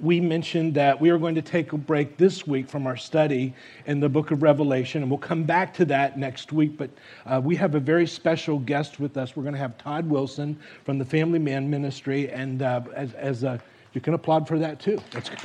we 0.00 0.20
mentioned 0.20 0.74
that 0.74 1.00
we 1.00 1.10
are 1.10 1.18
going 1.18 1.34
to 1.34 1.42
take 1.42 1.72
a 1.72 1.78
break 1.78 2.16
this 2.16 2.46
week 2.46 2.68
from 2.68 2.86
our 2.86 2.96
study 2.96 3.54
in 3.86 4.00
the 4.00 4.08
book 4.08 4.30
of 4.30 4.42
Revelation, 4.42 5.02
and 5.02 5.10
we'll 5.10 5.18
come 5.18 5.44
back 5.44 5.74
to 5.74 5.84
that 5.86 6.18
next 6.18 6.52
week. 6.52 6.76
But 6.76 6.90
uh, 7.26 7.40
we 7.42 7.56
have 7.56 7.74
a 7.74 7.80
very 7.80 8.06
special 8.06 8.58
guest 8.58 9.00
with 9.00 9.16
us. 9.16 9.36
We're 9.36 9.42
going 9.42 9.54
to 9.54 9.60
have 9.60 9.78
Todd 9.78 10.08
Wilson 10.08 10.58
from 10.84 10.98
the 10.98 11.04
Family 11.04 11.38
Man 11.38 11.68
Ministry, 11.68 12.30
and 12.30 12.62
uh, 12.62 12.82
as, 12.94 13.14
as 13.14 13.42
a, 13.42 13.60
you 13.92 14.00
can 14.00 14.14
applaud 14.14 14.48
for 14.48 14.58
that 14.58 14.80
too. 14.80 15.00
That's 15.10 15.30
good. 15.30 15.40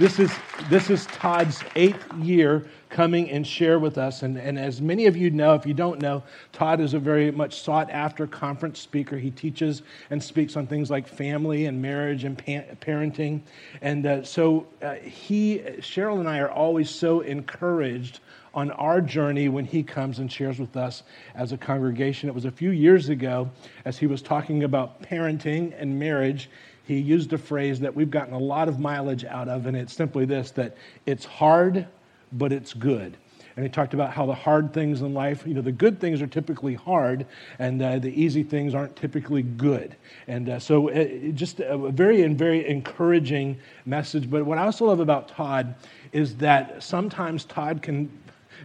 This 0.00 0.18
is, 0.18 0.32
this 0.70 0.88
is 0.88 1.04
Todd's 1.04 1.62
eighth 1.76 2.10
year 2.14 2.64
coming 2.88 3.30
and 3.30 3.46
share 3.46 3.78
with 3.78 3.98
us. 3.98 4.22
And, 4.22 4.38
and 4.38 4.58
as 4.58 4.80
many 4.80 5.04
of 5.04 5.14
you 5.14 5.30
know, 5.30 5.52
if 5.52 5.66
you 5.66 5.74
don't 5.74 6.00
know, 6.00 6.22
Todd 6.54 6.80
is 6.80 6.94
a 6.94 6.98
very 6.98 7.30
much 7.30 7.60
sought 7.60 7.90
after 7.90 8.26
conference 8.26 8.80
speaker. 8.80 9.18
He 9.18 9.30
teaches 9.30 9.82
and 10.08 10.22
speaks 10.22 10.56
on 10.56 10.66
things 10.66 10.90
like 10.90 11.06
family 11.06 11.66
and 11.66 11.82
marriage 11.82 12.24
and 12.24 12.38
pa- 12.38 12.74
parenting. 12.80 13.42
And 13.82 14.06
uh, 14.06 14.24
so 14.24 14.66
uh, 14.80 14.94
he, 14.94 15.58
Cheryl 15.80 16.18
and 16.18 16.26
I 16.30 16.38
are 16.38 16.50
always 16.50 16.88
so 16.88 17.20
encouraged 17.20 18.20
on 18.54 18.70
our 18.70 19.02
journey 19.02 19.50
when 19.50 19.66
he 19.66 19.82
comes 19.82 20.18
and 20.18 20.32
shares 20.32 20.58
with 20.58 20.78
us 20.78 21.02
as 21.34 21.52
a 21.52 21.58
congregation. 21.58 22.30
It 22.30 22.34
was 22.34 22.46
a 22.46 22.50
few 22.50 22.70
years 22.70 23.10
ago 23.10 23.50
as 23.84 23.98
he 23.98 24.06
was 24.06 24.22
talking 24.22 24.64
about 24.64 25.02
parenting 25.02 25.74
and 25.78 25.98
marriage 25.98 26.48
he 26.90 26.98
used 26.98 27.32
a 27.32 27.38
phrase 27.38 27.78
that 27.78 27.94
we've 27.94 28.10
gotten 28.10 28.34
a 28.34 28.38
lot 28.38 28.68
of 28.68 28.80
mileage 28.80 29.24
out 29.24 29.48
of, 29.48 29.66
and 29.66 29.76
it's 29.76 29.92
simply 29.92 30.24
this 30.24 30.50
that 30.50 30.76
it's 31.06 31.24
hard, 31.24 31.86
but 32.32 32.52
it's 32.52 32.74
good. 32.74 33.16
And 33.54 33.64
he 33.64 33.70
talked 33.70 33.94
about 33.94 34.12
how 34.12 34.26
the 34.26 34.34
hard 34.34 34.72
things 34.72 35.00
in 35.00 35.14
life, 35.14 35.46
you 35.46 35.54
know, 35.54 35.60
the 35.60 35.70
good 35.70 36.00
things 36.00 36.20
are 36.20 36.26
typically 36.26 36.74
hard, 36.74 37.26
and 37.60 37.80
uh, 37.80 38.00
the 38.00 38.10
easy 38.10 38.42
things 38.42 38.74
aren't 38.74 38.96
typically 38.96 39.42
good. 39.42 39.94
And 40.26 40.48
uh, 40.48 40.58
so, 40.58 40.90
uh, 40.90 41.30
just 41.32 41.60
a 41.60 41.78
very 41.78 42.22
and 42.22 42.36
very 42.36 42.66
encouraging 42.68 43.58
message. 43.86 44.28
But 44.28 44.44
what 44.44 44.58
I 44.58 44.64
also 44.64 44.86
love 44.86 44.98
about 44.98 45.28
Todd 45.28 45.76
is 46.10 46.34
that 46.38 46.82
sometimes 46.82 47.44
Todd 47.44 47.82
can, 47.82 48.10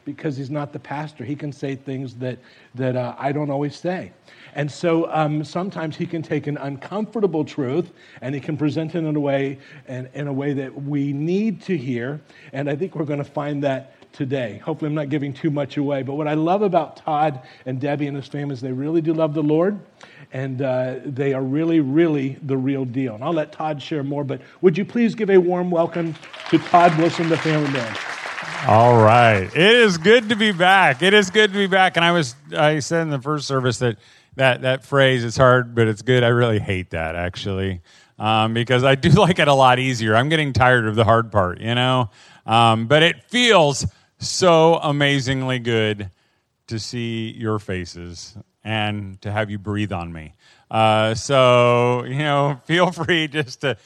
because 0.04 0.38
he's 0.38 0.50
not 0.50 0.74
the 0.74 0.80
pastor, 0.80 1.24
he 1.24 1.36
can 1.36 1.52
say 1.52 1.76
things 1.76 2.16
that 2.16 2.40
that 2.76 2.96
uh, 2.96 3.16
I 3.18 3.32
don't 3.32 3.50
always 3.50 3.76
say. 3.76 4.12
And 4.56 4.72
so 4.72 5.12
um, 5.12 5.44
sometimes 5.44 5.98
he 5.98 6.06
can 6.06 6.22
take 6.22 6.48
an 6.48 6.58
uncomfortable 6.58 7.44
truth 7.44 7.92
and 8.22 8.34
he 8.34 8.42
can 8.42 8.56
present 8.58 8.96
it 8.96 9.04
in 9.04 9.16
a 9.16 9.20
way 9.20 9.60
in 9.88 10.28
a 10.28 10.34
way 10.34 10.54
that 10.54 10.84
we 10.84 11.14
need 11.14 11.62
to 11.64 11.78
hear. 11.78 12.22
And 12.54 12.70
I 12.70 12.76
think 12.76 12.96
we're 12.96 13.06
going 13.06 13.20
to 13.20 13.26
find 13.26 13.64
that 13.64 13.96
today. 14.16 14.62
Hopefully, 14.64 14.88
I'm 14.88 14.96
not 14.96 15.10
giving 15.10 15.34
too 15.34 15.52
much 15.52 15.78
away. 15.78 16.02
But 16.02 16.16
what 16.16 16.28
I 16.28 16.34
love 16.34 16.62
about 16.62 16.98
Todd 16.98 17.42
and 17.66 17.80
Debbie 17.80 18.08
and 18.08 18.16
his 18.16 18.28
family 18.28 18.54
is 18.54 18.62
they 18.62 18.72
really 18.72 19.02
do 19.02 19.14
love 19.14 19.34
the 19.34 19.44
Lord, 19.44 19.80
and 20.32 20.62
uh, 20.62 20.96
they 21.06 21.34
are 21.34 21.44
really, 21.44 21.82
really 21.82 22.38
the 22.44 22.58
real 22.58 22.86
deal. 22.86 23.16
And 23.16 23.24
I'll 23.24 23.34
let 23.34 23.52
Todd 23.52 23.82
share 23.82 24.04
more. 24.04 24.24
But 24.24 24.42
would 24.62 24.78
you 24.78 24.86
please 24.86 25.14
give 25.16 25.30
a 25.30 25.38
warm 25.38 25.70
welcome 25.70 26.16
to 26.50 26.58
Todd 26.58 26.98
Wilson, 26.98 27.30
the 27.30 27.38
family 27.38 27.72
man? 27.72 28.25
All 28.68 28.98
right, 28.98 29.44
it 29.44 29.76
is 29.76 30.00
good 30.00 30.30
to 30.30 30.36
be 30.36 30.52
back. 30.52 31.04
It 31.04 31.14
is 31.14 31.30
good 31.30 31.54
to 31.54 31.58
be 31.58 31.68
back. 31.68 31.98
And 31.98 32.04
I 32.04 32.12
was 32.12 32.36
I 32.52 32.80
said 32.80 33.04
in 33.04 33.12
the 33.12 33.22
first 33.22 33.48
service 33.48 33.78
that 33.78 34.00
that 34.38 34.64
that 34.64 34.84
phrase 34.84 35.24
is 35.24 35.38
hard, 35.38 35.76
but 35.76 35.88
it's 35.88 36.02
good. 36.02 36.24
I 36.24 36.30
really 36.30 36.58
hate 36.58 36.90
that 36.90 37.16
actually. 37.16 37.82
Um, 38.18 38.56
because 38.56 38.84
I 38.84 38.96
do 38.96 39.10
like 39.22 39.38
it 39.38 39.48
a 39.48 39.54
lot 39.54 39.78
easier. 39.78 40.16
I'm 40.16 40.30
getting 40.30 40.52
tired 40.52 40.88
of 40.88 40.96
the 40.96 41.04
hard 41.04 41.32
part, 41.32 41.62
you 41.62 41.76
know? 41.76 42.10
Um, 42.48 42.88
but 42.88 43.04
it 43.04 43.24
feels 43.26 43.86
so 44.18 44.76
amazingly 44.76 45.60
good 45.60 46.10
to 46.66 46.80
see 46.80 47.36
your 47.38 47.60
faces 47.60 48.36
and 48.64 49.22
to 49.22 49.32
have 49.32 49.52
you 49.52 49.60
breathe 49.60 49.92
on 49.92 50.12
me. 50.12 50.34
Uh, 50.72 51.14
so, 51.14 52.04
you 52.06 52.18
know, 52.18 52.60
feel 52.66 52.92
free 52.92 53.28
just 53.28 53.62
to 53.62 53.78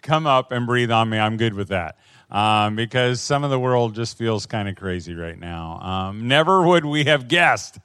come 0.00 0.26
up 0.26 0.50
and 0.50 0.66
breathe 0.66 0.90
on 0.90 1.10
me. 1.10 1.18
I'm 1.18 1.36
good 1.36 1.52
with 1.52 1.68
that. 1.68 1.98
Um, 2.34 2.74
because 2.74 3.20
some 3.20 3.44
of 3.44 3.50
the 3.50 3.60
world 3.60 3.94
just 3.94 4.18
feels 4.18 4.44
kind 4.44 4.68
of 4.68 4.74
crazy 4.74 5.14
right 5.14 5.38
now. 5.38 5.78
Um, 5.80 6.26
never 6.26 6.66
would 6.66 6.84
we 6.84 7.04
have 7.04 7.28
guessed 7.28 7.78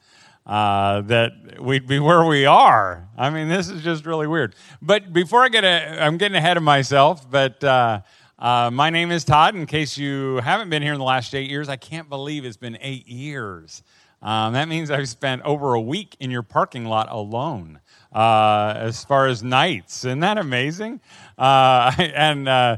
uh, 0.47 1.01
that 1.01 1.61
we'd 1.61 1.85
be 1.85 1.99
where 1.99 2.25
we 2.25 2.47
are. 2.47 3.07
I 3.15 3.29
mean, 3.29 3.47
this 3.47 3.69
is 3.69 3.83
just 3.83 4.07
really 4.07 4.25
weird. 4.25 4.55
But 4.81 5.13
before 5.13 5.43
I 5.43 5.49
get, 5.49 5.63
a, 5.63 6.03
I'm 6.03 6.17
getting 6.17 6.35
ahead 6.35 6.57
of 6.57 6.63
myself. 6.63 7.29
But 7.29 7.63
uh, 7.63 8.01
uh, 8.39 8.71
my 8.71 8.89
name 8.89 9.11
is 9.11 9.23
Todd. 9.23 9.53
In 9.53 9.67
case 9.67 9.99
you 9.99 10.37
haven't 10.37 10.71
been 10.71 10.81
here 10.81 10.93
in 10.93 10.99
the 10.99 11.05
last 11.05 11.35
eight 11.35 11.51
years, 11.51 11.69
I 11.69 11.75
can't 11.75 12.09
believe 12.09 12.43
it's 12.43 12.57
been 12.57 12.79
eight 12.81 13.07
years. 13.07 13.83
Um, 14.23 14.53
that 14.53 14.67
means 14.67 14.89
I've 14.89 15.07
spent 15.07 15.43
over 15.43 15.75
a 15.75 15.81
week 15.81 16.17
in 16.19 16.31
your 16.31 16.43
parking 16.43 16.85
lot 16.85 17.07
alone. 17.11 17.79
Uh, 18.11 18.73
as 18.75 19.05
far 19.05 19.27
as 19.27 19.43
nights, 19.43 19.99
isn't 19.99 20.21
that 20.21 20.39
amazing? 20.39 20.99
Uh, 21.39 21.91
and 21.97 22.47
uh, 22.47 22.77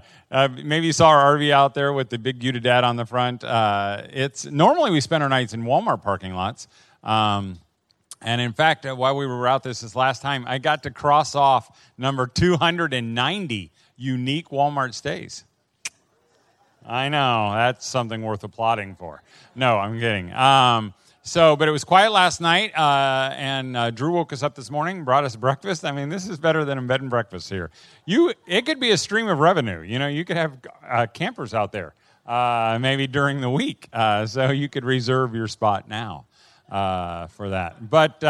maybe 0.64 0.86
you 0.86 0.94
saw 0.94 1.10
our 1.10 1.38
RV 1.38 1.52
out 1.52 1.74
there 1.74 1.92
with 1.92 2.10
the 2.10 2.18
big 2.18 2.40
Dad 2.62 2.84
on 2.84 2.96
the 2.96 3.06
front. 3.06 3.44
it's 3.44 4.46
normally 4.46 4.92
we 4.92 5.02
spend 5.02 5.24
our 5.24 5.30
nights 5.30 5.54
in 5.54 5.64
Walmart 5.64 6.02
parking 6.02 6.34
lots. 6.34 6.68
Um, 7.04 7.60
and 8.22 8.40
in 8.40 8.54
fact, 8.54 8.86
uh, 8.86 8.96
while 8.96 9.16
we 9.16 9.26
were 9.26 9.48
out 9.48 9.64
this 9.64 9.82
this 9.82 9.96
last 9.96 10.22
time, 10.22 10.46
I 10.48 10.60
got 10.60 10.84
to 10.84 10.92
cross 10.92 11.34
off 11.34 11.80
number 11.98 12.28
290 12.28 13.72
unique 13.98 14.50
Walmart 14.50 14.94
stays. 14.94 15.44
I 16.86 17.10
know 17.10 17.52
that's 17.54 17.86
something 17.86 18.22
worth 18.22 18.44
applauding 18.44 18.96
for. 18.96 19.22
No, 19.56 19.78
I'm 19.78 20.00
kidding. 20.00 20.32
Um, 20.34 20.94
so, 21.24 21.56
but 21.56 21.68
it 21.68 21.72
was 21.72 21.84
quiet 21.84 22.12
last 22.12 22.42
night, 22.42 22.76
uh, 22.76 23.32
and 23.38 23.78
uh, 23.78 23.92
Drew 23.92 24.12
woke 24.12 24.34
us 24.34 24.42
up 24.42 24.56
this 24.56 24.72
morning, 24.72 25.04
brought 25.04 25.24
us 25.24 25.36
breakfast. 25.38 25.86
I 25.86 25.92
mean, 25.92 26.10
this 26.10 26.28
is 26.28 26.40
better 26.40 26.66
than 26.66 26.80
a 26.80 26.82
bed 26.82 27.02
and 27.02 27.12
breakfast 27.12 27.48
here. 27.48 27.70
You, 28.06 28.34
it 28.48 28.66
could 28.66 28.80
be 28.80 28.90
a 28.90 28.98
stream 28.98 29.28
of 29.28 29.38
revenue. 29.38 29.82
You 29.82 30.00
know, 30.00 30.08
you 30.08 30.26
could 30.26 30.38
have 30.38 30.58
uh, 30.88 31.06
campers 31.14 31.54
out 31.54 31.72
there, 31.72 31.94
uh, 32.26 32.80
maybe 32.82 33.06
during 33.06 33.40
the 33.40 33.52
week, 33.52 33.88
uh, 33.94 34.26
so 34.26 34.50
you 34.50 34.68
could 34.68 34.84
reserve 34.84 35.36
your 35.36 35.48
spot 35.48 35.88
now 35.88 36.26
uh, 36.72 37.28
for 37.28 37.50
that. 37.50 37.88
But 37.88 38.24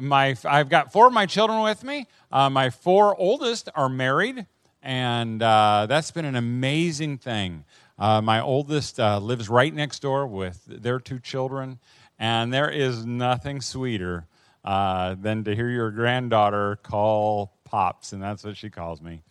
my, 0.00 0.36
I've 0.44 0.68
got 0.68 0.92
four 0.92 1.08
of 1.08 1.12
my 1.12 1.26
children 1.26 1.62
with 1.62 1.82
me. 1.82 2.06
My 2.30 2.70
four 2.70 3.16
oldest 3.18 3.70
are 3.74 3.88
married, 3.88 4.46
and 4.84 5.40
that's 5.40 6.12
been 6.12 6.26
an 6.26 6.36
amazing 6.36 7.18
thing. 7.18 7.64
My 7.98 8.40
oldest 8.40 9.00
lives 9.00 9.48
right 9.48 9.74
next 9.74 10.00
door 10.00 10.28
with 10.28 10.64
their 10.66 11.00
two 11.00 11.18
children, 11.18 11.80
and 12.24 12.52
there 12.52 12.70
is 12.70 13.04
nothing 13.04 13.60
sweeter 13.60 14.26
than 14.64 15.44
to 15.44 15.54
hear 15.54 15.68
your 15.68 15.90
granddaughter 15.90 16.76
call 16.82 17.52
pops, 17.64 18.12
and 18.12 18.22
that's 18.22 18.44
what 18.44 18.56
she 18.56 18.70
calls 18.70 19.02
me, 19.02 19.22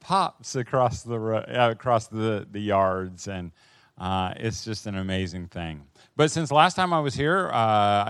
pops 0.00 0.54
across 0.56 1.02
the 1.02 1.16
across 1.70 2.08
the, 2.08 2.46
the 2.50 2.60
yards, 2.60 3.26
and 3.28 3.52
it's 4.36 4.64
just 4.64 4.86
an 4.86 4.96
amazing 4.96 5.48
thing. 5.48 5.82
But 6.14 6.30
since 6.30 6.52
last 6.52 6.74
time 6.74 6.92
I 6.92 7.00
was 7.00 7.14
here, 7.14 7.48
uh, 7.48 7.56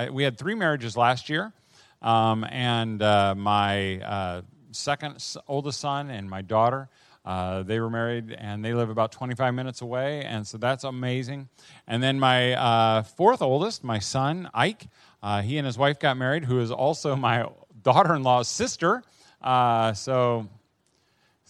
I, 0.01 0.09
we 0.11 0.25
had 0.25 0.37
three 0.37 0.57
marriages 0.57 0.97
last 0.97 1.29
year. 1.29 1.53
Um, 2.01 2.45
and 2.51 3.01
uh, 3.01 3.35
my 3.37 4.01
uh, 4.01 4.43
second 4.73 5.25
oldest 5.47 5.79
son 5.79 6.11
and 6.11 6.29
my 6.29 6.43
daughter, 6.43 6.89
uh, 7.25 7.63
they 7.63 7.79
were 7.81 7.91
married 7.91 8.33
and 8.33 8.65
they 8.65 8.75
live 8.75 8.91
about 8.91 9.13
25 9.13 9.55
minutes 9.55 9.81
away. 9.81 10.25
And 10.25 10.47
so 10.47 10.59
that's 10.59 10.85
amazing. 10.85 11.49
And 11.87 12.03
then 12.03 12.19
my 12.19 12.55
uh, 12.55 13.03
fourth 13.03 13.43
oldest, 13.43 13.85
my 13.85 13.99
son, 13.99 14.51
Ike, 14.55 14.89
uh, 15.23 15.43
he 15.43 15.59
and 15.59 15.67
his 15.67 15.79
wife 15.79 15.99
got 15.99 16.17
married, 16.17 16.45
who 16.45 16.61
is 16.61 16.71
also 16.71 17.15
my 17.29 17.47
daughter 17.83 18.15
in 18.15 18.23
law's 18.23 18.49
sister. 18.49 19.03
so 19.43 20.49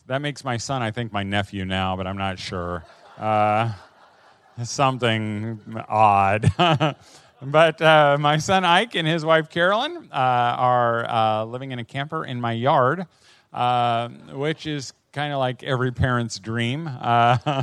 that 0.06 0.20
makes 0.20 0.44
my 0.44 0.56
son, 0.56 0.82
I 0.82 0.90
think, 0.90 1.12
my 1.12 1.22
nephew 1.22 1.64
now, 1.64 1.96
but 1.96 2.06
I'm 2.06 2.18
not 2.18 2.38
sure 2.38 2.84
something 4.62 5.60
odd. 5.88 6.50
but 7.42 7.82
uh, 7.82 8.16
my 8.20 8.38
son 8.38 8.64
Ike 8.64 8.94
and 8.94 9.06
his 9.06 9.24
wife 9.24 9.48
Carolyn 9.50 10.08
uh, 10.12 10.14
are 10.14 11.08
uh, 11.08 11.44
living 11.44 11.72
in 11.72 11.78
a 11.78 11.84
camper 11.84 12.24
in 12.24 12.40
my 12.40 12.52
yard, 12.52 13.06
uh, 13.52 14.08
which 14.32 14.66
is 14.66 14.92
kind 15.12 15.32
of 15.32 15.38
like 15.38 15.62
every 15.62 15.92
parent's 15.92 16.38
dream. 16.38 16.88
Uh, 17.02 17.62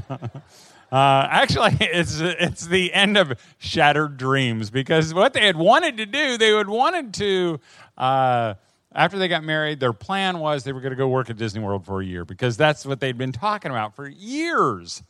uh, 0.91 1.27
actually, 1.29 1.77
it's 1.81 2.19
it's 2.19 2.65
the 2.65 2.91
end 2.93 3.15
of 3.15 3.39
shattered 3.59 4.17
dreams 4.17 4.71
because 4.71 5.13
what 5.13 5.33
they 5.33 5.45
had 5.45 5.55
wanted 5.55 5.97
to 5.97 6.05
do, 6.07 6.37
they 6.37 6.49
had 6.51 6.67
wanted 6.67 7.13
to. 7.13 7.59
after 7.97 9.19
they 9.19 9.27
got 9.27 9.43
married, 9.43 9.79
their 9.79 9.93
plan 9.93 10.39
was 10.39 10.63
they 10.63 10.73
were 10.73 10.81
going 10.81 10.91
to 10.91 10.97
go 10.97 11.07
work 11.07 11.29
at 11.29 11.37
Disney 11.37 11.61
World 11.61 11.85
for 11.85 12.01
a 12.01 12.05
year 12.05 12.25
because 12.25 12.57
that's 12.57 12.87
what 12.87 12.99
they'd 12.99 13.19
been 13.19 13.31
talking 13.31 13.69
about 13.69 13.95
for 13.95 14.07
years. 14.07 15.03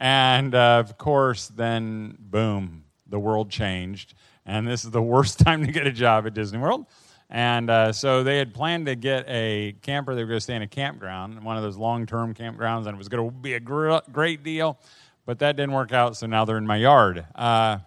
And 0.00 0.54
uh, 0.54 0.82
of 0.84 0.96
course, 0.98 1.48
then 1.48 2.16
boom, 2.18 2.84
the 3.06 3.20
world 3.20 3.50
changed. 3.50 4.14
And 4.46 4.66
this 4.66 4.84
is 4.84 4.90
the 4.90 5.02
worst 5.02 5.38
time 5.44 5.64
to 5.66 5.70
get 5.70 5.86
a 5.86 5.92
job 5.92 6.26
at 6.26 6.34
Disney 6.34 6.58
World. 6.58 6.86
And 7.30 7.70
uh, 7.70 7.92
so 7.92 8.24
they 8.24 8.38
had 8.38 8.52
planned 8.52 8.86
to 8.86 8.96
get 8.96 9.24
a 9.28 9.76
camper. 9.82 10.14
They 10.14 10.22
were 10.22 10.28
going 10.28 10.38
to 10.38 10.42
stay 10.42 10.56
in 10.56 10.62
a 10.62 10.68
campground, 10.68 11.42
one 11.44 11.56
of 11.56 11.62
those 11.62 11.76
long 11.76 12.04
term 12.04 12.34
campgrounds, 12.34 12.86
and 12.86 12.88
it 12.88 12.98
was 12.98 13.08
going 13.08 13.30
to 13.30 13.34
be 13.34 13.54
a 13.54 13.60
gr- 13.60 13.98
great 14.10 14.42
deal. 14.42 14.78
But 15.26 15.38
that 15.38 15.56
didn't 15.56 15.72
work 15.72 15.92
out, 15.92 16.16
so 16.16 16.26
now 16.26 16.44
they're 16.44 16.58
in 16.58 16.66
my 16.66 16.76
yard. 16.76 17.24
Uh, 17.34 17.78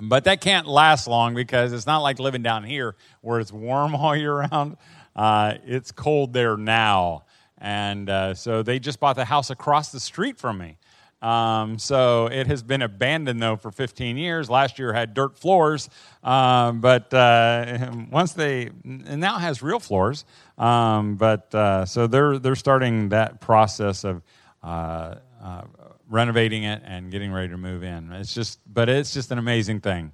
but 0.00 0.24
that 0.24 0.40
can't 0.42 0.66
last 0.66 1.08
long 1.08 1.34
because 1.34 1.72
it's 1.72 1.86
not 1.86 1.98
like 1.98 2.18
living 2.18 2.42
down 2.42 2.62
here 2.62 2.94
where 3.22 3.40
it's 3.40 3.52
warm 3.52 3.94
all 3.96 4.14
year 4.14 4.34
round. 4.34 4.76
Uh, 5.16 5.54
it's 5.64 5.90
cold 5.90 6.34
there 6.34 6.56
now 6.56 7.24
and 7.60 8.08
uh, 8.08 8.34
so 8.34 8.62
they 8.62 8.78
just 8.78 9.00
bought 9.00 9.16
the 9.16 9.24
house 9.24 9.50
across 9.50 9.90
the 9.90 10.00
street 10.00 10.38
from 10.38 10.58
me. 10.58 10.78
Um, 11.20 11.78
so 11.78 12.26
it 12.26 12.46
has 12.46 12.62
been 12.62 12.82
abandoned 12.82 13.42
though 13.42 13.56
for 13.56 13.72
15 13.72 14.16
years. 14.16 14.48
Last 14.48 14.78
year 14.78 14.92
had 14.92 15.14
dirt 15.14 15.36
floors, 15.36 15.88
um, 16.22 16.80
but 16.80 17.12
uh, 17.12 17.90
once 18.10 18.34
they 18.34 18.70
and 18.84 19.20
now 19.20 19.38
has 19.38 19.62
real 19.62 19.80
floors. 19.80 20.24
Um, 20.56 21.16
but 21.16 21.52
uh, 21.54 21.86
so 21.86 22.06
they're 22.06 22.38
they're 22.38 22.54
starting 22.54 23.08
that 23.08 23.40
process 23.40 24.04
of 24.04 24.22
uh, 24.62 25.16
uh, 25.42 25.62
renovating 26.08 26.64
it 26.64 26.82
and 26.84 27.10
getting 27.10 27.32
ready 27.32 27.48
to 27.48 27.56
move 27.56 27.82
in. 27.82 28.12
It's 28.12 28.34
just, 28.34 28.60
but 28.72 28.88
it's 28.88 29.12
just 29.12 29.30
an 29.30 29.38
amazing 29.38 29.80
thing. 29.80 30.12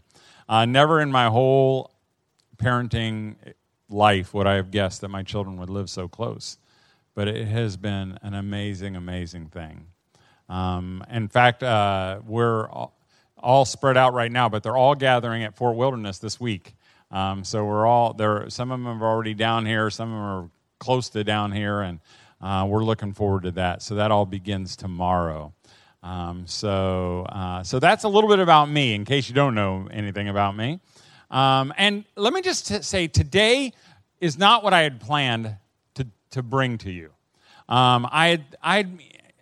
Uh, 0.49 0.67
never 0.67 1.01
in 1.01 1.11
my 1.11 1.27
whole 1.27 1.93
parenting 2.57 3.37
life 3.89 4.35
would 4.35 4.47
I 4.47 4.55
have 4.55 4.71
guessed 4.71 5.01
that 5.01 5.09
my 5.09 5.23
children 5.23 5.57
would 5.59 5.71
live 5.71 5.89
so 5.89 6.09
close. 6.09 6.59
But 7.15 7.29
it 7.29 7.47
has 7.47 7.77
been 7.77 8.19
an 8.23 8.35
amazing, 8.35 8.97
amazing 8.97 9.47
thing. 9.47 9.87
Um, 10.49 11.05
in 11.11 11.29
fact, 11.29 11.63
uh, 11.63 12.21
we're 12.27 12.69
all, 12.69 13.65
spread 13.65 13.97
out 13.97 14.15
right 14.15 14.33
now, 14.33 14.49
but 14.49 14.63
they're 14.63 14.77
all 14.77 14.95
gathering 14.95 15.45
at 15.45 15.57
Fort 15.57 15.77
Wilderness 15.77 16.19
this 16.19 16.41
week. 16.41 16.75
Um, 17.11 17.45
so 17.45 17.65
we're 17.65 17.87
all 17.87 18.13
there. 18.13 18.49
Some 18.51 18.71
of 18.71 18.81
them 18.81 19.03
are 19.03 19.07
already 19.07 19.35
down 19.35 19.67
here. 19.67 19.91
Some 19.91 20.09
of 20.09 20.15
them 20.15 20.25
are 20.25 20.51
close 20.79 21.09
to 21.11 21.25
down 21.25 21.53
here, 21.53 21.81
and 21.81 22.01
uh, 22.41 22.67
we're 22.69 22.85
looking 22.85 23.13
forward 23.13 23.45
to 23.45 23.51
that. 23.53 23.83
So 23.83 23.97
that 23.97 24.11
all 24.11 24.27
begins 24.27 24.77
tomorrow. 24.77 25.53
Um, 26.03 26.47
so, 26.47 27.27
uh, 27.31 27.63
so 27.63 27.79
that's 27.79 28.05
a 28.05 28.09
little 28.09 28.29
bit 28.29 28.39
about 28.39 28.69
me, 28.69 28.95
in 28.95 29.05
case 29.05 29.29
you 29.29 29.35
don't 29.35 29.55
know 29.55 29.89
anything 29.91 30.29
about 30.29 30.57
me. 30.57 30.81
Um, 31.31 31.73
and 31.79 32.05
let 32.17 32.33
me 32.33 32.43
just 32.43 32.69
t- 32.69 32.83
say, 32.83 33.09
today 33.09 33.73
is 34.21 34.39
not 34.39 34.63
what 34.63 34.73
I 34.75 34.83
had 34.83 35.01
planned 35.01 35.57
to 35.95 36.07
to 36.31 36.43
bring 36.43 36.79
to 36.79 36.91
you. 36.91 37.11
Um, 37.69 38.07
I 38.11 38.43
I 38.63 38.87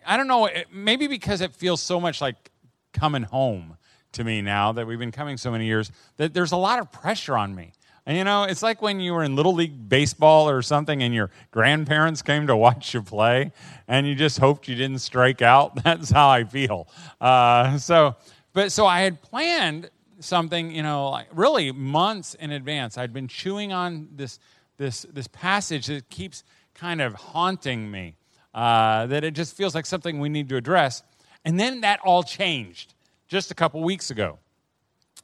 I 0.05 0.17
don't 0.17 0.27
know, 0.27 0.49
maybe 0.71 1.07
because 1.07 1.41
it 1.41 1.53
feels 1.53 1.81
so 1.81 1.99
much 1.99 2.21
like 2.21 2.51
coming 2.93 3.23
home 3.23 3.77
to 4.13 4.23
me 4.23 4.41
now 4.41 4.71
that 4.71 4.87
we've 4.87 4.99
been 4.99 5.11
coming 5.11 5.37
so 5.37 5.51
many 5.51 5.65
years, 5.65 5.91
that 6.17 6.33
there's 6.33 6.51
a 6.51 6.57
lot 6.57 6.79
of 6.79 6.91
pressure 6.91 7.35
on 7.35 7.53
me. 7.53 7.71
And 8.05 8.17
you 8.17 8.23
know, 8.23 8.43
it's 8.43 8.61
like 8.61 8.81
when 8.81 8.99
you 8.99 9.13
were 9.13 9.23
in 9.23 9.35
Little 9.35 9.53
League 9.53 9.87
Baseball 9.87 10.49
or 10.49 10.61
something 10.61 11.01
and 11.01 11.13
your 11.13 11.29
grandparents 11.51 12.21
came 12.21 12.47
to 12.47 12.55
watch 12.55 12.93
you 12.93 13.01
play 13.01 13.51
and 13.87 14.05
you 14.05 14.13
just 14.13 14.39
hoped 14.39 14.67
you 14.67 14.75
didn't 14.75 14.99
strike 14.99 15.41
out. 15.41 15.75
That's 15.83 16.11
how 16.11 16.29
I 16.29 16.43
feel. 16.43 16.87
Uh, 17.21 17.77
so, 17.77 18.15
but 18.51 18.71
so 18.71 18.85
I 18.85 19.01
had 19.01 19.21
planned 19.21 19.89
something, 20.19 20.71
you 20.71 20.83
know, 20.83 21.09
like 21.09 21.27
really 21.33 21.71
months 21.71 22.33
in 22.35 22.51
advance. 22.51 22.97
I'd 22.97 23.13
been 23.13 23.27
chewing 23.27 23.71
on 23.71 24.09
this, 24.15 24.37
this, 24.77 25.05
this 25.11 25.27
passage 25.27 25.87
that 25.87 26.09
keeps 26.09 26.43
kind 26.73 27.01
of 27.01 27.13
haunting 27.13 27.89
me 27.89 28.15
uh, 28.53 29.05
that 29.07 29.23
it 29.23 29.31
just 29.31 29.55
feels 29.55 29.75
like 29.75 29.85
something 29.85 30.19
we 30.19 30.29
need 30.29 30.49
to 30.49 30.55
address. 30.55 31.03
And 31.45 31.59
then 31.59 31.81
that 31.81 31.99
all 32.01 32.23
changed 32.23 32.93
just 33.27 33.51
a 33.51 33.55
couple 33.55 33.81
weeks 33.83 34.11
ago 34.11 34.39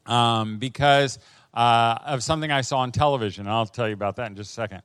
um, 0.05 0.57
because 0.57 1.19
uh, 1.53 1.97
of 2.05 2.23
something 2.23 2.51
I 2.51 2.61
saw 2.61 2.79
on 2.79 2.91
television. 2.91 3.47
I'll 3.47 3.65
tell 3.65 3.87
you 3.87 3.93
about 3.93 4.15
that 4.17 4.29
in 4.29 4.35
just 4.35 4.51
a 4.51 4.53
second. 4.53 4.81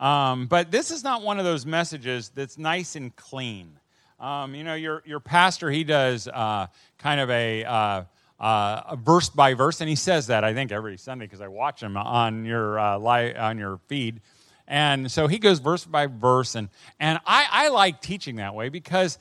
Um, 0.00 0.46
but 0.46 0.70
this 0.70 0.90
is 0.90 1.04
not 1.04 1.22
one 1.22 1.38
of 1.38 1.44
those 1.44 1.64
messages 1.64 2.30
that's 2.30 2.58
nice 2.58 2.96
and 2.96 3.14
clean. 3.14 3.78
Um, 4.20 4.54
you 4.54 4.64
know, 4.64 4.74
your, 4.74 5.02
your 5.06 5.20
pastor, 5.20 5.70
he 5.70 5.84
does 5.84 6.28
uh, 6.28 6.66
kind 6.98 7.20
of 7.20 7.30
a, 7.30 7.64
uh, 7.64 8.04
uh, 8.40 8.82
a, 8.90 8.96
verse 8.96 9.28
by 9.28 9.54
verse, 9.54 9.80
and 9.80 9.88
he 9.88 9.96
says 9.96 10.28
that, 10.28 10.44
I 10.44 10.54
think, 10.54 10.72
every 10.72 10.96
Sunday 10.98 11.26
because 11.26 11.40
I 11.40 11.48
watch 11.48 11.82
him 11.82 11.96
on 11.96 12.44
your, 12.44 12.78
uh, 12.78 12.98
li- 12.98 13.34
on 13.34 13.58
your 13.58 13.78
feed. 13.86 14.20
And 14.66 15.10
so 15.10 15.26
he 15.26 15.38
goes 15.38 15.58
verse 15.58 15.84
by 15.84 16.06
verse. 16.06 16.54
And, 16.54 16.68
and 16.98 17.18
I, 17.26 17.46
I 17.50 17.68
like 17.68 18.00
teaching 18.00 18.36
that 18.36 18.54
way 18.54 18.68
because, 18.68 19.18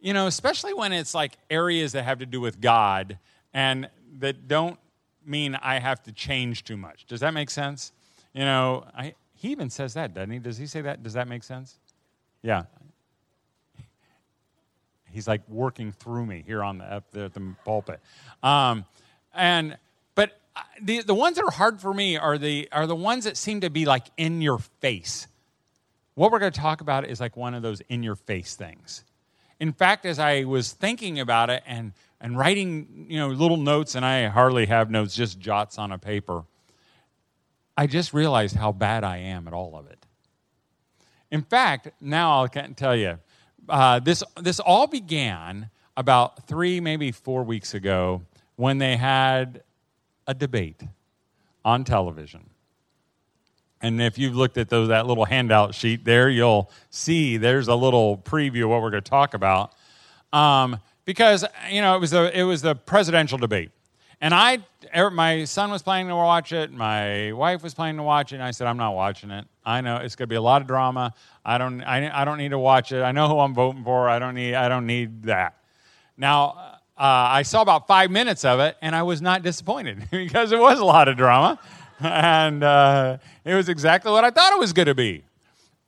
you 0.00 0.12
know, 0.12 0.26
especially 0.26 0.74
when 0.74 0.92
it's 0.92 1.14
like 1.14 1.38
areas 1.48 1.92
that 1.92 2.04
have 2.04 2.18
to 2.18 2.26
do 2.26 2.40
with 2.40 2.60
God 2.60 3.18
and 3.54 3.88
that 4.18 4.48
don't 4.48 4.78
mean 5.24 5.54
I 5.54 5.78
have 5.78 6.02
to 6.04 6.12
change 6.12 6.64
too 6.64 6.76
much. 6.76 7.06
Does 7.06 7.20
that 7.20 7.32
make 7.32 7.50
sense? 7.50 7.92
You 8.34 8.44
know, 8.44 8.86
I, 8.96 9.14
he 9.34 9.50
even 9.50 9.70
says 9.70 9.94
that, 9.94 10.14
doesn't 10.14 10.30
he? 10.30 10.38
Does 10.38 10.58
he 10.58 10.66
say 10.66 10.82
that? 10.82 11.02
Does 11.02 11.14
that 11.14 11.28
make 11.28 11.42
sense? 11.42 11.78
Yeah. 12.42 12.64
He's 15.10 15.28
like 15.28 15.42
working 15.48 15.92
through 15.92 16.26
me 16.26 16.42
here 16.46 16.62
on 16.62 16.78
the, 16.78 16.84
at 16.90 17.12
the, 17.12 17.24
at 17.24 17.34
the 17.34 17.54
pulpit. 17.64 18.00
Um, 18.42 18.84
and 19.34 19.76
the, 20.80 21.02
the 21.02 21.14
ones 21.14 21.36
that 21.36 21.44
are 21.44 21.50
hard 21.50 21.80
for 21.80 21.94
me 21.94 22.16
are 22.16 22.38
the, 22.38 22.68
are 22.72 22.86
the 22.86 22.96
ones 22.96 23.24
that 23.24 23.36
seem 23.36 23.60
to 23.62 23.70
be 23.70 23.84
like 23.84 24.06
in 24.16 24.42
your 24.42 24.58
face. 24.58 25.26
What 26.14 26.30
we're 26.30 26.40
going 26.40 26.52
to 26.52 26.60
talk 26.60 26.80
about 26.80 27.06
is 27.08 27.20
like 27.20 27.36
one 27.36 27.54
of 27.54 27.62
those 27.62 27.80
in 27.88 28.02
your 28.02 28.16
face 28.16 28.54
things. 28.54 29.04
In 29.60 29.72
fact, 29.72 30.04
as 30.04 30.18
I 30.18 30.44
was 30.44 30.72
thinking 30.72 31.20
about 31.20 31.48
it 31.48 31.62
and, 31.66 31.92
and 32.20 32.36
writing 32.36 33.06
you 33.08 33.18
know, 33.18 33.28
little 33.28 33.56
notes, 33.56 33.94
and 33.94 34.04
I 34.04 34.26
hardly 34.28 34.66
have 34.66 34.90
notes, 34.90 35.14
just 35.14 35.38
jots 35.38 35.78
on 35.78 35.92
a 35.92 35.98
paper, 35.98 36.44
I 37.76 37.86
just 37.86 38.12
realized 38.12 38.56
how 38.56 38.72
bad 38.72 39.04
I 39.04 39.18
am 39.18 39.46
at 39.46 39.54
all 39.54 39.76
of 39.76 39.86
it. 39.86 40.04
In 41.30 41.42
fact, 41.42 41.88
now 42.00 42.44
I 42.44 42.48
can't 42.48 42.76
tell 42.76 42.94
you, 42.94 43.18
uh, 43.68 44.00
this, 44.00 44.22
this 44.40 44.60
all 44.60 44.86
began 44.86 45.70
about 45.96 46.46
three, 46.46 46.80
maybe 46.80 47.12
four 47.12 47.42
weeks 47.44 47.72
ago 47.72 48.22
when 48.56 48.78
they 48.78 48.96
had 48.96 49.62
a 50.26 50.34
debate 50.34 50.82
on 51.64 51.84
television. 51.84 52.48
And 53.80 54.00
if 54.00 54.16
you've 54.16 54.36
looked 54.36 54.58
at 54.58 54.68
those, 54.68 54.88
that 54.88 55.06
little 55.06 55.24
handout 55.24 55.74
sheet 55.74 56.04
there, 56.04 56.28
you'll 56.28 56.70
see 56.90 57.36
there's 57.36 57.68
a 57.68 57.74
little 57.74 58.16
preview 58.16 58.64
of 58.64 58.70
what 58.70 58.80
we're 58.80 58.90
going 58.90 59.02
to 59.02 59.10
talk 59.10 59.34
about. 59.34 59.72
Um, 60.32 60.78
because, 61.04 61.44
you 61.68 61.80
know, 61.80 61.96
it 61.96 62.00
was, 62.00 62.12
a, 62.12 62.38
it 62.38 62.44
was 62.44 62.62
the 62.62 62.76
presidential 62.76 63.38
debate. 63.38 63.72
And 64.20 64.32
I, 64.32 64.60
er, 64.96 65.10
my 65.10 65.42
son 65.44 65.72
was 65.72 65.82
planning 65.82 66.08
to 66.08 66.14
watch 66.14 66.52
it. 66.52 66.70
My 66.70 67.32
wife 67.32 67.64
was 67.64 67.74
planning 67.74 67.96
to 67.96 68.04
watch 68.04 68.32
it. 68.32 68.36
And 68.36 68.44
I 68.44 68.52
said, 68.52 68.68
I'm 68.68 68.76
not 68.76 68.94
watching 68.94 69.32
it. 69.32 69.44
I 69.64 69.80
know 69.80 69.96
it's 69.96 70.14
going 70.14 70.28
to 70.28 70.32
be 70.32 70.36
a 70.36 70.42
lot 70.42 70.62
of 70.62 70.68
drama. 70.68 71.12
I 71.44 71.58
don't, 71.58 71.82
I, 71.82 72.22
I 72.22 72.24
don't 72.24 72.38
need 72.38 72.50
to 72.50 72.58
watch 72.58 72.92
it. 72.92 73.02
I 73.02 73.10
know 73.10 73.26
who 73.26 73.40
I'm 73.40 73.52
voting 73.52 73.82
for. 73.82 74.08
I 74.08 74.20
don't 74.20 74.36
need, 74.36 74.54
I 74.54 74.68
don't 74.68 74.86
need 74.86 75.24
that. 75.24 75.56
Now, 76.16 76.78
uh, 77.02 77.30
I 77.30 77.42
saw 77.42 77.62
about 77.62 77.88
five 77.88 78.12
minutes 78.12 78.44
of 78.44 78.60
it, 78.60 78.76
and 78.80 78.94
I 78.94 79.02
was 79.02 79.20
not 79.20 79.42
disappointed 79.42 80.06
because 80.12 80.52
it 80.52 80.60
was 80.60 80.78
a 80.78 80.84
lot 80.84 81.08
of 81.08 81.16
drama, 81.16 81.58
and 81.98 82.62
uh, 82.62 83.18
it 83.44 83.56
was 83.56 83.68
exactly 83.68 84.12
what 84.12 84.22
I 84.22 84.30
thought 84.30 84.52
it 84.52 84.60
was 84.60 84.72
going 84.72 84.86
to 84.86 84.94
be. 84.94 85.24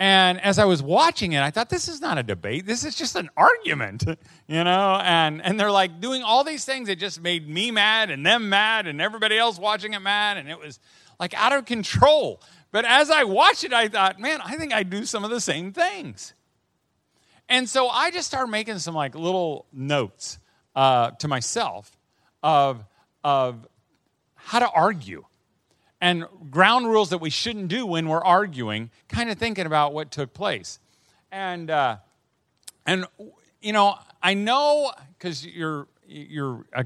And 0.01 0.41
as 0.41 0.59
I 0.59 0.65
was 0.65 0.83
watching 0.83 1.35
it, 1.35 1.41
I 1.41 1.53
thought, 1.53 1.71
this 1.71 1.87
is 1.87 2.01
not 2.01 2.19
a 2.19 2.25
debate. 2.25 2.67
This 2.67 2.85
is 2.85 2.97
just 2.97 3.15
an 3.15 3.31
argument, 3.37 4.05
you 4.49 4.65
know? 4.65 5.01
And, 5.05 5.41
and 5.41 5.59
they're 5.59 5.71
like 5.71 6.01
doing 6.01 6.25
all 6.25 6.43
these 6.43 6.65
things 6.65 6.89
that 6.89 6.97
just 6.97 7.23
made 7.23 7.49
me 7.49 7.71
mad 7.71 8.11
and 8.11 8.27
them 8.27 8.49
mad 8.49 8.89
and 8.89 9.01
everybody 9.01 9.39
else 9.39 9.57
watching 9.57 9.95
it 9.95 10.01
mad. 10.01 10.37
And 10.37 10.51
it 10.51 10.59
was 10.59 10.81
like 11.21 11.33
out 11.35 11.53
of 11.53 11.65
control. 11.65 12.43
But 12.73 12.87
as 12.87 13.09
I 13.09 13.23
watched 13.23 13.63
it, 13.63 13.73
I 13.73 13.87
thought, 13.87 14.19
man, 14.19 14.41
I 14.45 14.57
think 14.57 14.73
I 14.73 14.83
do 14.83 15.05
some 15.05 15.23
of 15.23 15.31
the 15.31 15.41
same 15.41 15.73
things. 15.73 16.35
And 17.49 17.69
so 17.69 17.87
I 17.87 18.11
just 18.11 18.27
started 18.27 18.51
making 18.51 18.81
some 18.81 18.97
like 18.97 19.15
little 19.15 19.67
notes 19.73 20.41
uh, 20.75 21.13
to 21.13 21.29
myself 21.29 21.97
of, 22.43 22.85
of 23.23 23.67
how 24.35 24.59
to 24.59 24.69
argue 24.69 25.25
and 26.01 26.27
ground 26.51 26.87
rules 26.87 27.11
that 27.11 27.19
we 27.19 27.31
shouldn't 27.31 27.69
do 27.69 27.87
when 27.87 28.09
we're 28.09 28.23
arguing, 28.23 28.91
kind 29.09 29.31
of 29.31 29.39
thinking 29.39 29.65
about 29.65 29.95
what 29.95 30.11
took 30.11 30.35
place. 30.35 30.79
And, 31.33 31.71
uh, 31.71 31.97
and 32.85 33.07
you 33.63 33.73
know, 33.73 33.97
I 34.23 34.35
know 34.35 34.93
because 35.17 35.47
you're, 35.47 35.89
you're 36.07 36.67
a 36.75 36.85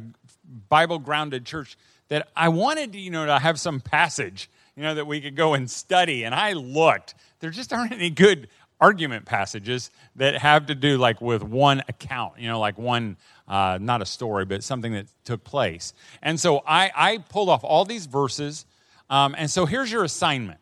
Bible 0.69 1.01
grounded 1.01 1.45
church 1.45 1.77
that 2.09 2.29
I 2.37 2.49
wanted, 2.49 2.95
you 2.95 3.11
know, 3.11 3.27
to 3.27 3.41
have 3.41 3.59
some 3.59 3.81
passage, 3.81 4.49
you 4.77 4.85
know, 4.85 4.95
that 4.95 5.07
we 5.07 5.21
could 5.21 5.35
go 5.35 5.55
and 5.55 5.69
study. 5.69 6.23
And 6.23 6.33
I 6.33 6.53
looked. 6.53 7.17
There 7.41 7.51
just 7.51 7.73
aren't 7.73 7.93
any 7.93 8.11
good 8.11 8.49
argument 8.81 9.25
passages 9.25 9.91
that 10.15 10.37
have 10.37 10.67
to 10.67 10.77
do 10.77 10.97
like 10.97 11.21
with 11.21 11.43
one 11.43 11.83
account, 11.89 12.35
you 12.39 12.47
know, 12.47 12.61
like 12.61 12.79
one 12.79 13.17
uh, 13.49 13.79
not 13.81 14.03
a 14.03 14.07
story, 14.07 14.45
but 14.45 14.63
something 14.63 14.93
that 14.93 15.07
took 15.25 15.43
place. 15.43 15.93
And 16.23 16.39
so 16.39 16.63
I, 16.67 16.91
I 16.95 17.19
pulled 17.19 17.49
off 17.49 17.65
all 17.65 17.85
these 17.85 18.07
verses. 18.07 18.67
Um, 19.11 19.35
and 19.39 19.51
so 19.51 19.67
here's 19.67 19.91
your 19.91 20.05
assignment. 20.05 20.61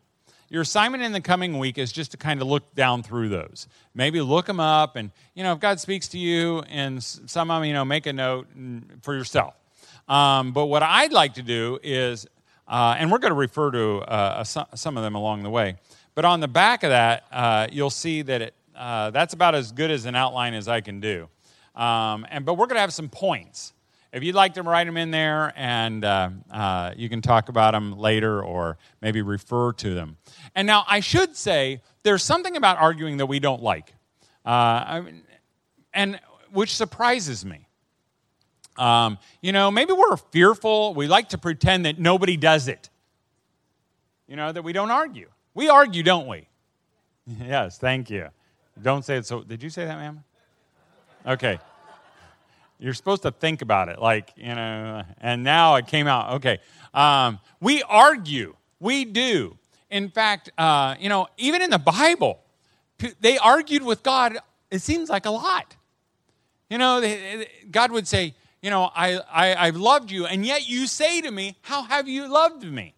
Your 0.49 0.61
assignment 0.61 1.03
in 1.03 1.11
the 1.11 1.19
coming 1.19 1.59
week 1.59 1.77
is 1.77 1.91
just 1.91 2.11
to 2.11 2.17
kind 2.17 2.41
of 2.41 2.47
look 2.47 2.73
down 2.73 3.03
through 3.03 3.27
those. 3.27 3.67
Maybe 3.93 4.21
look 4.21 4.45
them 4.45 4.61
up, 4.61 4.95
and 4.95 5.11
you 5.33 5.43
know 5.43 5.51
if 5.51 5.59
God 5.59 5.77
speaks 5.81 6.07
to 6.09 6.17
you, 6.17 6.59
and 6.69 7.03
some 7.03 7.51
of 7.51 7.61
them, 7.61 7.67
you 7.67 7.73
know, 7.73 7.83
make 7.83 8.05
a 8.05 8.13
note 8.13 8.47
for 9.01 9.13
yourself. 9.13 9.55
Um, 10.07 10.53
but 10.53 10.67
what 10.67 10.83
I'd 10.83 11.11
like 11.11 11.33
to 11.33 11.41
do 11.41 11.79
is, 11.83 12.27
uh, 12.65 12.95
and 12.97 13.11
we're 13.11 13.17
going 13.17 13.31
to 13.31 13.35
refer 13.35 13.71
to 13.71 13.97
uh, 13.99 14.43
some 14.45 14.95
of 14.95 15.03
them 15.03 15.15
along 15.15 15.43
the 15.43 15.49
way. 15.49 15.75
But 16.15 16.23
on 16.23 16.39
the 16.39 16.47
back 16.47 16.83
of 16.83 16.91
that, 16.91 17.25
uh, 17.29 17.67
you'll 17.69 17.89
see 17.89 18.21
that 18.21 18.41
it, 18.41 18.53
uh, 18.73 19.09
that's 19.11 19.33
about 19.33 19.53
as 19.53 19.73
good 19.73 19.91
as 19.91 20.05
an 20.05 20.15
outline 20.15 20.53
as 20.53 20.69
I 20.69 20.79
can 20.79 21.01
do. 21.01 21.27
Um, 21.77 22.25
and, 22.29 22.43
but 22.43 22.55
we're 22.55 22.65
going 22.65 22.75
to 22.75 22.81
have 22.81 22.93
some 22.93 23.07
points. 23.07 23.73
If 24.11 24.23
you'd 24.23 24.35
like 24.35 24.55
to 24.55 24.63
write 24.63 24.87
them 24.87 24.97
in 24.97 25.11
there, 25.11 25.53
and 25.55 26.03
uh, 26.03 26.29
uh, 26.51 26.93
you 26.97 27.07
can 27.07 27.21
talk 27.21 27.49
about 27.49 27.73
them 27.73 27.97
later 27.97 28.41
or 28.41 28.77
maybe 28.99 29.21
refer 29.21 29.73
to 29.73 29.93
them. 29.93 30.17
And 30.55 30.65
now 30.65 30.83
I 30.87 31.01
should 31.01 31.35
say 31.35 31.81
there's 32.03 32.23
something 32.23 32.57
about 32.57 32.77
arguing 32.77 33.17
that 33.17 33.27
we 33.27 33.39
don't 33.39 33.61
like. 33.61 33.93
I 34.43 35.01
mean, 35.01 35.21
and 35.93 36.19
which 36.51 36.75
surprises 36.75 37.45
me. 37.45 37.67
Um, 38.77 39.17
you 39.41 39.51
know, 39.51 39.71
maybe 39.71 39.93
we're 39.93 40.17
fearful. 40.17 40.93
We 40.93 41.07
like 41.07 41.29
to 41.29 41.37
pretend 41.37 41.85
that 41.85 41.99
nobody 41.99 42.37
does 42.37 42.67
it. 42.67 42.89
You 44.27 44.35
know, 44.35 44.51
that 44.51 44.63
we 44.63 44.73
don't 44.73 44.91
argue. 44.91 45.29
We 45.53 45.69
argue, 45.69 46.03
don't 46.03 46.27
we? 46.27 46.47
yes, 47.41 47.77
thank 47.77 48.09
you. 48.09 48.29
Don't 48.81 49.03
say 49.03 49.17
it 49.17 49.25
so. 49.25 49.41
Did 49.41 49.63
you 49.63 49.69
say 49.69 49.85
that, 49.85 49.97
ma'am? 49.97 50.23
Okay. 51.27 51.59
You're 52.79 52.93
supposed 52.93 53.23
to 53.23 53.31
think 53.31 53.61
about 53.61 53.89
it, 53.89 53.99
like, 53.99 54.31
you 54.37 54.53
know, 54.53 55.03
and 55.19 55.43
now 55.43 55.75
it 55.75 55.87
came 55.87 56.07
out. 56.07 56.35
Okay. 56.35 56.59
Um, 56.93 57.39
we 57.59 57.83
argue. 57.83 58.55
We 58.79 59.03
do. 59.03 59.57
In 59.89 60.09
fact, 60.09 60.51
uh, 60.57 60.95
you 60.99 61.09
know, 61.09 61.27
even 61.37 61.61
in 61.61 61.69
the 61.69 61.79
Bible, 61.79 62.39
they 63.19 63.37
argued 63.37 63.83
with 63.83 64.03
God, 64.03 64.37
it 64.69 64.79
seems 64.79 65.09
like 65.09 65.25
a 65.25 65.31
lot. 65.31 65.75
You 66.69 66.77
know, 66.77 67.43
God 67.71 67.91
would 67.91 68.07
say, 68.07 68.35
you 68.61 68.69
know, 68.69 68.91
I, 68.95 69.19
I, 69.31 69.67
I've 69.67 69.77
loved 69.77 70.11
you, 70.11 70.25
and 70.25 70.45
yet 70.45 70.67
you 70.67 70.87
say 70.87 71.21
to 71.21 71.31
me, 71.31 71.55
How 71.61 71.83
have 71.83 72.07
you 72.07 72.27
loved 72.27 72.63
me? 72.63 72.93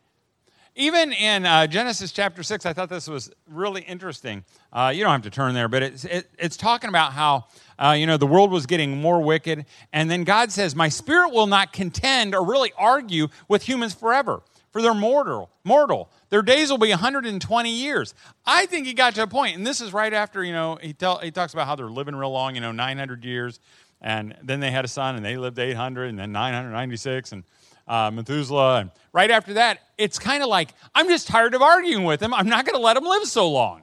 Even 0.80 1.12
in 1.12 1.46
uh, 1.46 1.68
Genesis 1.68 2.14
chapter 2.14 2.42
6, 2.42 2.66
I 2.66 2.72
thought 2.72 2.88
this 2.88 3.10
was 3.10 3.30
really 3.50 3.82
interesting. 3.82 4.46
Uh, 4.72 4.94
you 4.96 5.04
don't 5.04 5.12
have 5.12 5.24
to 5.24 5.30
turn 5.30 5.54
there, 5.54 5.68
but 5.68 5.84
it's, 5.84 6.06
it, 6.06 6.30
it's 6.40 6.56
talking 6.56 6.88
about 6.88 7.12
how, 7.12 7.48
uh, 7.78 7.92
you 7.92 8.08
know, 8.08 8.16
the 8.16 8.26
world 8.26 8.50
was 8.50 8.66
getting 8.66 9.02
more 9.02 9.22
wicked. 9.22 9.66
And 9.92 10.10
then 10.10 10.24
God 10.24 10.54
says, 10.54 10.78
My 10.78 10.88
spirit 10.88 11.34
will 11.34 11.48
not 11.48 11.74
contend 11.74 12.34
or 12.34 12.46
really 12.46 12.72
argue 12.78 13.28
with 13.50 13.64
humans 13.64 13.94
forever, 13.94 14.42
for 14.72 14.82
they're 14.82 14.94
mortal. 14.94 15.50
mortal. 15.66 16.10
Their 16.30 16.44
days 16.44 16.70
will 16.72 16.78
be 16.78 16.92
120 16.92 17.70
years. 17.70 18.14
I 18.46 18.66
think 18.66 18.88
he 18.88 18.94
got 18.94 19.16
to 19.16 19.24
a 19.24 19.28
point, 19.28 19.58
and 19.58 19.68
this 19.68 19.82
is 19.82 19.92
right 19.92 20.14
after, 20.14 20.46
you 20.46 20.54
know, 20.54 20.80
he, 20.82 20.94
tell, 20.94 21.18
he 21.18 21.30
talks 21.30 21.52
about 21.52 21.68
how 21.68 21.76
they're 21.76 21.88
living 21.88 22.16
real 22.16 22.32
long, 22.32 22.56
you 22.56 22.62
know, 22.62 22.72
900 22.72 23.26
years. 23.26 23.60
And 24.00 24.34
then 24.42 24.62
they 24.62 24.72
had 24.72 24.86
a 24.86 24.88
son, 24.88 25.18
and 25.18 25.26
they 25.26 25.36
lived 25.36 25.60
800, 25.60 26.06
and 26.06 26.18
then 26.18 26.32
996, 26.32 27.34
and 27.34 27.44
uh, 27.90 28.12
Methuselah. 28.12 28.82
And 28.82 28.92
right 29.12 29.32
after 29.32 29.56
that, 29.56 29.82
it's 29.98 30.20
kind 30.20 30.44
of 30.44 30.50
like, 30.50 30.74
I'm 30.96 31.10
just 31.10 31.28
tired 31.28 31.56
of 31.56 31.62
arguing 31.62 32.06
with 32.06 32.22
him. 32.22 32.34
I'm 32.34 32.48
not 32.48 32.66
going 32.66 32.76
to 32.76 32.82
let 32.82 32.96
him 32.96 33.04
live 33.04 33.26
so 33.26 33.50
long. 33.50 33.82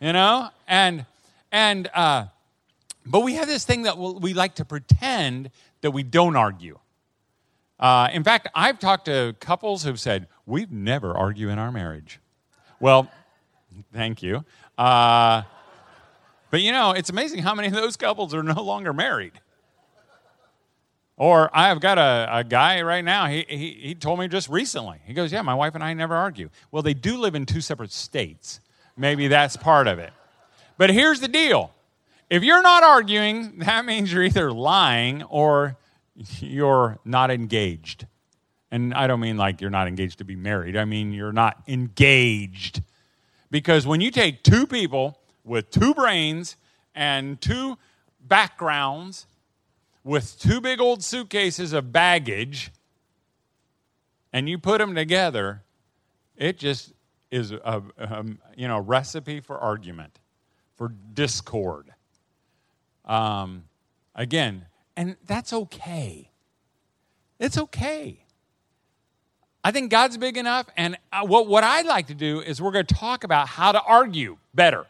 You 0.00 0.12
know? 0.12 0.50
And, 0.66 1.06
and, 1.52 1.88
uh, 1.94 2.26
but 3.06 3.20
we 3.20 3.34
have 3.34 3.48
this 3.48 3.64
thing 3.64 3.82
that 3.82 3.96
we 3.96 4.34
like 4.34 4.56
to 4.56 4.64
pretend 4.64 5.50
that 5.80 5.92
we 5.92 6.02
don't 6.02 6.36
argue. 6.36 6.78
Uh, 7.78 8.08
in 8.12 8.22
fact, 8.22 8.48
I've 8.54 8.78
talked 8.78 9.06
to 9.06 9.34
couples 9.40 9.84
who've 9.84 9.98
said, 9.98 10.26
We've 10.44 10.70
never 10.70 11.16
argued 11.16 11.50
in 11.50 11.58
our 11.58 11.72
marriage. 11.72 12.20
Well, 12.78 13.10
thank 13.94 14.22
you. 14.22 14.44
Uh, 14.76 15.42
but 16.50 16.60
you 16.60 16.72
know, 16.72 16.90
it's 16.92 17.08
amazing 17.08 17.42
how 17.42 17.54
many 17.54 17.68
of 17.68 17.74
those 17.74 17.96
couples 17.96 18.34
are 18.34 18.42
no 18.42 18.60
longer 18.62 18.92
married. 18.92 19.32
Or 21.20 21.50
I've 21.52 21.80
got 21.80 21.98
a, 21.98 22.38
a 22.38 22.44
guy 22.44 22.80
right 22.80 23.04
now, 23.04 23.26
he, 23.26 23.44
he, 23.46 23.78
he 23.82 23.94
told 23.94 24.18
me 24.18 24.26
just 24.26 24.48
recently. 24.48 25.00
He 25.04 25.12
goes, 25.12 25.30
Yeah, 25.30 25.42
my 25.42 25.52
wife 25.52 25.74
and 25.74 25.84
I 25.84 25.92
never 25.92 26.16
argue. 26.16 26.48
Well, 26.72 26.82
they 26.82 26.94
do 26.94 27.18
live 27.18 27.34
in 27.34 27.44
two 27.44 27.60
separate 27.60 27.92
states. 27.92 28.58
Maybe 28.96 29.28
that's 29.28 29.54
part 29.54 29.86
of 29.86 29.98
it. 29.98 30.14
But 30.78 30.88
here's 30.88 31.20
the 31.20 31.28
deal 31.28 31.74
if 32.30 32.42
you're 32.42 32.62
not 32.62 32.82
arguing, 32.84 33.58
that 33.58 33.84
means 33.84 34.10
you're 34.10 34.22
either 34.22 34.50
lying 34.50 35.22
or 35.24 35.76
you're 36.38 36.98
not 37.04 37.30
engaged. 37.30 38.06
And 38.70 38.94
I 38.94 39.06
don't 39.06 39.20
mean 39.20 39.36
like 39.36 39.60
you're 39.60 39.68
not 39.68 39.88
engaged 39.88 40.16
to 40.20 40.24
be 40.24 40.36
married, 40.36 40.74
I 40.74 40.86
mean 40.86 41.12
you're 41.12 41.34
not 41.34 41.62
engaged. 41.68 42.80
Because 43.50 43.86
when 43.86 44.00
you 44.00 44.10
take 44.10 44.42
two 44.42 44.66
people 44.66 45.18
with 45.44 45.70
two 45.70 45.92
brains 45.92 46.56
and 46.94 47.38
two 47.42 47.76
backgrounds 48.26 49.26
with 50.04 50.38
two 50.38 50.60
big 50.60 50.80
old 50.80 51.02
suitcases 51.02 51.72
of 51.72 51.92
baggage 51.92 52.70
and 54.32 54.48
you 54.48 54.58
put 54.58 54.78
them 54.78 54.94
together, 54.94 55.62
it 56.36 56.58
just 56.58 56.92
is 57.30 57.52
a, 57.52 57.82
a 57.98 58.24
you 58.56 58.68
know 58.68 58.78
recipe 58.78 59.40
for 59.40 59.58
argument, 59.58 60.18
for 60.76 60.92
discord. 61.12 61.90
Um, 63.04 63.64
again, 64.14 64.66
and 64.96 65.16
that's 65.26 65.52
okay. 65.52 66.30
It's 67.38 67.58
okay. 67.58 68.24
I 69.62 69.72
think 69.72 69.90
God's 69.90 70.16
big 70.16 70.36
enough, 70.36 70.66
and 70.76 70.96
uh, 71.12 71.26
what, 71.26 71.46
what 71.46 71.64
I'd 71.64 71.86
like 71.86 72.06
to 72.06 72.14
do 72.14 72.40
is 72.40 72.62
we're 72.62 72.70
going 72.70 72.86
to 72.86 72.94
talk 72.94 73.24
about 73.24 73.46
how 73.46 73.72
to 73.72 73.82
argue 73.82 74.38
better. 74.54 74.86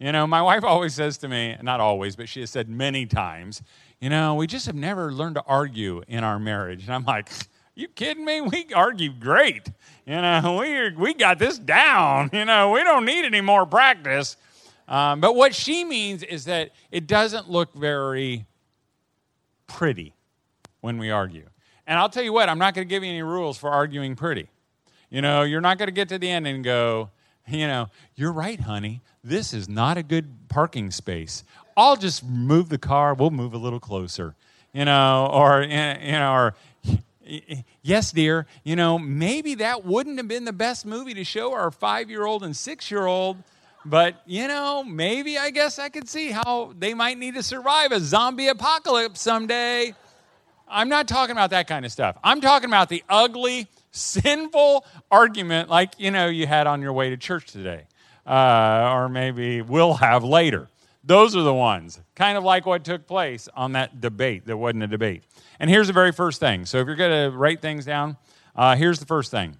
You 0.00 0.12
know, 0.12 0.26
my 0.26 0.40
wife 0.40 0.64
always 0.64 0.94
says 0.94 1.18
to 1.18 1.28
me, 1.28 1.56
not 1.60 1.78
always, 1.78 2.16
but 2.16 2.26
she 2.26 2.40
has 2.40 2.48
said 2.48 2.70
many 2.70 3.04
times, 3.04 3.62
you 4.00 4.08
know, 4.08 4.34
we 4.34 4.46
just 4.46 4.64
have 4.64 4.74
never 4.74 5.12
learned 5.12 5.34
to 5.34 5.44
argue 5.46 6.02
in 6.08 6.24
our 6.24 6.38
marriage. 6.38 6.84
And 6.84 6.94
I'm 6.94 7.04
like, 7.04 7.28
you 7.74 7.86
kidding 7.86 8.24
me? 8.24 8.40
We 8.40 8.66
argue 8.74 9.12
great. 9.12 9.70
You 10.06 10.22
know, 10.22 10.58
we, 10.58 10.96
we 10.96 11.12
got 11.12 11.38
this 11.38 11.58
down. 11.58 12.30
You 12.32 12.46
know, 12.46 12.70
we 12.70 12.82
don't 12.82 13.04
need 13.04 13.26
any 13.26 13.42
more 13.42 13.66
practice. 13.66 14.38
Um, 14.88 15.20
but 15.20 15.36
what 15.36 15.54
she 15.54 15.84
means 15.84 16.22
is 16.22 16.46
that 16.46 16.70
it 16.90 17.06
doesn't 17.06 17.50
look 17.50 17.74
very 17.74 18.46
pretty 19.66 20.14
when 20.80 20.96
we 20.96 21.10
argue. 21.10 21.46
And 21.86 21.98
I'll 21.98 22.08
tell 22.08 22.24
you 22.24 22.32
what, 22.32 22.48
I'm 22.48 22.58
not 22.58 22.74
going 22.74 22.88
to 22.88 22.90
give 22.90 23.04
you 23.04 23.10
any 23.10 23.22
rules 23.22 23.58
for 23.58 23.68
arguing 23.68 24.16
pretty. 24.16 24.48
You 25.10 25.20
know, 25.20 25.42
you're 25.42 25.60
not 25.60 25.76
going 25.76 25.88
to 25.88 25.92
get 25.92 26.08
to 26.08 26.18
the 26.18 26.30
end 26.30 26.46
and 26.46 26.64
go, 26.64 27.10
you 27.46 27.66
know, 27.66 27.88
you're 28.14 28.32
right, 28.32 28.60
honey. 28.60 29.02
This 29.22 29.52
is 29.52 29.68
not 29.68 29.98
a 29.98 30.02
good 30.02 30.48
parking 30.48 30.90
space. 30.90 31.44
I'll 31.76 31.96
just 31.96 32.24
move 32.24 32.68
the 32.68 32.78
car. 32.78 33.14
We'll 33.14 33.30
move 33.30 33.54
a 33.54 33.58
little 33.58 33.80
closer, 33.80 34.34
you 34.72 34.84
know, 34.84 35.28
or, 35.32 35.62
you 35.62 35.68
know, 35.68 36.32
or, 36.32 36.54
yes, 37.82 38.12
dear, 38.12 38.46
you 38.64 38.76
know, 38.76 38.98
maybe 38.98 39.56
that 39.56 39.84
wouldn't 39.84 40.18
have 40.18 40.28
been 40.28 40.44
the 40.44 40.52
best 40.52 40.86
movie 40.86 41.14
to 41.14 41.24
show 41.24 41.52
our 41.52 41.70
five 41.70 42.10
year 42.10 42.24
old 42.24 42.42
and 42.42 42.56
six 42.56 42.90
year 42.90 43.06
old 43.06 43.36
but, 43.84 44.22
you 44.26 44.46
know, 44.46 44.84
maybe 44.84 45.38
I 45.38 45.50
guess 45.50 45.78
I 45.78 45.88
could 45.88 46.08
see 46.08 46.30
how 46.30 46.74
they 46.78 46.92
might 46.92 47.18
need 47.18 47.34
to 47.34 47.42
survive 47.42 47.92
a 47.92 48.00
zombie 48.00 48.48
apocalypse 48.48 49.20
someday. 49.20 49.94
I'm 50.68 50.88
not 50.88 51.08
talking 51.08 51.32
about 51.32 51.50
that 51.50 51.66
kind 51.66 51.84
of 51.84 51.90
stuff. 51.90 52.16
I'm 52.22 52.40
talking 52.40 52.68
about 52.68 52.88
the 52.88 53.02
ugly, 53.08 53.68
sinful 53.90 54.84
argument 55.10 55.70
like, 55.70 55.98
you 55.98 56.10
know, 56.10 56.28
you 56.28 56.46
had 56.46 56.66
on 56.66 56.82
your 56.82 56.92
way 56.92 57.10
to 57.10 57.16
church 57.16 57.46
today, 57.46 57.84
uh, 58.30 58.92
or 58.94 59.08
maybe 59.08 59.60
will 59.60 59.94
have 59.94 60.22
later. 60.22 60.68
Those 61.02 61.34
are 61.34 61.42
the 61.42 61.54
ones, 61.54 62.00
kind 62.14 62.38
of 62.38 62.44
like 62.44 62.64
what 62.64 62.84
took 62.84 63.06
place 63.06 63.48
on 63.56 63.72
that 63.72 64.00
debate 64.00 64.46
that 64.46 64.56
wasn't 64.56 64.84
a 64.84 64.86
debate. 64.86 65.24
And 65.58 65.68
here's 65.68 65.88
the 65.88 65.92
very 65.92 66.12
first 66.12 66.38
thing. 66.38 66.64
So 66.64 66.78
if 66.78 66.86
you're 66.86 66.96
going 66.96 67.30
to 67.30 67.36
write 67.36 67.60
things 67.60 67.84
down, 67.84 68.16
uh, 68.54 68.76
here's 68.76 69.00
the 69.00 69.06
first 69.06 69.30
thing. 69.30 69.56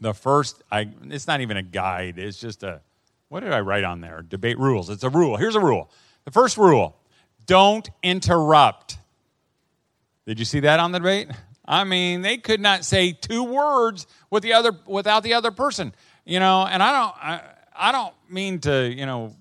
The 0.00 0.14
first, 0.14 0.62
I, 0.70 0.88
it's 1.04 1.26
not 1.26 1.42
even 1.42 1.58
a 1.58 1.62
guide, 1.62 2.18
it's 2.18 2.38
just 2.38 2.62
a 2.62 2.80
what 3.28 3.40
did 3.40 3.52
I 3.54 3.60
write 3.60 3.84
on 3.84 4.02
there? 4.02 4.20
Debate 4.28 4.58
rules. 4.58 4.90
It's 4.90 5.04
a 5.04 5.08
rule. 5.08 5.38
Here's 5.38 5.54
a 5.54 5.60
rule. 5.60 5.90
The 6.26 6.30
first 6.30 6.58
rule 6.58 6.96
don't 7.46 7.88
interrupt. 8.02 8.98
Did 10.26 10.38
you 10.38 10.44
see 10.44 10.60
that 10.60 10.80
on 10.80 10.92
the 10.92 10.98
debate? 10.98 11.28
I 11.64 11.84
mean, 11.84 12.20
they 12.20 12.36
could 12.36 12.60
not 12.60 12.84
say 12.84 13.12
two 13.12 13.42
words 13.42 14.06
with 14.28 14.42
the 14.42 14.52
other 14.52 14.72
without 14.86 15.22
the 15.22 15.32
other 15.32 15.50
person. 15.50 15.94
You 16.26 16.40
know, 16.40 16.66
and 16.66 16.82
I 16.82 16.92
don't 16.92 17.14
I, 17.24 17.51
I 17.76 17.92
don't 17.92 18.14
mean 18.28 18.60
to, 18.60 18.92
you 18.92 19.06
know, 19.06 19.34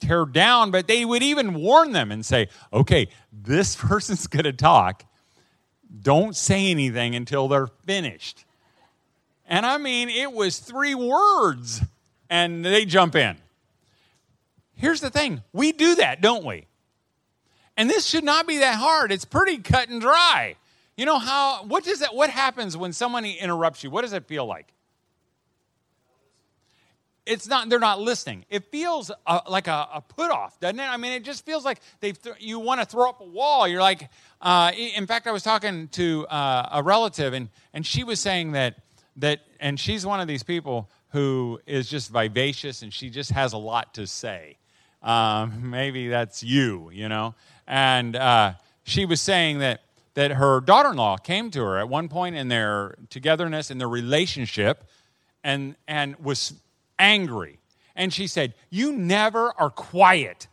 tear 0.00 0.24
down, 0.24 0.70
but 0.70 0.86
they 0.86 1.04
would 1.04 1.22
even 1.22 1.54
warn 1.54 1.92
them 1.92 2.12
and 2.12 2.24
say, 2.24 2.48
"Okay, 2.72 3.08
this 3.32 3.76
person's 3.88 4.26
going 4.26 4.44
to 4.44 4.52
talk. 4.52 5.04
Don't 6.02 6.36
say 6.36 6.70
anything 6.70 7.14
until 7.14 7.48
they're 7.48 7.68
finished." 7.86 8.44
And 9.46 9.66
I 9.66 9.78
mean, 9.78 10.08
it 10.08 10.32
was 10.32 10.60
3 10.60 10.94
words 10.94 11.82
and 12.30 12.64
they 12.64 12.84
jump 12.84 13.16
in. 13.16 13.36
Here's 14.76 15.00
the 15.00 15.10
thing 15.10 15.42
we 15.52 15.72
do 15.72 15.96
that, 15.96 16.22
don't 16.22 16.44
we? 16.44 16.66
And 17.76 17.90
this 17.90 18.06
should 18.06 18.24
not 18.24 18.46
be 18.46 18.58
that 18.58 18.76
hard. 18.76 19.12
It's 19.12 19.24
pretty 19.24 19.58
cut 19.58 19.88
and 19.88 20.00
dry. 20.00 20.56
You 20.96 21.06
know 21.06 21.18
how, 21.18 21.64
what 21.64 21.84
does 21.84 22.00
that, 22.00 22.14
what 22.14 22.30
happens 22.30 22.76
when 22.76 22.92
somebody 22.92 23.32
interrupts 23.32 23.82
you? 23.82 23.90
What 23.90 24.02
does 24.02 24.12
it 24.12 24.26
feel 24.26 24.46
like? 24.46 24.72
It's 27.30 27.46
not, 27.46 27.68
they're 27.68 27.78
not 27.78 28.00
listening. 28.00 28.44
It 28.50 28.64
feels 28.72 29.12
uh, 29.24 29.40
like 29.48 29.68
a, 29.68 29.88
a 29.94 30.00
put 30.00 30.30
off, 30.30 30.58
doesn't 30.58 30.80
it? 30.80 30.88
I 30.88 30.96
mean, 30.96 31.12
it 31.12 31.24
just 31.24 31.46
feels 31.46 31.64
like 31.64 31.80
they 32.00 32.12
th- 32.12 32.34
you 32.40 32.58
want 32.58 32.80
to 32.80 32.86
throw 32.86 33.08
up 33.08 33.20
a 33.20 33.24
wall. 33.24 33.68
You're 33.68 33.80
like, 33.80 34.08
uh, 34.40 34.72
in 34.74 35.06
fact, 35.06 35.28
I 35.28 35.30
was 35.30 35.44
talking 35.44 35.88
to 35.88 36.26
uh, 36.26 36.68
a 36.72 36.82
relative, 36.82 37.32
and, 37.32 37.48
and 37.72 37.86
she 37.86 38.02
was 38.02 38.18
saying 38.18 38.52
that, 38.52 38.78
that, 39.16 39.40
and 39.60 39.78
she's 39.78 40.04
one 40.04 40.20
of 40.20 40.26
these 40.26 40.42
people 40.42 40.90
who 41.10 41.60
is 41.66 41.88
just 41.88 42.10
vivacious 42.10 42.82
and 42.82 42.92
she 42.92 43.10
just 43.10 43.30
has 43.30 43.52
a 43.52 43.58
lot 43.58 43.94
to 43.94 44.06
say. 44.06 44.58
Um, 45.02 45.70
maybe 45.70 46.08
that's 46.08 46.42
you, 46.42 46.90
you 46.92 47.08
know. 47.08 47.34
And 47.66 48.16
uh, 48.16 48.54
she 48.82 49.06
was 49.06 49.20
saying 49.20 49.60
that 49.60 49.82
that 50.14 50.32
her 50.32 50.60
daughter-in-law 50.60 51.18
came 51.18 51.50
to 51.52 51.60
her 51.60 51.78
at 51.78 51.88
one 51.88 52.08
point 52.08 52.34
in 52.34 52.48
their 52.48 52.96
togetherness 53.08 53.70
in 53.70 53.78
their 53.78 53.88
relationship, 53.88 54.84
and 55.44 55.76
and 55.86 56.16
was 56.18 56.54
angry. 57.00 57.58
And 57.96 58.12
she 58.12 58.28
said, 58.28 58.54
"You 58.70 58.92
never 58.92 59.52
are 59.58 59.70
quiet." 59.70 60.46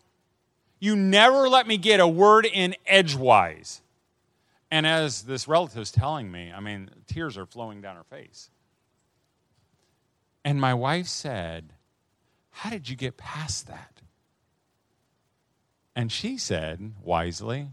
You 0.80 0.96
never 0.96 1.50
let 1.50 1.68
me 1.68 1.78
get 1.78 2.00
a 2.00 2.08
word 2.08 2.46
in 2.46 2.76
edgewise. 2.86 3.82
And 4.70 4.86
as 4.86 5.24
this 5.24 5.48
relative's 5.48 5.92
telling 5.92 6.32
me, 6.32 6.52
I 6.56 6.60
mean, 6.60 6.90
tears 7.08 7.38
are 7.38 7.46
flowing 7.46 7.82
down 7.82 7.96
her 7.96 8.04
face. 8.04 8.50
And 10.44 10.62
my 10.62 10.74
wife 10.74 11.08
said, 11.08 11.74
How 12.52 12.70
did 12.70 12.90
you 12.90 12.96
get 12.96 13.18
past 13.18 13.68
that? 13.68 14.02
And 15.96 16.12
she 16.12 16.38
said, 16.38 16.94
wisely, 17.02 17.70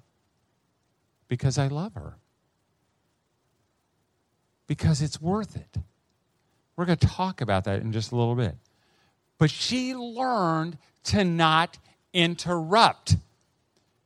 Because 1.28 1.58
I 1.58 1.66
love 1.66 1.94
her. 1.94 2.16
Because 4.66 5.02
it's 5.02 5.20
worth 5.20 5.56
it. 5.56 5.76
We're 6.76 6.86
going 6.86 6.98
to 6.98 7.06
talk 7.06 7.40
about 7.40 7.64
that 7.64 7.82
in 7.82 7.92
just 7.92 8.12
a 8.12 8.16
little 8.16 8.34
bit. 8.34 8.56
But 9.38 9.50
she 9.50 9.94
learned 9.94 10.78
to 11.04 11.24
not 11.24 11.78
interrupt. 12.12 13.16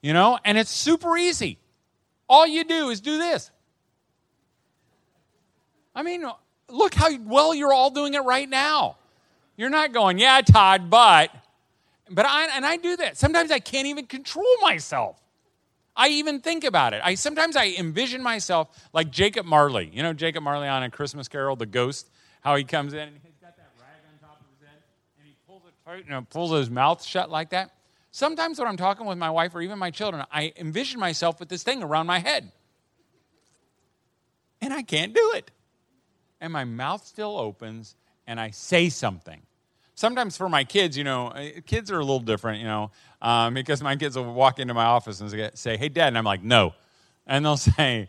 You 0.03 0.13
know, 0.13 0.39
and 0.45 0.57
it's 0.57 0.71
super 0.71 1.17
easy. 1.17 1.59
All 2.29 2.47
you 2.47 2.65
do 2.65 2.91
is 2.91 3.01
do 3.01 3.19
this. 3.19 3.51
I 5.95 6.03
mean, 6.03 6.25
look 6.69 6.95
how 6.95 7.09
well 7.19 7.55
you're 7.55 7.73
all 7.73 7.91
doing 7.91 8.15
it 8.15 8.21
right 8.21 8.49
now. 8.49 8.97
You're 9.57 9.71
not 9.71 9.93
going, 9.93 10.19
yeah, 10.19 10.41
Todd, 10.41 10.89
but, 10.89 11.31
but 12.09 12.27
I, 12.27 12.47
and 12.55 12.65
I 12.65 12.77
do 12.77 12.97
that. 12.97 13.17
Sometimes 13.17 13.51
I 13.51 13.59
can't 13.59 13.89
even 13.89 14.07
control 14.07 14.47
myself. 14.61 15.21
I 15.97 16.11
even 16.11 16.41
think 16.41 16.63
about 16.63 16.95
it. 16.95 17.01
I 17.03 17.17
sometimes 17.17 17.57
I 17.57 17.75
envision 17.77 18.23
myself 18.23 18.69
like 18.93 19.11
Jacob 19.11 19.45
Marley. 19.45 19.91
You 19.93 20.05
know 20.05 20.13
Jacob 20.13 20.45
Marley 20.45 20.69
on 20.69 20.85
a 20.85 20.91
Christmas 20.91 21.27
Carol, 21.27 21.57
the 21.57 21.67
ghost, 21.67 22.09
how 22.41 22.57
he 22.57 22.65
comes 22.65 22.93
in 22.93 23.01
and 23.01 23.19
he's 23.23 23.37
got 23.41 23.57
that 23.57 23.71
rag 23.81 24.01
on 24.13 24.29
top 24.29 24.41
of 24.41 24.47
his 24.59 24.69
head 24.69 24.83
and 25.19 25.27
he 25.27 25.35
pulls 25.47 25.63
it 25.67 25.75
tight, 25.85 26.09
know, 26.09 26.27
pulls 26.31 26.53
his 26.53 26.71
mouth 26.71 27.05
shut 27.05 27.31
like 27.31 27.51
that. 27.51 27.73
Sometimes 28.11 28.59
when 28.59 28.69
I'm 28.69 28.77
talking 28.77 29.07
with 29.07 29.19
my 29.19 29.31
wife 29.31 29.55
or 29.55 29.61
even 29.61 29.79
my 29.79 29.91
children, 29.91 30.25
I 30.33 30.53
envision 30.57 30.99
myself 30.99 31.41
with 31.41 31.49
this 31.49 31.63
thing 31.63 31.83
around 31.83 32.07
my 32.07 32.19
head. 32.19 32.51
And 34.61 34.73
I 34.73 34.83
can't 34.83 35.15
do 35.15 35.33
it. 35.35 35.51
And 36.41 36.53
my 36.53 36.65
mouth 36.65 37.07
still 37.07 37.37
opens 37.37 37.95
and 38.27 38.41
I 38.41 38.51
say 38.51 38.89
something. 38.89 39.41
Sometimes 39.95 40.37
for 40.37 40.49
my 40.49 40.63
kids, 40.65 40.97
you 40.97 41.05
know, 41.05 41.31
eh, 41.31 41.61
kids 41.67 41.91
are 41.91 41.99
a 41.99 42.05
little 42.05 42.21
different, 42.21 42.61
you 42.61 42.67
know, 42.67 42.91
um, 43.21 43.55
because 43.55 43.83
my 43.83 43.97
kids 43.97 44.17
will 44.17 44.33
walk 44.33 44.61
into 44.61 44.75
my 44.75 44.85
office 44.85 45.21
and 45.21 45.51
say, 45.55 45.77
hey, 45.77 45.89
dad. 45.89 46.09
And 46.09 46.19
I'm 46.19 46.25
like, 46.25 46.43
no. 46.43 46.75
And 47.27 47.45
they'll 47.45 47.57
say, 47.57 48.09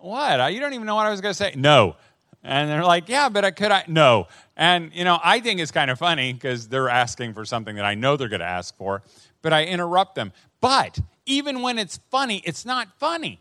what? 0.00 0.52
You 0.52 0.60
don't 0.60 0.72
even 0.72 0.86
know 0.86 0.94
what 0.94 1.06
I 1.06 1.10
was 1.10 1.20
going 1.20 1.32
to 1.32 1.36
say. 1.36 1.52
No. 1.54 1.96
And 2.44 2.70
they're 2.70 2.84
like, 2.84 3.08
yeah, 3.08 3.28
but 3.28 3.44
I 3.44 3.50
could 3.50 3.72
I? 3.72 3.84
No. 3.88 4.28
And, 4.56 4.92
you 4.94 5.04
know, 5.04 5.18
I 5.22 5.40
think 5.40 5.60
it's 5.60 5.72
kind 5.72 5.90
of 5.90 5.98
funny 5.98 6.32
because 6.32 6.68
they're 6.68 6.88
asking 6.88 7.34
for 7.34 7.44
something 7.44 7.76
that 7.76 7.84
I 7.84 7.94
know 7.94 8.16
they're 8.16 8.28
going 8.28 8.40
to 8.40 8.46
ask 8.46 8.76
for 8.76 9.02
but 9.42 9.52
I 9.52 9.64
interrupt 9.64 10.14
them. 10.14 10.32
But 10.60 10.98
even 11.26 11.62
when 11.62 11.78
it's 11.78 11.98
funny, 12.10 12.42
it's 12.44 12.64
not 12.64 12.88
funny 12.98 13.40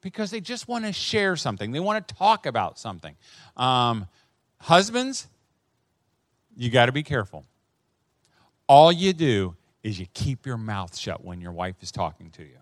because 0.00 0.30
they 0.30 0.40
just 0.40 0.68
want 0.68 0.84
to 0.84 0.92
share 0.92 1.36
something, 1.36 1.72
they 1.72 1.80
want 1.80 2.06
to 2.06 2.14
talk 2.14 2.46
about 2.46 2.78
something. 2.78 3.14
Um, 3.56 4.06
husbands, 4.58 5.28
you 6.56 6.70
got 6.70 6.86
to 6.86 6.92
be 6.92 7.02
careful. 7.02 7.44
All 8.66 8.92
you 8.92 9.12
do 9.12 9.56
is 9.82 9.98
you 9.98 10.06
keep 10.14 10.46
your 10.46 10.56
mouth 10.56 10.96
shut 10.96 11.24
when 11.24 11.40
your 11.40 11.52
wife 11.52 11.76
is 11.82 11.90
talking 11.92 12.30
to 12.32 12.42
you. 12.42 12.58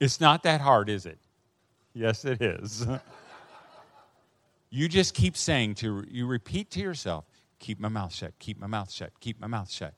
It's 0.00 0.20
not 0.20 0.42
that 0.44 0.60
hard, 0.60 0.88
is 0.88 1.06
it? 1.06 1.18
Yes, 1.92 2.24
it 2.24 2.40
is. 2.40 2.86
you 4.70 4.88
just 4.88 5.14
keep 5.14 5.36
saying 5.36 5.74
to 5.76 6.04
you 6.08 6.26
repeat 6.26 6.70
to 6.70 6.80
yourself, 6.80 7.24
keep 7.58 7.80
my 7.80 7.88
mouth 7.88 8.12
shut, 8.12 8.32
keep 8.38 8.58
my 8.58 8.66
mouth 8.66 8.90
shut, 8.90 9.12
keep 9.20 9.40
my 9.40 9.46
mouth 9.46 9.70
shut. 9.70 9.94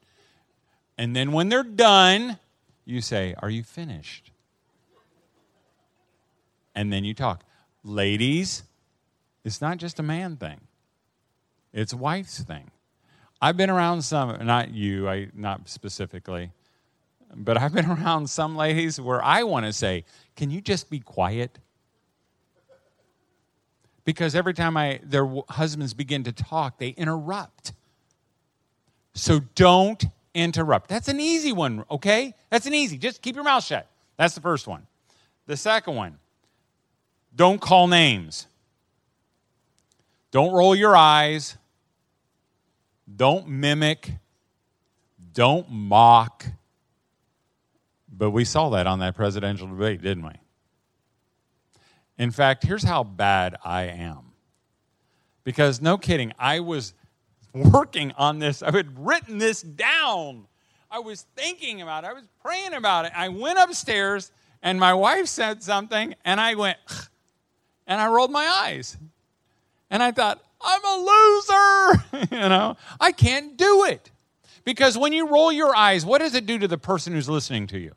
And 0.99 1.15
then 1.15 1.33
when 1.33 1.49
they're 1.49 1.63
done, 1.63 2.39
you 2.85 3.01
say, 3.01 3.35
Are 3.39 3.51
you 3.51 3.63
finished? 3.63 4.31
And 6.75 6.93
then 6.93 7.05
you 7.05 7.15
talk. 7.15 7.45
Ladies, 7.85 8.63
it's 9.45 9.61
not 9.61 9.77
just 9.77 9.99
a 9.99 10.03
man 10.03 10.37
thing, 10.37 10.61
it's 11.73 11.93
a 11.93 11.97
wife's 11.97 12.41
thing. 12.43 12.71
I've 13.41 13.57
been 13.57 13.71
around 13.71 14.03
some, 14.03 14.47
not 14.47 14.71
you, 14.71 15.09
I, 15.09 15.29
not 15.35 15.69
specifically, 15.69 16.53
but 17.35 17.59
I've 17.59 17.75
been 17.75 17.87
around 17.91 18.31
some 18.31 18.55
ladies 18.57 19.01
where 19.01 19.23
I 19.23 19.43
want 19.43 19.67
to 19.67 19.73
say, 19.73 20.05
Can 20.37 20.51
you 20.51 20.61
just 20.61 20.91
be 20.91 21.01
quiet? 21.01 21.59
Because 24.05 24.35
every 24.35 24.55
time 24.55 24.77
I, 24.77 25.01
their 25.03 25.29
husbands 25.49 25.95
begin 25.95 26.25
to 26.25 26.33
talk, 26.33 26.79
they 26.79 26.89
interrupt. 26.89 27.73
So 29.15 29.41
don't 29.55 30.05
interrupt. 30.35 30.89
That's 30.89 31.09
an 31.09 31.21
easy 31.21 31.53
one, 31.53 31.85
okay? 31.91 32.35
That's 32.51 32.67
an 32.67 32.75
easy. 32.75 32.99
Just 32.99 33.23
keep 33.23 33.35
your 33.35 33.45
mouth 33.45 33.65
shut. 33.65 33.87
That's 34.17 34.35
the 34.35 34.41
first 34.41 34.67
one. 34.67 34.87
The 35.47 35.57
second 35.57 35.95
one, 35.95 36.19
don't 37.35 37.61
call 37.61 37.89
names. 37.89 38.47
Don't 40.31 40.53
roll 40.53 40.75
your 40.75 40.97
eyes. 40.97 41.57
Don't 43.15 43.49
mimic. 43.49 44.13
Don't 45.35 45.71
mock. 45.71 46.47
But 48.11 48.31
we 48.31 48.45
saw 48.45 48.71
that 48.71 48.87
on 48.87 49.01
that 49.01 49.15
presidential 49.15 49.67
debate, 49.67 50.03
didn't 50.03 50.25
we? 50.25 50.33
In 52.23 52.31
fact, 52.31 52.63
here's 52.65 52.85
how 52.85 53.03
bad 53.03 53.57
I 53.65 53.83
am. 53.83 54.35
Because, 55.43 55.83
no 55.83 55.99
kidding, 55.99 56.33
I 56.39 56.61
was 56.61 56.95
working 57.53 58.13
on 58.13 58.39
this. 58.39 58.63
I 58.63 58.71
had 58.71 58.97
written 59.05 59.39
this 59.39 59.61
down. 59.61 60.47
I 60.89 61.01
was 61.01 61.27
thinking 61.35 61.83
about 61.83 62.05
it. 62.05 62.07
I 62.07 62.13
was 62.13 62.29
praying 62.41 62.75
about 62.75 63.07
it. 63.07 63.13
I 63.17 63.29
went 63.29 63.59
upstairs 63.59 64.31
and 64.63 64.79
my 64.79 64.95
wife 64.95 65.27
said 65.27 65.65
something 65.65 66.15
and 66.25 66.41
I 66.41 66.55
went, 66.55 66.79
and 67.89 68.01
I 68.01 68.07
rolled 68.07 68.31
my 68.31 68.47
eyes. 68.47 68.97
And 69.91 70.01
I 70.01 70.13
thought, 70.13 70.41
I'm 70.61 70.85
a 70.85 70.97
loser. 72.21 72.27
you 72.37 72.49
know, 72.49 72.77
I 73.01 73.11
can't 73.11 73.57
do 73.57 73.83
it. 73.87 74.13
Because 74.65 74.97
when 74.97 75.13
you 75.13 75.27
roll 75.27 75.51
your 75.51 75.75
eyes, 75.75 76.07
what 76.07 76.21
does 76.21 76.37
it 76.37 76.47
do 76.47 76.57
to 76.61 76.69
the 76.69 76.79
person 76.79 77.15
who's 77.15 77.29
listening 77.29 77.67
to 77.67 77.81
you? 77.81 77.97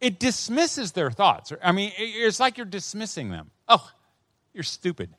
It 0.00 0.18
dismisses 0.18 0.92
their 0.92 1.10
thoughts. 1.10 1.52
I 1.62 1.72
mean, 1.72 1.92
it's 1.96 2.40
like 2.40 2.56
you're 2.56 2.66
dismissing 2.66 3.30
them. 3.30 3.50
Oh, 3.68 3.90
you're 4.54 4.64
stupid. 4.64 5.10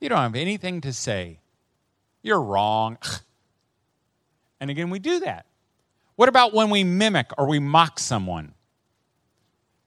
You 0.00 0.08
don't 0.08 0.18
have 0.18 0.34
anything 0.34 0.82
to 0.82 0.92
say. 0.92 1.40
You're 2.22 2.40
wrong. 2.40 2.98
And 4.60 4.70
again, 4.70 4.90
we 4.90 4.98
do 4.98 5.20
that. 5.20 5.46
What 6.16 6.28
about 6.28 6.52
when 6.52 6.68
we 6.68 6.84
mimic 6.84 7.30
or 7.38 7.46
we 7.46 7.58
mock 7.58 7.98
someone? 7.98 8.52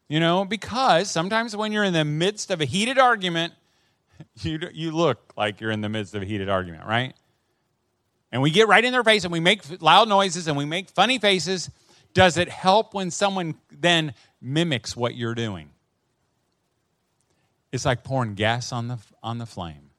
You 0.08 0.20
know, 0.20 0.46
because 0.46 1.12
sometimes 1.12 1.56
when 1.56 1.72
you're 1.72 1.84
in 1.84 1.94
the 1.94 2.04
midst 2.04 2.50
of 2.50 2.60
a 2.60 2.66
heated 2.66 2.98
argument, 2.98 3.54
you, 4.42 4.60
you 4.74 4.92
look 4.92 5.34
like 5.38 5.62
you're 5.62 5.70
in 5.70 5.82
the 5.82 5.90
midst 5.90 6.16
of 6.16 6.24
a 6.24 6.26
heated 6.26 6.50
argument, 6.50 6.86
right? 6.88 7.14
And 8.32 8.42
we 8.42 8.50
get 8.50 8.68
right 8.68 8.84
in 8.84 8.92
their 8.92 9.04
face 9.04 9.26
and 9.26 9.32
we 9.32 9.40
make 9.40 9.62
loud 9.80 10.10
noises 10.10 10.48
and 10.48 10.58
we 10.58 10.66
make 10.66 10.90
funny 10.90 11.20
faces. 11.20 11.70
Does 12.14 12.38
it 12.38 12.50
help 12.50 12.94
when 12.94 13.12
someone 13.12 13.56
then 13.72 14.14
mimics 14.42 14.96
what 14.96 15.16
you're 15.16 15.36
doing? 15.36 15.70
It's 17.72 17.86
like 17.86 18.04
pouring 18.04 18.36
gas 18.36 18.72
on 18.72 18.88
the, 18.88 19.00
on 19.24 19.40
the 19.40 19.48
flame, 19.48 19.90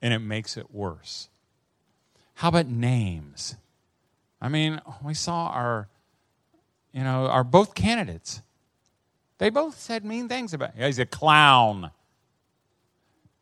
and 0.00 0.14
it 0.14 0.20
makes 0.20 0.56
it 0.56 0.74
worse. 0.74 1.28
How 2.34 2.48
about 2.48 2.66
names? 2.66 3.56
I 4.40 4.48
mean, 4.48 4.80
we 5.02 5.14
saw 5.14 5.48
our, 5.48 5.88
you 6.92 7.02
know, 7.02 7.26
our 7.26 7.44
both 7.44 7.74
candidates. 7.74 8.40
They 9.38 9.50
both 9.50 9.78
said 9.78 10.04
mean 10.04 10.28
things 10.28 10.54
about 10.54 10.74
him. 10.74 10.86
He's 10.86 10.98
a 10.98 11.06
clown. 11.06 11.90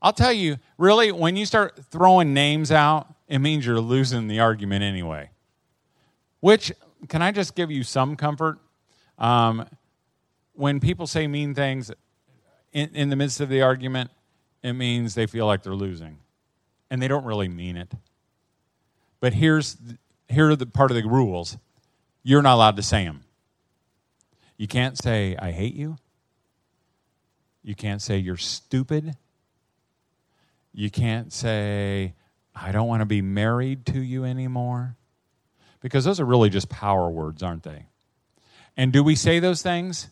I'll 0.03 0.13
tell 0.13 0.33
you, 0.33 0.59
really, 0.77 1.13
when 1.13 1.37
you 1.37 1.47
start 1.47 1.79
throwing 1.91 2.35
names 2.35 2.71
out, 2.71 3.07
it 3.29 3.39
means 3.39 3.65
you're 3.65 3.81
losing 3.81 4.29
the 4.29 4.41
argument 4.41 4.83
anyway. 4.83 5.31
Which, 6.41 6.73
can 7.09 7.23
I 7.23 7.33
just 7.33 7.55
give 7.55 7.71
you 7.71 7.83
some 7.83 8.17
comfort? 8.17 8.59
Um, 9.19 9.67
when 10.55 10.81
people 10.81 11.07
say 11.07 11.27
mean 11.27 11.55
things 11.55 11.91
in, 12.73 12.91
in 12.95 13.11
the 13.11 13.17
midst 13.17 13.41
of 13.41 13.49
the 13.49 13.63
argument, 13.63 14.11
it 14.63 14.73
means 14.73 15.15
they 15.15 15.27
feel 15.27 15.47
like 15.47 15.63
they're 15.63 15.75
losing. 15.75 16.19
And 16.91 17.01
they 17.01 17.09
don't 17.09 17.25
really 17.25 17.49
mean 17.49 17.77
it. 17.77 17.93
But 19.21 19.35
here's 19.35 19.77
here 20.29 20.51
are 20.51 20.57
the 20.57 20.67
part 20.67 20.91
of 20.91 20.97
the 20.97 21.07
rules. 21.09 21.57
You're 22.23 22.43
not 22.43 22.55
allowed 22.55 22.77
to 22.77 22.83
say 22.83 23.05
them. 23.05 23.25
You 24.57 24.67
can't 24.69 24.97
say 24.97 25.37
I 25.39 25.51
hate 25.51 25.75
you. 25.75 25.97
You 27.63 27.75
can't 27.75 28.03
say 28.03 28.19
you're 28.19 28.37
stupid. 28.37 29.17
You 30.73 30.91
can't 30.91 31.33
say 31.33 32.15
I 32.55 32.73
don't 32.73 32.87
want 32.87 33.01
to 33.01 33.07
be 33.07 33.23
married 33.23 33.87
to 33.87 34.01
you 34.01 34.25
anymore. 34.25 34.97
Because 35.85 36.07
those 36.07 36.19
are 36.19 36.25
really 36.25 36.49
just 36.49 36.71
power 36.71 37.11
words, 37.11 37.43
aren't 37.43 37.63
they? 37.63 37.85
And 38.75 38.91
do 38.91 39.05
we 39.05 39.15
say 39.15 39.39
those 39.39 39.61
things? 39.61 40.09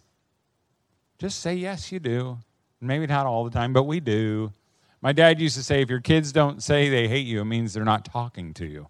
Just 1.18 1.40
say 1.40 1.54
yes, 1.54 1.90
you 1.90 1.98
do. 1.98 2.36
Maybe 2.78 3.06
not 3.06 3.24
all 3.24 3.42
the 3.44 3.50
time, 3.50 3.72
but 3.72 3.84
we 3.84 3.98
do. 3.98 4.52
My 5.00 5.12
dad 5.12 5.40
used 5.40 5.56
to 5.56 5.62
say 5.62 5.80
if 5.80 5.88
your 5.88 6.02
kids 6.02 6.30
don't 6.30 6.62
say 6.62 6.90
they 6.90 7.08
hate 7.08 7.26
you, 7.26 7.40
it 7.40 7.46
means 7.46 7.72
they're 7.72 7.86
not 7.86 8.04
talking 8.04 8.52
to 8.52 8.66
you. 8.66 8.88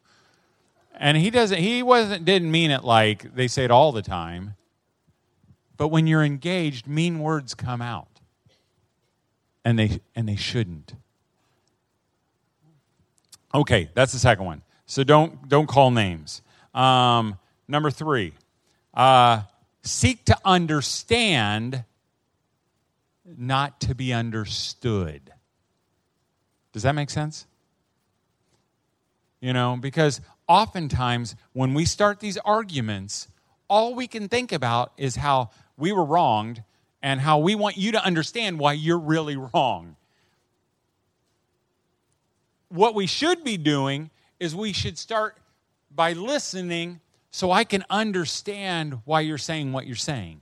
And 0.97 1.17
he 1.17 1.31
doesn't 1.31 1.57
he 1.57 1.85
wasn't 1.85 2.25
didn't 2.25 2.51
mean 2.51 2.73
it 2.73 2.83
like 2.83 3.33
they 3.33 3.47
say 3.47 3.63
it 3.63 3.71
all 3.71 3.93
the 3.93 4.03
time. 4.03 4.57
But 5.77 5.89
when 5.89 6.09
you're 6.09 6.25
engaged, 6.25 6.89
mean 6.89 7.21
words 7.21 7.55
come 7.55 7.81
out. 7.81 8.09
And 9.65 9.79
they 9.79 10.01
and 10.17 10.29
they 10.29 10.35
shouldn't. 10.37 10.95
Okay, 13.55 13.89
that's 13.95 14.13
the 14.13 14.19
second 14.19 14.47
one. 14.47 14.63
So 14.87 15.05
don't 15.05 15.49
don't 15.49 15.69
call 15.69 15.93
names. 15.93 16.43
Um, 16.75 17.39
number 17.69 17.91
three, 17.91 18.33
uh, 18.95 19.43
seek 19.83 20.25
to 20.27 20.37
understand, 20.45 21.85
not 23.25 23.81
to 23.81 23.95
be 23.95 24.13
understood. 24.13 25.33
Does 26.73 26.83
that 26.85 26.95
make 26.95 27.11
sense? 27.11 27.47
You 29.41 29.53
know, 29.53 29.77
because 29.79 30.21
oftentimes 30.49 31.35
when 31.53 31.75
we 31.75 31.85
start 31.85 32.21
these 32.21 32.39
arguments, 32.39 33.29
all 33.69 33.95
we 33.95 34.07
can 34.07 34.29
think 34.29 34.53
about 34.53 34.93
is 34.97 35.17
how 35.17 35.51
we 35.77 35.93
were 35.93 36.05
wronged 36.05 36.63
and 37.03 37.21
how 37.21 37.39
we 37.39 37.55
want 37.55 37.77
you 37.77 37.93
to 37.93 38.05
understand 38.05 38.59
why 38.59 38.73
you're 38.73 38.99
really 38.99 39.37
wrong. 39.37 39.97
What 42.69 42.95
we 42.95 43.07
should 43.07 43.45
be 43.45 43.57
doing 43.57 44.11
is 44.39 44.55
we 44.55 44.73
should 44.73 44.97
start 44.97 45.37
by 45.95 46.13
listening 46.13 47.01
so 47.31 47.51
I 47.51 47.65
can 47.65 47.85
understand 47.89 49.01
why 49.05 49.21
you're 49.21 49.39
saying 49.39 49.73
what 49.73 49.87
you're 49.87 49.97
saying. 49.97 50.41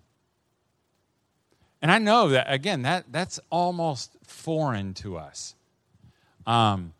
And 1.82 1.90
I 1.90 1.98
know 1.98 2.28
that, 2.30 2.52
again, 2.52 2.82
that, 2.82 3.06
that's 3.10 3.40
almost 3.48 4.16
foreign 4.24 4.92
to 4.94 5.16
us. 5.16 5.54
Um, 6.46 6.92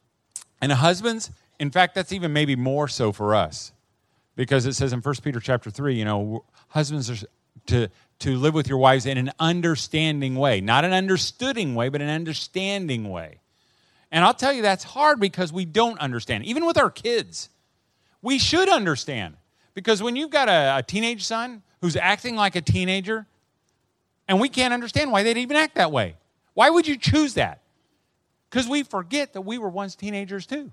and 0.61 0.73
husbands, 0.73 1.31
in 1.59 1.71
fact, 1.71 1.95
that's 1.95 2.13
even 2.13 2.33
maybe 2.33 2.57
more 2.57 2.89
so 2.89 3.13
for 3.13 3.35
us 3.35 3.73
because 4.37 4.65
it 4.65 4.75
says 4.75 4.93
in 4.93 5.01
1 5.01 5.15
Peter 5.23 5.41
chapter 5.41 5.71
3, 5.71 5.95
you 5.95 6.05
know, 6.05 6.45
husbands 6.69 7.11
are 7.11 7.27
to, 7.67 7.89
to 8.21 8.37
live 8.37 8.55
with 8.55 8.69
your 8.69 8.79
wives 8.79 9.07
in 9.07 9.19
an 9.19 9.33
understanding 9.39 10.37
way, 10.37 10.61
not 10.61 10.85
an 10.85 10.93
understanding 10.93 11.75
way, 11.75 11.89
but 11.89 12.01
an 12.01 12.09
understanding 12.09 13.11
way. 13.11 13.41
And 14.11 14.25
I'll 14.25 14.35
tell 14.35 14.53
you, 14.53 14.63
that's 14.63 14.85
hard 14.85 15.21
because 15.21 15.53
we 15.53 15.65
don't 15.65 15.99
understand. 16.01 16.45
Even 16.45 16.65
with 16.65 16.79
our 16.79 16.91
kids, 16.91 17.49
we 18.23 18.39
should 18.39 18.69
understand. 18.69 19.37
Because 19.75 20.03
when 20.03 20.17
you've 20.17 20.31
got 20.31 20.49
a, 20.49 20.79
a 20.79 20.83
teenage 20.83 21.25
son 21.25 21.63
who's 21.81 21.97
acting 21.97 22.37
like 22.37 22.57
a 22.57 22.61
teenager, 22.61 23.27
and 24.29 24.41
we 24.41 24.49
can't 24.49 24.75
understand 24.75 25.11
why 25.11 25.23
they'd 25.23 25.39
even 25.39 25.57
act 25.57 25.75
that 25.75 25.91
way. 25.91 26.17
Why 26.55 26.71
would 26.71 26.87
you 26.87 26.97
choose 26.97 27.35
that? 27.35 27.63
Because 28.49 28.69
we 28.69 28.83
forget 28.83 29.33
that 29.33 29.41
we 29.43 29.59
were 29.59 29.69
once 29.69 29.95
teenagers 29.95 30.47
too. 30.47 30.73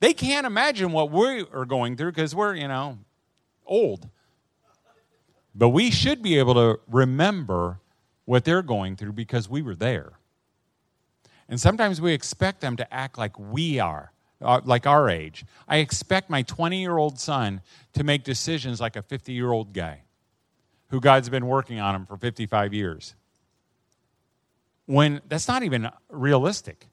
They 0.00 0.12
can't 0.12 0.46
imagine 0.46 0.92
what 0.92 1.10
we 1.10 1.44
are 1.52 1.64
going 1.64 1.96
through 1.96 2.12
because 2.12 2.34
we're, 2.34 2.54
you 2.54 2.68
know, 2.68 2.98
old. 3.64 4.08
But 5.54 5.70
we 5.70 5.90
should 5.90 6.22
be 6.22 6.38
able 6.38 6.54
to 6.54 6.80
remember 6.88 7.80
what 8.26 8.44
they're 8.44 8.62
going 8.62 8.96
through 8.96 9.12
because 9.12 9.48
we 9.48 9.62
were 9.62 9.74
there. 9.74 10.12
And 11.48 11.60
sometimes 11.60 12.00
we 12.00 12.12
expect 12.12 12.60
them 12.60 12.76
to 12.76 12.94
act 12.94 13.16
like 13.16 13.38
we 13.38 13.78
are, 13.78 14.12
uh, 14.46 14.60
like 14.64 14.86
our 14.86 15.10
age. 15.10 15.44
I 15.68 15.78
expect 15.78 16.30
my 16.30 16.42
20 16.42 16.80
year 16.80 16.96
old 16.96 17.18
son 17.18 17.60
to 17.94 18.04
make 18.04 18.22
decisions 18.22 18.80
like 18.80 18.96
a 18.96 19.02
50 19.02 19.32
year 19.32 19.50
old 19.50 19.74
guy 19.74 20.02
who 20.90 21.00
God's 21.00 21.28
been 21.28 21.46
working 21.46 21.80
on 21.80 21.94
him 21.94 22.06
for 22.06 22.16
55 22.16 22.72
years. 22.72 23.14
When 24.86 25.20
that's 25.28 25.48
not 25.48 25.64
even 25.64 25.90
realistic. 26.08 26.86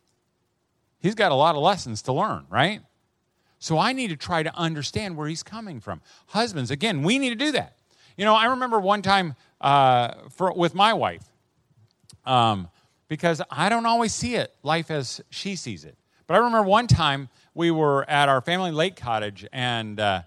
He's 0.99 1.15
got 1.15 1.31
a 1.31 1.35
lot 1.35 1.55
of 1.55 1.61
lessons 1.61 2.01
to 2.03 2.13
learn, 2.13 2.45
right? 2.49 2.81
So 3.59 3.77
I 3.77 3.93
need 3.93 4.07
to 4.07 4.15
try 4.15 4.41
to 4.41 4.53
understand 4.57 5.15
where 5.15 5.27
he's 5.27 5.43
coming 5.43 5.79
from. 5.79 6.01
Husbands, 6.27 6.71
again, 6.71 7.03
we 7.03 7.19
need 7.19 7.29
to 7.29 7.35
do 7.35 7.51
that. 7.51 7.77
You 8.17 8.25
know, 8.25 8.35
I 8.35 8.45
remember 8.45 8.79
one 8.79 9.01
time 9.01 9.35
uh, 9.61 10.13
for, 10.31 10.53
with 10.53 10.73
my 10.73 10.93
wife, 10.93 11.23
um, 12.25 12.69
because 13.07 13.41
I 13.51 13.69
don't 13.69 13.85
always 13.85 14.13
see 14.13 14.35
it, 14.35 14.55
life 14.63 14.89
as 14.89 15.21
she 15.29 15.55
sees 15.55 15.85
it. 15.85 15.97
But 16.25 16.35
I 16.35 16.37
remember 16.37 16.67
one 16.67 16.87
time 16.87 17.29
we 17.53 17.71
were 17.71 18.09
at 18.09 18.29
our 18.29 18.41
family 18.41 18.71
lake 18.71 18.95
cottage, 18.95 19.45
and 19.51 19.99
uh, 19.99 20.21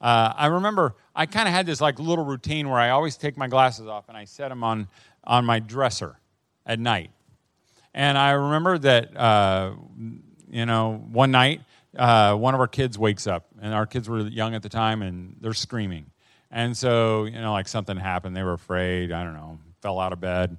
uh, 0.00 0.32
I 0.36 0.46
remember 0.46 0.94
I 1.14 1.26
kind 1.26 1.48
of 1.48 1.54
had 1.54 1.66
this 1.66 1.80
like 1.80 1.98
little 1.98 2.24
routine 2.24 2.68
where 2.68 2.78
I 2.78 2.90
always 2.90 3.16
take 3.16 3.36
my 3.36 3.48
glasses 3.48 3.86
off 3.86 4.08
and 4.08 4.16
I 4.16 4.24
set 4.24 4.48
them 4.48 4.64
on 4.64 4.88
on 5.24 5.44
my 5.44 5.58
dresser 5.58 6.18
at 6.66 6.78
night. 6.78 7.10
And 7.94 8.18
I 8.18 8.32
remember 8.32 8.78
that 8.78 9.16
uh, 9.16 9.74
you 10.50 10.66
know 10.66 11.02
one 11.10 11.30
night 11.30 11.60
uh, 11.96 12.34
one 12.34 12.54
of 12.54 12.60
our 12.60 12.66
kids 12.68 12.98
wakes 12.98 13.26
up, 13.26 13.46
and 13.60 13.72
our 13.72 13.86
kids 13.86 14.08
were 14.08 14.20
young 14.20 14.54
at 14.54 14.62
the 14.62 14.68
time, 14.68 15.02
and 15.02 15.36
they're 15.40 15.54
screaming. 15.54 16.06
And 16.50 16.76
so, 16.76 17.24
you 17.24 17.40
know, 17.40 17.52
like 17.52 17.68
something 17.68 17.96
happened. 17.96 18.36
They 18.36 18.42
were 18.42 18.52
afraid. 18.52 19.12
I 19.12 19.24
don't 19.24 19.34
know, 19.34 19.58
fell 19.82 19.98
out 19.98 20.12
of 20.12 20.20
bed. 20.20 20.56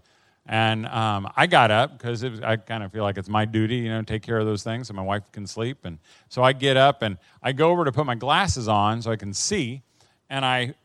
And 0.47 0.85
um, 0.85 1.31
I 1.35 1.47
got 1.47 1.71
up 1.71 1.97
because 1.97 2.23
I 2.23 2.57
kind 2.57 2.83
of 2.83 2.91
feel 2.91 3.03
like 3.03 3.17
it's 3.17 3.29
my 3.29 3.45
duty, 3.45 3.77
you 3.77 3.89
know, 3.89 4.03
take 4.03 4.21
care 4.21 4.37
of 4.37 4.45
those 4.45 4.63
things 4.63 4.87
so 4.87 4.93
my 4.93 5.01
wife 5.01 5.23
can 5.31 5.47
sleep. 5.47 5.85
And 5.85 5.97
so 6.29 6.43
I 6.43 6.53
get 6.53 6.77
up 6.77 7.01
and 7.01 7.17
I 7.41 7.51
go 7.51 7.71
over 7.71 7.83
to 7.85 7.91
put 7.91 8.05
my 8.05 8.15
glasses 8.15 8.67
on 8.67 9.01
so 9.01 9.11
I 9.11 9.15
can 9.15 9.33
see. 9.33 9.81
And 10.29 10.45
I 10.45 10.75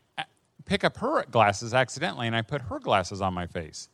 pick 0.65 0.83
up 0.83 0.97
her 0.97 1.25
glasses 1.25 1.73
accidentally 1.73 2.27
and 2.27 2.35
I 2.35 2.41
put 2.41 2.61
her 2.63 2.79
glasses 2.79 3.21
on 3.21 3.33
my 3.33 3.45
face. 3.45 3.89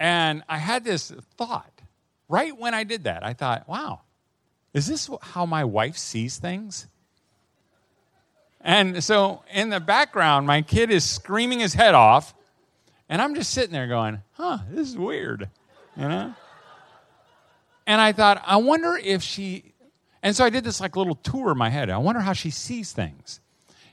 And 0.00 0.42
I 0.48 0.58
had 0.58 0.84
this 0.84 1.10
thought 1.36 1.82
right 2.28 2.56
when 2.56 2.72
I 2.72 2.84
did 2.84 3.04
that. 3.04 3.24
I 3.24 3.34
thought, 3.34 3.68
wow, 3.68 4.00
is 4.72 4.86
this 4.86 5.10
how 5.20 5.44
my 5.44 5.64
wife 5.64 5.98
sees 5.98 6.38
things? 6.38 6.86
And 8.60 9.02
so 9.02 9.42
in 9.52 9.70
the 9.70 9.80
background, 9.80 10.46
my 10.46 10.62
kid 10.62 10.90
is 10.90 11.04
screaming 11.04 11.60
his 11.60 11.74
head 11.74 11.94
off, 11.94 12.34
and 13.08 13.22
I'm 13.22 13.34
just 13.34 13.52
sitting 13.52 13.72
there 13.72 13.86
going, 13.86 14.22
huh, 14.32 14.58
this 14.70 14.88
is 14.88 14.96
weird, 14.96 15.48
you 15.96 16.08
know? 16.08 16.34
And 17.86 18.00
I 18.00 18.12
thought, 18.12 18.42
I 18.46 18.56
wonder 18.56 18.98
if 19.02 19.22
she, 19.22 19.72
and 20.22 20.36
so 20.36 20.44
I 20.44 20.50
did 20.50 20.64
this 20.64 20.80
like 20.80 20.96
little 20.96 21.14
tour 21.14 21.52
in 21.52 21.58
my 21.58 21.70
head. 21.70 21.88
I 21.88 21.98
wonder 21.98 22.20
how 22.20 22.34
she 22.34 22.50
sees 22.50 22.92
things. 22.92 23.40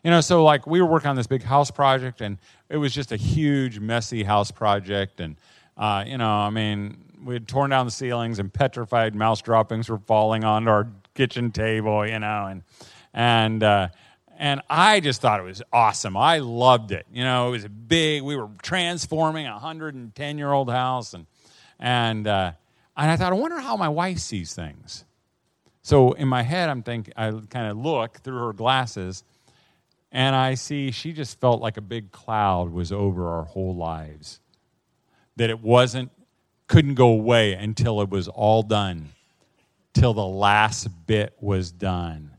You 0.04 0.12
know, 0.12 0.22
so 0.22 0.44
like 0.44 0.68
we 0.68 0.82
were 0.82 0.88
working 0.88 1.10
on 1.10 1.16
this 1.16 1.28
big 1.28 1.42
house 1.42 1.72
project, 1.72 2.22
and 2.22 2.38
it 2.70 2.78
was 2.78 2.94
just 2.94 3.12
a 3.12 3.16
huge, 3.16 3.80
messy 3.80 4.24
house 4.24 4.52
project. 4.52 5.20
And, 5.20 5.36
uh, 5.78 6.04
you 6.06 6.18
know, 6.18 6.30
I 6.30 6.50
mean, 6.50 6.98
we 7.24 7.34
had 7.34 7.48
torn 7.48 7.72
down 7.72 7.86
the 7.86 7.92
ceilings 7.92 8.38
and 8.38 8.54
petrified 8.54 9.16
mouse 9.16 9.42
droppings 9.42 9.90
were 9.90 9.98
falling 9.98 10.44
onto 10.44 10.70
our 10.70 10.88
kitchen 11.16 11.52
table, 11.52 12.06
you 12.06 12.20
know, 12.20 12.46
and 12.48 12.62
and 13.14 13.64
uh, 13.64 13.88
and 14.38 14.62
I 14.70 15.00
just 15.00 15.22
thought 15.22 15.40
it 15.40 15.44
was 15.44 15.62
awesome. 15.72 16.18
I 16.18 16.40
loved 16.40 16.92
it. 16.92 17.06
You 17.12 17.24
know, 17.24 17.48
it 17.48 17.52
was 17.52 17.64
a 17.64 17.70
big. 17.70 18.24
We 18.24 18.36
were 18.36 18.50
transforming 18.62 19.48
a 19.48 19.52
110 19.52 20.38
year 20.38 20.52
old 20.52 20.70
house, 20.70 21.14
and 21.14 21.26
and 21.80 22.28
uh, 22.28 22.52
and 22.98 23.12
I 23.12 23.16
thought, 23.18 23.34
I 23.34 23.36
wonder 23.36 23.60
how 23.60 23.78
my 23.78 23.90
wife 23.90 24.20
sees 24.20 24.54
things. 24.54 25.06
So 25.82 26.14
in 26.14 26.28
my 26.28 26.42
head, 26.42 26.70
I'm 26.70 26.82
thinking, 26.82 27.14
I 27.16 27.32
kind 27.50 27.68
of 27.68 27.78
look 27.78 28.18
through 28.20 28.40
her 28.40 28.54
glasses, 28.54 29.24
and 30.12 30.36
I 30.36 30.56
see 30.56 30.92
she 30.92 31.14
just 31.14 31.40
felt 31.40 31.62
like 31.62 31.78
a 31.78 31.82
big 31.82 32.12
cloud 32.12 32.72
was 32.72 32.92
over 32.92 33.30
our 33.30 33.44
whole 33.44 33.76
lives. 33.76 34.40
That 35.36 35.50
it 35.50 35.62
wasn't 35.62 36.12
couldn't 36.68 36.96
go 36.96 37.10
away 37.10 37.54
until 37.54 38.02
it 38.02 38.10
was 38.10 38.28
all 38.28 38.64
done, 38.64 39.10
till 39.94 40.14
the 40.14 40.26
last 40.26 40.88
bit 41.06 41.36
was 41.40 41.72
done, 41.72 42.32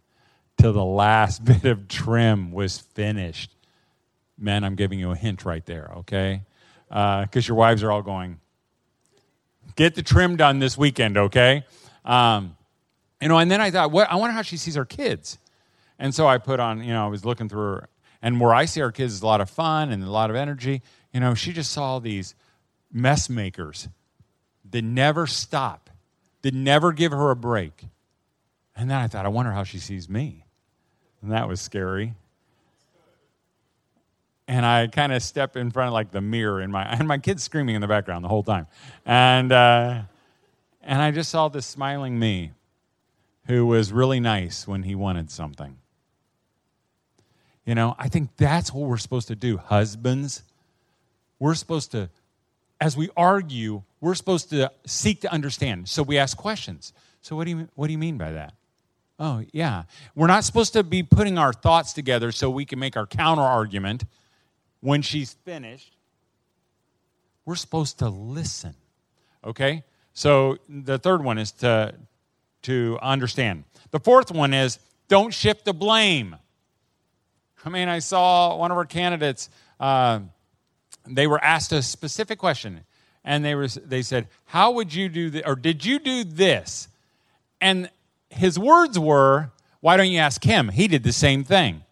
till 0.56 0.72
the 0.72 0.84
last 0.84 1.44
bit 1.44 1.64
of 1.64 1.88
trim 1.88 2.52
was 2.52 2.78
finished. 2.78 3.54
Men, 4.38 4.64
I'm 4.64 4.74
giving 4.74 4.98
you 4.98 5.12
a 5.12 5.16
hint 5.16 5.44
right 5.44 5.64
there, 5.64 5.90
okay? 5.98 6.42
Because 6.88 7.26
uh, 7.36 7.48
your 7.48 7.56
wives 7.56 7.82
are 7.82 7.90
all 7.90 8.02
going, 8.02 8.38
get 9.76 9.94
the 9.94 10.02
trim 10.02 10.36
done 10.36 10.58
this 10.58 10.76
weekend, 10.76 11.16
okay? 11.16 11.64
Um, 12.04 12.56
you 13.20 13.28
know, 13.28 13.38
and 13.38 13.50
then 13.50 13.60
I 13.60 13.70
thought, 13.70 13.90
what, 13.90 14.10
I 14.10 14.16
wonder 14.16 14.34
how 14.34 14.42
she 14.42 14.56
sees 14.56 14.74
her 14.74 14.84
kids. 14.84 15.38
And 15.98 16.14
so 16.14 16.26
I 16.26 16.38
put 16.38 16.60
on, 16.60 16.82
you 16.82 16.92
know, 16.92 17.04
I 17.04 17.08
was 17.08 17.24
looking 17.24 17.48
through 17.48 17.60
her, 17.60 17.88
and 18.20 18.40
where 18.40 18.54
I 18.54 18.66
see 18.66 18.82
our 18.82 18.92
kids 18.92 19.14
is 19.14 19.22
a 19.22 19.26
lot 19.26 19.40
of 19.40 19.48
fun 19.48 19.90
and 19.90 20.02
a 20.02 20.10
lot 20.10 20.30
of 20.30 20.36
energy. 20.36 20.82
You 21.12 21.20
know, 21.20 21.34
she 21.34 21.52
just 21.52 21.72
saw 21.72 21.98
these 21.98 22.34
mess 22.92 23.30
makers 23.30 23.88
that 24.70 24.82
never 24.82 25.26
stop, 25.26 25.90
that 26.42 26.52
never 26.52 26.92
give 26.92 27.12
her 27.12 27.30
a 27.30 27.36
break. 27.36 27.84
And 28.74 28.90
then 28.90 28.98
I 28.98 29.06
thought, 29.06 29.24
I 29.24 29.28
wonder 29.28 29.52
how 29.52 29.64
she 29.64 29.78
sees 29.78 30.08
me. 30.08 30.45
And 31.22 31.32
that 31.32 31.48
was 31.48 31.60
scary. 31.60 32.14
And 34.48 34.64
I 34.64 34.86
kind 34.86 35.12
of 35.12 35.22
step 35.22 35.56
in 35.56 35.70
front 35.70 35.88
of 35.88 35.92
like 35.92 36.12
the 36.12 36.20
mirror 36.20 36.60
in 36.60 36.70
my 36.70 36.84
and 36.92 37.08
my 37.08 37.18
kid's 37.18 37.42
screaming 37.42 37.74
in 37.74 37.80
the 37.80 37.88
background 37.88 38.24
the 38.24 38.28
whole 38.28 38.42
time. 38.42 38.66
And 39.04 39.52
uh, 39.52 40.02
and 40.82 41.02
I 41.02 41.10
just 41.10 41.30
saw 41.30 41.48
this 41.48 41.66
smiling 41.66 42.18
me 42.18 42.52
who 43.46 43.66
was 43.66 43.92
really 43.92 44.20
nice 44.20 44.66
when 44.66 44.84
he 44.84 44.94
wanted 44.94 45.30
something. 45.30 45.76
You 47.64 47.74
know, 47.74 47.96
I 47.98 48.08
think 48.08 48.30
that's 48.36 48.72
what 48.72 48.88
we're 48.88 48.96
supposed 48.96 49.28
to 49.28 49.36
do, 49.36 49.56
husbands. 49.56 50.42
We're 51.40 51.54
supposed 51.54 51.90
to 51.92 52.08
as 52.80 52.96
we 52.96 53.10
argue, 53.16 53.82
we're 54.00 54.14
supposed 54.14 54.50
to 54.50 54.70
seek 54.86 55.22
to 55.22 55.32
understand. 55.32 55.88
So 55.88 56.02
we 56.02 56.18
ask 56.18 56.36
questions. 56.36 56.92
So 57.22 57.34
what 57.34 57.44
do 57.44 57.50
you 57.50 57.68
what 57.74 57.86
do 57.86 57.92
you 57.92 57.98
mean 57.98 58.18
by 58.18 58.32
that? 58.32 58.54
Oh, 59.18 59.42
yeah. 59.52 59.84
We're 60.14 60.26
not 60.26 60.44
supposed 60.44 60.74
to 60.74 60.82
be 60.82 61.02
putting 61.02 61.38
our 61.38 61.52
thoughts 61.52 61.92
together 61.92 62.32
so 62.32 62.50
we 62.50 62.64
can 62.64 62.78
make 62.78 62.96
our 62.96 63.06
counter 63.06 63.42
argument 63.42 64.04
when 64.80 65.02
she's 65.02 65.32
finished. 65.44 65.96
We're 67.44 67.56
supposed 67.56 68.00
to 68.00 68.08
listen. 68.08 68.74
Okay? 69.44 69.84
So 70.12 70.58
the 70.68 70.98
third 70.98 71.24
one 71.24 71.38
is 71.38 71.52
to, 71.52 71.94
to 72.62 72.98
understand. 73.00 73.64
The 73.90 74.00
fourth 74.00 74.30
one 74.30 74.52
is 74.52 74.78
don't 75.08 75.32
shift 75.32 75.64
the 75.64 75.72
blame. 75.72 76.36
I 77.64 77.68
mean, 77.68 77.88
I 77.88 78.00
saw 78.00 78.56
one 78.56 78.70
of 78.70 78.76
our 78.76 78.84
candidates, 78.84 79.48
uh, 79.80 80.20
they 81.06 81.26
were 81.26 81.42
asked 81.42 81.72
a 81.72 81.82
specific 81.82 82.38
question, 82.38 82.80
and 83.24 83.44
they, 83.44 83.54
were, 83.54 83.68
they 83.68 84.02
said, 84.02 84.28
How 84.44 84.72
would 84.72 84.94
you 84.94 85.08
do 85.08 85.30
this? 85.30 85.42
Or 85.44 85.56
did 85.56 85.84
you 85.84 85.98
do 85.98 86.22
this? 86.24 86.88
And 87.60 87.90
his 88.38 88.58
words 88.58 88.98
were, 88.98 89.50
Why 89.80 89.96
don't 89.96 90.10
you 90.10 90.18
ask 90.18 90.42
him? 90.42 90.68
He 90.68 90.88
did 90.88 91.02
the 91.02 91.12
same 91.12 91.44
thing. 91.44 91.82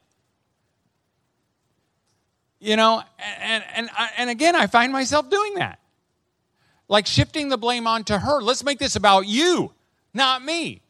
You 2.60 2.76
know, 2.76 3.02
and, 3.40 3.62
and, 3.74 3.90
uh, 3.96 4.06
and 4.16 4.30
again, 4.30 4.56
I 4.56 4.66
find 4.66 4.92
myself 4.92 5.28
doing 5.28 5.56
that. 5.56 5.78
Like 6.88 7.06
shifting 7.06 7.48
the 7.48 7.58
blame 7.58 7.86
onto 7.86 8.14
her. 8.14 8.40
Let's 8.40 8.64
make 8.64 8.78
this 8.78 8.96
about 8.96 9.26
you, 9.26 9.72
not 10.14 10.42
me. 10.42 10.80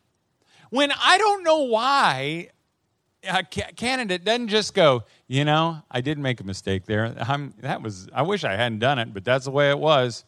When 0.71 0.93
I 0.93 1.19
don't 1.19 1.43
know 1.43 1.62
why 1.62 2.51
a 3.29 3.43
candidate 3.43 4.25
doesn't 4.25 4.49
just 4.49 4.75
go, 4.75 5.05
you 5.27 5.45
know, 5.45 5.83
I 5.90 6.01
did 6.01 6.19
make 6.19 6.40
a 6.40 6.45
mistake 6.45 6.85
there. 6.87 7.14
I'm, 7.19 7.55
that 7.61 7.83
was, 7.83 8.09
I 8.12 8.23
wish 8.23 8.45
I 8.45 8.53
hadn't 8.53 8.81
done 8.81 8.99
it, 8.99 9.14
but 9.14 9.25
that's 9.25 9.45
the 9.45 9.51
way 9.51 9.71
it 9.71 9.79
was. 9.79 10.25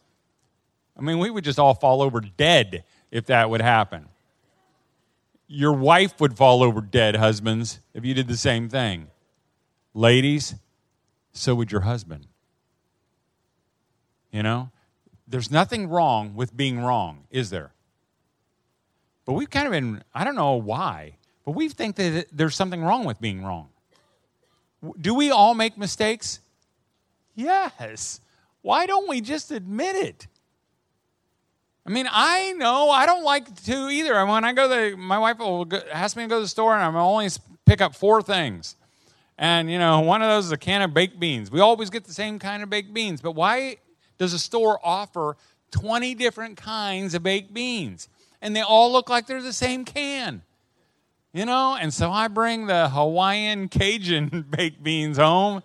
I 0.96 1.02
mean, 1.02 1.18
we 1.18 1.30
would 1.30 1.44
just 1.44 1.58
all 1.58 1.74
fall 1.74 2.02
over 2.02 2.20
dead 2.20 2.84
if 3.10 3.26
that 3.26 3.50
would 3.50 3.60
happen. 3.60 4.06
Your 5.48 5.72
wife 5.72 6.20
would 6.20 6.36
fall 6.36 6.62
over 6.62 6.80
dead, 6.80 7.16
husbands, 7.16 7.80
if 7.94 8.04
you 8.04 8.14
did 8.14 8.28
the 8.28 8.36
same 8.36 8.68
thing. 8.68 9.08
Ladies, 9.94 10.56
so 11.32 11.54
would 11.54 11.70
your 11.70 11.82
husband. 11.82 12.26
You 14.32 14.42
know, 14.42 14.70
there's 15.26 15.50
nothing 15.50 15.88
wrong 15.88 16.34
with 16.34 16.56
being 16.56 16.80
wrong, 16.80 17.24
is 17.30 17.50
there? 17.50 17.72
But 19.24 19.34
we've 19.34 19.50
kind 19.50 19.66
of 19.66 19.72
been, 19.72 20.02
I 20.14 20.24
don't 20.24 20.36
know 20.36 20.54
why, 20.54 21.16
but 21.44 21.52
we 21.52 21.68
think 21.68 21.96
that 21.96 22.26
there's 22.32 22.54
something 22.54 22.82
wrong 22.82 23.04
with 23.04 23.20
being 23.20 23.44
wrong. 23.44 23.68
Do 25.00 25.14
we 25.14 25.30
all 25.30 25.54
make 25.54 25.78
mistakes? 25.78 26.40
Yes. 27.34 28.20
Why 28.62 28.86
don't 28.86 29.08
we 29.08 29.20
just 29.20 29.50
admit 29.50 29.96
it? 29.96 30.26
I 31.86 31.90
mean, 31.90 32.08
I 32.10 32.52
know 32.54 32.90
I 32.90 33.06
don't 33.06 33.22
like 33.22 33.62
to 33.64 33.88
either. 33.88 34.26
When 34.26 34.44
I 34.44 34.52
go 34.52 34.68
to, 34.68 34.96
my 34.96 35.18
wife 35.18 35.38
will 35.38 35.68
ask 35.92 36.16
me 36.16 36.24
to 36.24 36.28
go 36.28 36.36
to 36.36 36.42
the 36.42 36.48
store 36.48 36.74
and 36.74 36.82
I'm 36.82 36.96
only 36.96 37.28
pick 37.64 37.80
up 37.80 37.94
four 37.94 38.22
things. 38.22 38.74
And, 39.38 39.70
you 39.70 39.78
know, 39.78 40.00
one 40.00 40.20
of 40.20 40.28
those 40.28 40.46
is 40.46 40.52
a 40.52 40.56
can 40.56 40.82
of 40.82 40.92
baked 40.92 41.20
beans. 41.20 41.50
We 41.50 41.60
always 41.60 41.90
get 41.90 42.04
the 42.04 42.12
same 42.12 42.40
kind 42.40 42.64
of 42.64 42.70
baked 42.70 42.92
beans. 42.92 43.20
But 43.20 43.32
why 43.32 43.76
does 44.18 44.32
a 44.32 44.38
store 44.38 44.80
offer 44.82 45.36
20 45.70 46.14
different 46.14 46.56
kinds 46.56 47.14
of 47.14 47.22
baked 47.22 47.54
beans? 47.54 48.08
And 48.42 48.56
they 48.56 48.62
all 48.62 48.90
look 48.90 49.08
like 49.08 49.26
they're 49.28 49.42
the 49.42 49.52
same 49.52 49.84
can. 49.84 50.42
You 51.32 51.44
know, 51.44 51.76
and 51.78 51.92
so 51.92 52.10
I 52.10 52.28
bring 52.28 52.66
the 52.66 52.88
Hawaiian 52.88 53.68
Cajun 53.68 54.46
baked 54.50 54.82
beans 54.82 55.18
home. 55.18 55.62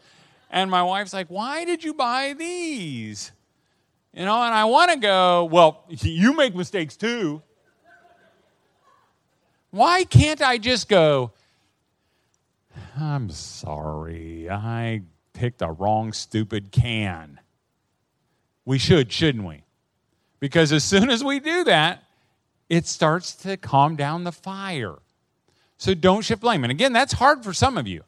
And 0.50 0.70
my 0.70 0.84
wife's 0.84 1.14
like, 1.14 1.28
Why 1.30 1.64
did 1.64 1.84
you 1.84 1.94
buy 1.94 2.36
these? 2.38 3.32
You 4.14 4.26
know, 4.26 4.42
and 4.44 4.54
I 4.54 4.66
want 4.66 4.92
to 4.92 4.98
go, 4.98 5.46
Well, 5.46 5.84
you 5.90 6.36
make 6.36 6.56
mistakes 6.56 6.96
too. 6.96 7.42
Why 9.72 10.04
can't 10.04 10.42
I 10.42 10.58
just 10.58 10.90
go, 10.90 11.32
I'm 13.00 13.30
sorry, 13.30 14.50
I 14.50 15.04
picked 15.34 15.62
a 15.62 15.72
wrong 15.72 16.12
stupid 16.12 16.72
can? 16.72 17.40
We 18.66 18.78
should, 18.78 19.12
shouldn't 19.12 19.46
we? 19.46 19.64
Because 20.42 20.74
as 20.74 20.84
soon 20.84 21.10
as 21.10 21.24
we 21.24 21.40
do 21.40 21.64
that, 21.64 22.04
it 22.70 22.86
starts 22.86 23.34
to 23.36 23.58
calm 23.58 23.96
down 23.96 24.24
the 24.24 24.32
fire. 24.32 24.96
So 25.78 25.94
don't 25.94 26.22
shift 26.22 26.42
blame. 26.42 26.64
And 26.64 26.72
again, 26.72 26.94
that's 26.94 27.14
hard 27.14 27.44
for 27.44 27.54
some 27.54 27.78
of 27.78 27.88
you. 27.88 28.04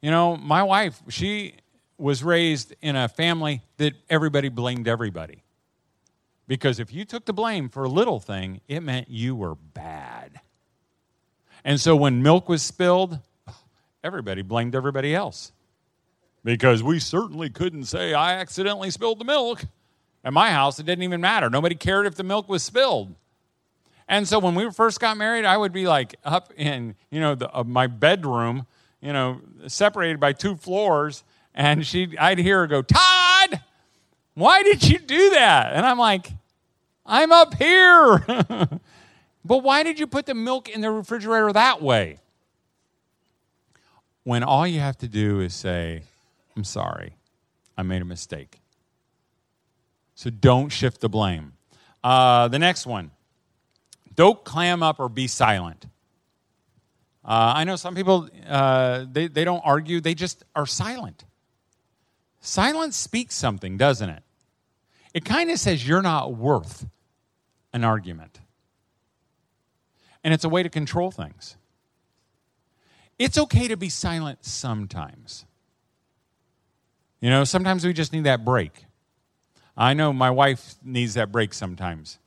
You 0.00 0.10
know, 0.10 0.36
my 0.36 0.62
wife, 0.62 1.02
she 1.08 1.54
was 2.02 2.24
raised 2.24 2.74
in 2.82 2.96
a 2.96 3.08
family 3.08 3.62
that 3.76 3.94
everybody 4.10 4.48
blamed 4.48 4.88
everybody. 4.88 5.44
Because 6.48 6.80
if 6.80 6.92
you 6.92 7.04
took 7.04 7.24
the 7.24 7.32
blame 7.32 7.68
for 7.68 7.84
a 7.84 7.88
little 7.88 8.18
thing, 8.18 8.60
it 8.66 8.80
meant 8.80 9.08
you 9.08 9.36
were 9.36 9.54
bad. 9.54 10.40
And 11.64 11.80
so 11.80 11.94
when 11.94 12.20
milk 12.20 12.48
was 12.48 12.60
spilled, 12.60 13.20
everybody 14.02 14.42
blamed 14.42 14.74
everybody 14.74 15.14
else. 15.14 15.52
Because 16.42 16.82
we 16.82 16.98
certainly 16.98 17.48
couldn't 17.48 17.84
say, 17.84 18.12
I 18.12 18.34
accidentally 18.34 18.90
spilled 18.90 19.20
the 19.20 19.24
milk. 19.24 19.64
At 20.24 20.32
my 20.32 20.50
house, 20.50 20.80
it 20.80 20.86
didn't 20.86 21.04
even 21.04 21.20
matter. 21.20 21.48
Nobody 21.48 21.76
cared 21.76 22.06
if 22.06 22.16
the 22.16 22.24
milk 22.24 22.48
was 22.48 22.64
spilled. 22.64 23.14
And 24.08 24.26
so 24.26 24.40
when 24.40 24.56
we 24.56 24.68
first 24.72 24.98
got 24.98 25.16
married, 25.16 25.44
I 25.44 25.56
would 25.56 25.72
be 25.72 25.86
like 25.86 26.16
up 26.24 26.52
in, 26.56 26.96
you 27.10 27.20
know, 27.20 27.36
the, 27.36 27.56
uh, 27.56 27.62
my 27.62 27.86
bedroom, 27.86 28.66
you 29.00 29.12
know, 29.12 29.40
separated 29.68 30.18
by 30.18 30.32
two 30.32 30.56
floors. 30.56 31.22
And 31.54 31.86
she, 31.86 32.16
I'd 32.18 32.38
hear 32.38 32.60
her 32.60 32.66
go, 32.66 32.82
Todd, 32.82 33.60
why 34.34 34.62
did 34.62 34.88
you 34.88 34.98
do 34.98 35.30
that? 35.30 35.72
And 35.74 35.84
I'm 35.84 35.98
like, 35.98 36.30
I'm 37.04 37.32
up 37.32 37.54
here. 37.54 38.18
but 39.44 39.58
why 39.58 39.82
did 39.82 39.98
you 39.98 40.06
put 40.06 40.26
the 40.26 40.34
milk 40.34 40.68
in 40.68 40.80
the 40.80 40.90
refrigerator 40.90 41.52
that 41.52 41.82
way? 41.82 42.18
When 44.24 44.42
all 44.42 44.66
you 44.66 44.80
have 44.80 44.96
to 44.98 45.08
do 45.08 45.40
is 45.40 45.52
say, 45.52 46.02
I'm 46.56 46.64
sorry, 46.64 47.16
I 47.76 47.82
made 47.82 48.02
a 48.02 48.06
mistake. 48.06 48.60
So 50.14 50.30
don't 50.30 50.68
shift 50.68 51.00
the 51.00 51.08
blame. 51.08 51.52
Uh, 52.04 52.48
the 52.48 52.58
next 52.58 52.86
one 52.86 53.10
don't 54.14 54.44
clam 54.44 54.82
up 54.82 55.00
or 55.00 55.08
be 55.08 55.26
silent. 55.26 55.86
Uh, 57.24 57.54
I 57.56 57.64
know 57.64 57.76
some 57.76 57.94
people, 57.94 58.28
uh, 58.48 59.06
they, 59.10 59.28
they 59.28 59.44
don't 59.44 59.62
argue, 59.64 60.00
they 60.00 60.14
just 60.14 60.44
are 60.54 60.66
silent. 60.66 61.24
Silence 62.42 62.96
speaks 62.96 63.36
something, 63.36 63.76
doesn't 63.76 64.10
it? 64.10 64.22
It 65.14 65.24
kind 65.24 65.50
of 65.50 65.58
says 65.58 65.86
you're 65.86 66.02
not 66.02 66.34
worth 66.34 66.86
an 67.72 67.84
argument. 67.84 68.40
And 70.24 70.34
it's 70.34 70.44
a 70.44 70.48
way 70.48 70.64
to 70.64 70.68
control 70.68 71.12
things. 71.12 71.56
It's 73.18 73.38
okay 73.38 73.68
to 73.68 73.76
be 73.76 73.88
silent 73.88 74.44
sometimes. 74.44 75.44
You 77.20 77.30
know, 77.30 77.44
sometimes 77.44 77.84
we 77.84 77.92
just 77.92 78.12
need 78.12 78.24
that 78.24 78.44
break. 78.44 78.86
I 79.76 79.94
know 79.94 80.12
my 80.12 80.30
wife 80.30 80.74
needs 80.84 81.14
that 81.14 81.30
break 81.30 81.54
sometimes. 81.54 82.18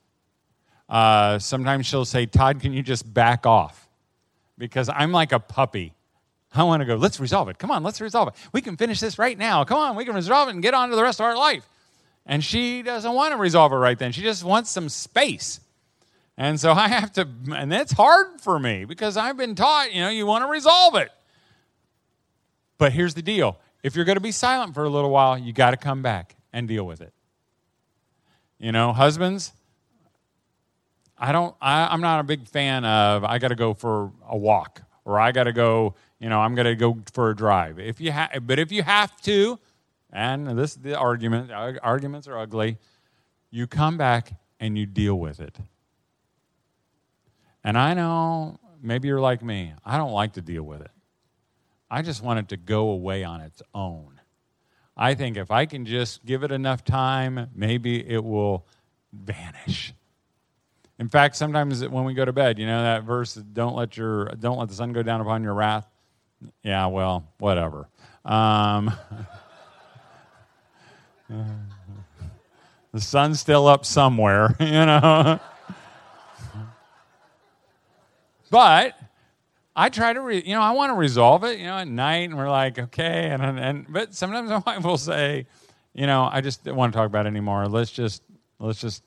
Uh, 0.88 1.38
sometimes 1.38 1.84
she'll 1.84 2.06
say, 2.06 2.24
Todd, 2.24 2.60
can 2.60 2.72
you 2.72 2.82
just 2.82 3.12
back 3.12 3.44
off? 3.44 3.86
Because 4.56 4.88
I'm 4.88 5.12
like 5.12 5.32
a 5.32 5.38
puppy. 5.38 5.92
I 6.54 6.62
want 6.62 6.80
to 6.80 6.86
go, 6.86 6.96
let's 6.96 7.20
resolve 7.20 7.48
it. 7.48 7.58
Come 7.58 7.70
on, 7.70 7.82
let's 7.82 8.00
resolve 8.00 8.28
it. 8.28 8.34
We 8.52 8.60
can 8.60 8.76
finish 8.76 9.00
this 9.00 9.18
right 9.18 9.36
now. 9.36 9.64
Come 9.64 9.78
on, 9.78 9.96
we 9.96 10.04
can 10.04 10.14
resolve 10.14 10.48
it 10.48 10.52
and 10.52 10.62
get 10.62 10.74
on 10.74 10.90
to 10.90 10.96
the 10.96 11.02
rest 11.02 11.20
of 11.20 11.26
our 11.26 11.36
life. 11.36 11.66
And 12.24 12.42
she 12.42 12.82
doesn't 12.82 13.12
want 13.12 13.32
to 13.32 13.38
resolve 13.38 13.72
it 13.72 13.76
right 13.76 13.98
then. 13.98 14.12
She 14.12 14.22
just 14.22 14.42
wants 14.42 14.70
some 14.70 14.88
space. 14.88 15.60
And 16.36 16.58
so 16.58 16.72
I 16.72 16.88
have 16.88 17.12
to, 17.12 17.28
and 17.54 17.70
that's 17.70 17.92
hard 17.92 18.40
for 18.40 18.58
me 18.58 18.84
because 18.84 19.16
I've 19.16 19.36
been 19.36 19.54
taught, 19.54 19.92
you 19.92 20.00
know, 20.00 20.08
you 20.08 20.26
want 20.26 20.44
to 20.44 20.48
resolve 20.48 20.94
it. 20.96 21.10
But 22.78 22.92
here's 22.92 23.14
the 23.14 23.22
deal 23.22 23.58
if 23.82 23.94
you're 23.94 24.04
going 24.04 24.16
to 24.16 24.20
be 24.20 24.32
silent 24.32 24.74
for 24.74 24.84
a 24.84 24.88
little 24.88 25.10
while, 25.10 25.38
you 25.38 25.52
got 25.52 25.70
to 25.70 25.76
come 25.76 26.02
back 26.02 26.36
and 26.52 26.66
deal 26.66 26.84
with 26.84 27.00
it. 27.00 27.12
You 28.58 28.72
know, 28.72 28.92
husbands, 28.92 29.52
I 31.18 31.32
don't, 31.32 31.54
I, 31.60 31.86
I'm 31.86 32.00
not 32.00 32.20
a 32.20 32.24
big 32.24 32.48
fan 32.48 32.84
of 32.84 33.24
I 33.24 33.38
got 33.38 33.48
to 33.48 33.54
go 33.54 33.74
for 33.74 34.10
a 34.28 34.36
walk 34.36 34.82
or 35.04 35.20
I 35.20 35.32
got 35.32 35.44
to 35.44 35.52
go, 35.52 35.94
you 36.18 36.28
know, 36.28 36.40
I'm 36.40 36.54
going 36.54 36.66
to 36.66 36.74
go 36.74 36.98
for 37.12 37.30
a 37.30 37.36
drive. 37.36 37.78
If 37.78 38.00
you 38.00 38.12
ha- 38.12 38.30
but 38.40 38.58
if 38.58 38.72
you 38.72 38.82
have 38.82 39.20
to, 39.22 39.58
and 40.12 40.58
this 40.58 40.72
is 40.72 40.78
the 40.78 40.96
argument, 40.96 41.50
uh, 41.50 41.74
arguments 41.82 42.26
are 42.26 42.38
ugly, 42.38 42.78
you 43.50 43.66
come 43.66 43.96
back 43.96 44.32
and 44.58 44.78
you 44.78 44.86
deal 44.86 45.16
with 45.16 45.40
it. 45.40 45.56
And 47.62 47.76
I 47.76 47.94
know 47.94 48.58
maybe 48.82 49.08
you're 49.08 49.20
like 49.20 49.42
me. 49.42 49.74
I 49.84 49.98
don't 49.98 50.12
like 50.12 50.34
to 50.34 50.40
deal 50.40 50.62
with 50.62 50.80
it. 50.80 50.90
I 51.90 52.02
just 52.02 52.22
want 52.22 52.38
it 52.38 52.48
to 52.48 52.56
go 52.56 52.90
away 52.90 53.24
on 53.24 53.40
its 53.40 53.62
own. 53.74 54.20
I 54.96 55.14
think 55.14 55.36
if 55.36 55.50
I 55.50 55.66
can 55.66 55.84
just 55.84 56.24
give 56.24 56.42
it 56.42 56.50
enough 56.50 56.84
time, 56.84 57.50
maybe 57.54 58.08
it 58.08 58.24
will 58.24 58.66
vanish. 59.12 59.92
In 60.98 61.08
fact, 61.08 61.36
sometimes 61.36 61.86
when 61.86 62.04
we 62.04 62.14
go 62.14 62.24
to 62.24 62.32
bed, 62.32 62.58
you 62.58 62.66
know 62.66 62.82
that 62.82 63.04
verse, 63.04 63.34
don't 63.34 63.76
let 63.76 63.96
your 63.96 64.26
don't 64.26 64.58
let 64.58 64.68
the 64.68 64.74
sun 64.74 64.92
go 64.92 65.02
down 65.02 65.20
upon 65.20 65.42
your 65.42 65.52
wrath. 65.52 65.86
Yeah, 66.62 66.86
well, 66.86 67.26
whatever. 67.38 67.88
Um, 68.24 68.92
the 72.92 73.00
sun's 73.00 73.40
still 73.40 73.66
up 73.66 73.84
somewhere, 73.84 74.54
you 74.60 74.66
know. 74.70 75.40
but 78.50 78.94
I 79.74 79.90
try 79.90 80.14
to, 80.14 80.20
re, 80.20 80.42
you 80.44 80.54
know, 80.54 80.62
I 80.62 80.70
want 80.72 80.90
to 80.90 80.94
resolve 80.94 81.44
it, 81.44 81.58
you 81.58 81.66
know, 81.66 81.76
at 81.76 81.88
night, 81.88 82.30
and 82.30 82.36
we're 82.36 82.50
like, 82.50 82.78
okay, 82.78 83.28
and 83.30 83.42
and 83.42 83.86
but 83.88 84.14
sometimes 84.14 84.48
my 84.50 84.58
wife 84.58 84.82
will 84.84 84.96
say, 84.96 85.46
you 85.94 86.06
know, 86.06 86.28
I 86.30 86.40
just 86.40 86.64
don't 86.64 86.76
want 86.76 86.92
to 86.92 86.96
talk 86.96 87.06
about 87.06 87.26
it 87.26 87.28
anymore. 87.28 87.68
Let's 87.68 87.90
just 87.90 88.22
let's 88.58 88.80
just 88.80 89.02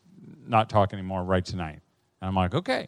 not 0.47 0.69
talk 0.69 0.93
anymore 0.93 1.23
right 1.23 1.43
tonight. 1.43 1.79
And 2.21 2.27
I'm 2.27 2.35
like, 2.35 2.53
okay. 2.53 2.87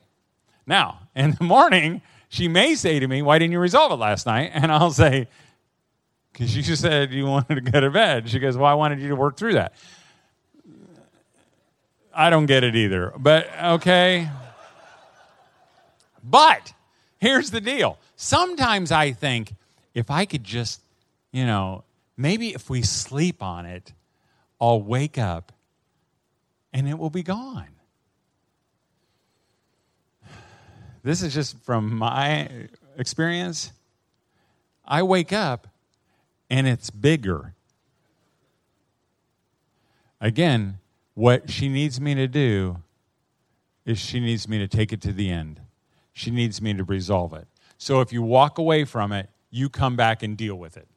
Now, 0.67 0.99
in 1.15 1.31
the 1.31 1.43
morning, 1.43 2.01
she 2.31 2.47
may 2.47 2.75
say 2.75 2.97
to 2.97 3.07
me, 3.09 3.21
why 3.21 3.39
didn't 3.39 3.51
you 3.51 3.59
resolve 3.59 3.91
it 3.91 3.97
last 3.97 4.25
night? 4.25 4.51
And 4.53 4.71
I'll 4.71 4.91
say, 4.91 5.27
because 6.31 6.55
you 6.55 6.63
said 6.77 7.11
you 7.11 7.25
wanted 7.25 7.55
to 7.55 7.61
go 7.61 7.81
to 7.81 7.89
bed. 7.89 8.29
She 8.29 8.39
goes, 8.39 8.55
well, 8.55 8.71
I 8.71 8.73
wanted 8.73 9.01
you 9.01 9.09
to 9.09 9.17
work 9.17 9.35
through 9.35 9.55
that. 9.55 9.73
I 12.15 12.29
don't 12.29 12.45
get 12.45 12.63
it 12.63 12.73
either, 12.73 13.11
but 13.17 13.49
okay. 13.61 14.29
But 16.23 16.71
here's 17.19 17.51
the 17.51 17.59
deal. 17.59 17.99
Sometimes 18.15 18.93
I 18.93 19.11
think 19.11 19.53
if 19.93 20.09
I 20.09 20.23
could 20.23 20.45
just, 20.45 20.79
you 21.33 21.45
know, 21.45 21.83
maybe 22.15 22.53
if 22.53 22.69
we 22.69 22.81
sleep 22.81 23.43
on 23.43 23.65
it, 23.65 23.91
I'll 24.61 24.81
wake 24.81 25.17
up 25.17 25.51
and 26.71 26.87
it 26.87 26.97
will 26.97 27.09
be 27.09 27.23
gone. 27.23 27.67
This 31.03 31.23
is 31.23 31.33
just 31.33 31.57
from 31.63 31.95
my 31.95 32.67
experience. 32.97 33.71
I 34.85 35.03
wake 35.03 35.33
up 35.33 35.67
and 36.49 36.67
it's 36.67 36.89
bigger. 36.89 37.53
Again, 40.19 40.77
what 41.15 41.49
she 41.49 41.69
needs 41.69 41.99
me 41.99 42.13
to 42.15 42.27
do 42.27 42.77
is 43.85 43.97
she 43.97 44.19
needs 44.19 44.47
me 44.47 44.59
to 44.59 44.67
take 44.67 44.93
it 44.93 45.01
to 45.01 45.11
the 45.11 45.29
end. 45.29 45.59
She 46.13 46.29
needs 46.29 46.61
me 46.61 46.73
to 46.73 46.83
resolve 46.83 47.33
it. 47.33 47.47
So 47.77 48.01
if 48.01 48.13
you 48.13 48.21
walk 48.21 48.59
away 48.59 48.85
from 48.85 49.11
it, 49.11 49.29
you 49.49 49.69
come 49.69 49.95
back 49.95 50.21
and 50.21 50.37
deal 50.37 50.55
with 50.55 50.77
it. 50.77 50.87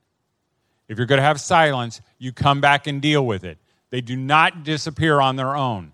If 0.88 0.98
you're 0.98 1.06
going 1.06 1.18
to 1.18 1.24
have 1.24 1.40
silence, 1.40 2.02
you 2.18 2.32
come 2.32 2.60
back 2.60 2.86
and 2.86 3.00
deal 3.00 3.24
with 3.24 3.44
it. 3.44 3.58
They 3.90 4.02
do 4.02 4.16
not 4.16 4.64
disappear 4.64 5.20
on 5.20 5.36
their 5.36 5.56
own. 5.56 5.92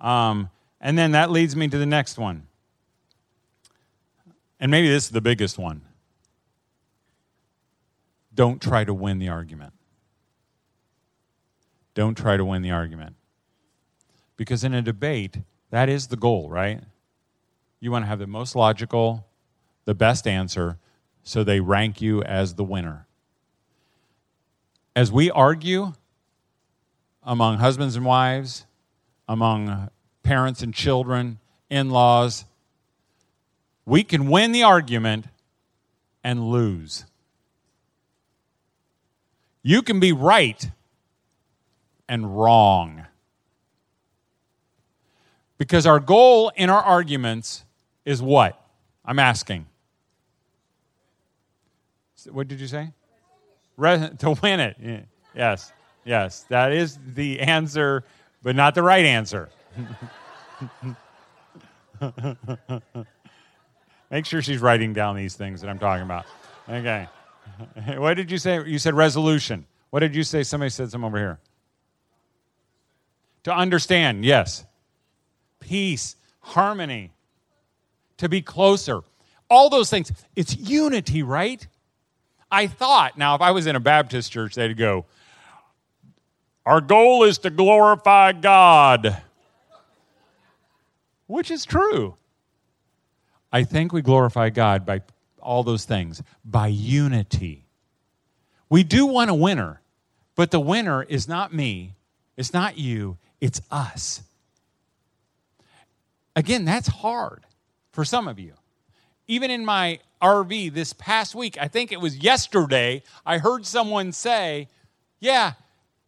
Um, 0.00 0.50
and 0.80 0.98
then 0.98 1.12
that 1.12 1.30
leads 1.30 1.54
me 1.54 1.68
to 1.68 1.78
the 1.78 1.86
next 1.86 2.18
one. 2.18 2.48
And 4.62 4.70
maybe 4.70 4.88
this 4.88 5.06
is 5.06 5.10
the 5.10 5.20
biggest 5.20 5.58
one. 5.58 5.82
Don't 8.32 8.62
try 8.62 8.84
to 8.84 8.94
win 8.94 9.18
the 9.18 9.28
argument. 9.28 9.72
Don't 11.94 12.16
try 12.16 12.36
to 12.36 12.44
win 12.44 12.62
the 12.62 12.70
argument. 12.70 13.16
Because 14.36 14.62
in 14.62 14.72
a 14.72 14.80
debate, 14.80 15.38
that 15.70 15.88
is 15.88 16.06
the 16.06 16.16
goal, 16.16 16.48
right? 16.48 16.80
You 17.80 17.90
want 17.90 18.04
to 18.04 18.06
have 18.06 18.20
the 18.20 18.28
most 18.28 18.54
logical, 18.54 19.26
the 19.84 19.96
best 19.96 20.28
answer, 20.28 20.78
so 21.24 21.42
they 21.42 21.58
rank 21.58 22.00
you 22.00 22.22
as 22.22 22.54
the 22.54 22.64
winner. 22.64 23.08
As 24.94 25.10
we 25.10 25.28
argue 25.28 25.92
among 27.24 27.58
husbands 27.58 27.96
and 27.96 28.06
wives, 28.06 28.64
among 29.28 29.90
parents 30.22 30.62
and 30.62 30.72
children, 30.72 31.40
in 31.68 31.90
laws, 31.90 32.44
we 33.84 34.04
can 34.04 34.28
win 34.28 34.52
the 34.52 34.62
argument 34.62 35.26
and 36.22 36.48
lose. 36.50 37.04
You 39.62 39.82
can 39.82 40.00
be 40.00 40.12
right 40.12 40.70
and 42.08 42.36
wrong. 42.36 43.06
Because 45.58 45.86
our 45.86 46.00
goal 46.00 46.50
in 46.56 46.70
our 46.70 46.82
arguments 46.82 47.64
is 48.04 48.20
what? 48.20 48.60
I'm 49.04 49.18
asking. 49.18 49.66
What 52.30 52.48
did 52.48 52.60
you 52.60 52.66
say? 52.66 52.92
To 53.78 54.38
win 54.42 54.60
it. 54.60 54.76
Yes, 55.34 55.72
yes. 56.04 56.42
That 56.48 56.72
is 56.72 56.98
the 57.14 57.40
answer, 57.40 58.04
but 58.42 58.54
not 58.54 58.74
the 58.74 58.82
right 58.82 59.04
answer. 59.04 59.48
Make 64.12 64.26
sure 64.26 64.42
she's 64.42 64.58
writing 64.58 64.92
down 64.92 65.16
these 65.16 65.34
things 65.34 65.62
that 65.62 65.70
I'm 65.70 65.78
talking 65.78 66.04
about. 66.04 66.26
Okay. 66.68 67.08
What 67.96 68.14
did 68.14 68.30
you 68.30 68.38
say? 68.38 68.62
You 68.64 68.78
said 68.78 68.94
resolution. 68.94 69.66
What 69.90 70.00
did 70.00 70.14
you 70.14 70.22
say? 70.22 70.42
Somebody 70.42 70.70
said 70.70 70.90
some 70.90 71.04
over 71.04 71.18
here. 71.18 71.38
To 73.44 73.54
understand, 73.54 74.24
yes. 74.24 74.64
Peace, 75.60 76.16
harmony, 76.40 77.12
to 78.18 78.28
be 78.28 78.42
closer. 78.42 79.00
All 79.50 79.68
those 79.68 79.90
things. 79.90 80.10
It's 80.34 80.56
unity, 80.56 81.22
right? 81.22 81.66
I 82.50 82.68
thought, 82.68 83.18
now, 83.18 83.34
if 83.34 83.40
I 83.40 83.50
was 83.50 83.66
in 83.66 83.76
a 83.76 83.80
Baptist 83.80 84.32
church, 84.32 84.54
they'd 84.54 84.76
go, 84.76 85.04
Our 86.64 86.80
goal 86.80 87.24
is 87.24 87.38
to 87.38 87.50
glorify 87.50 88.32
God, 88.32 89.22
which 91.26 91.50
is 91.50 91.64
true. 91.64 92.16
I 93.52 93.64
think 93.64 93.92
we 93.92 94.02
glorify 94.02 94.50
God 94.50 94.86
by 94.86 95.02
all 95.40 95.62
those 95.62 95.84
things, 95.84 96.22
by 96.44 96.68
unity. 96.68 97.66
We 98.70 98.82
do 98.82 99.04
want 99.06 99.30
a 99.30 99.34
winner, 99.34 99.82
but 100.34 100.50
the 100.50 100.60
winner 100.60 101.02
is 101.02 101.28
not 101.28 101.52
me, 101.52 101.94
it's 102.36 102.54
not 102.54 102.78
you, 102.78 103.18
it's 103.40 103.60
us. 103.70 104.22
Again, 106.34 106.64
that's 106.64 106.88
hard 106.88 107.44
for 107.92 108.04
some 108.04 108.26
of 108.26 108.38
you. 108.38 108.54
Even 109.28 109.50
in 109.50 109.64
my 109.64 110.00
RV 110.22 110.72
this 110.72 110.94
past 110.94 111.34
week, 111.34 111.58
I 111.60 111.68
think 111.68 111.92
it 111.92 112.00
was 112.00 112.16
yesterday, 112.16 113.02
I 113.26 113.38
heard 113.38 113.66
someone 113.66 114.12
say, 114.12 114.68
Yeah, 115.20 115.52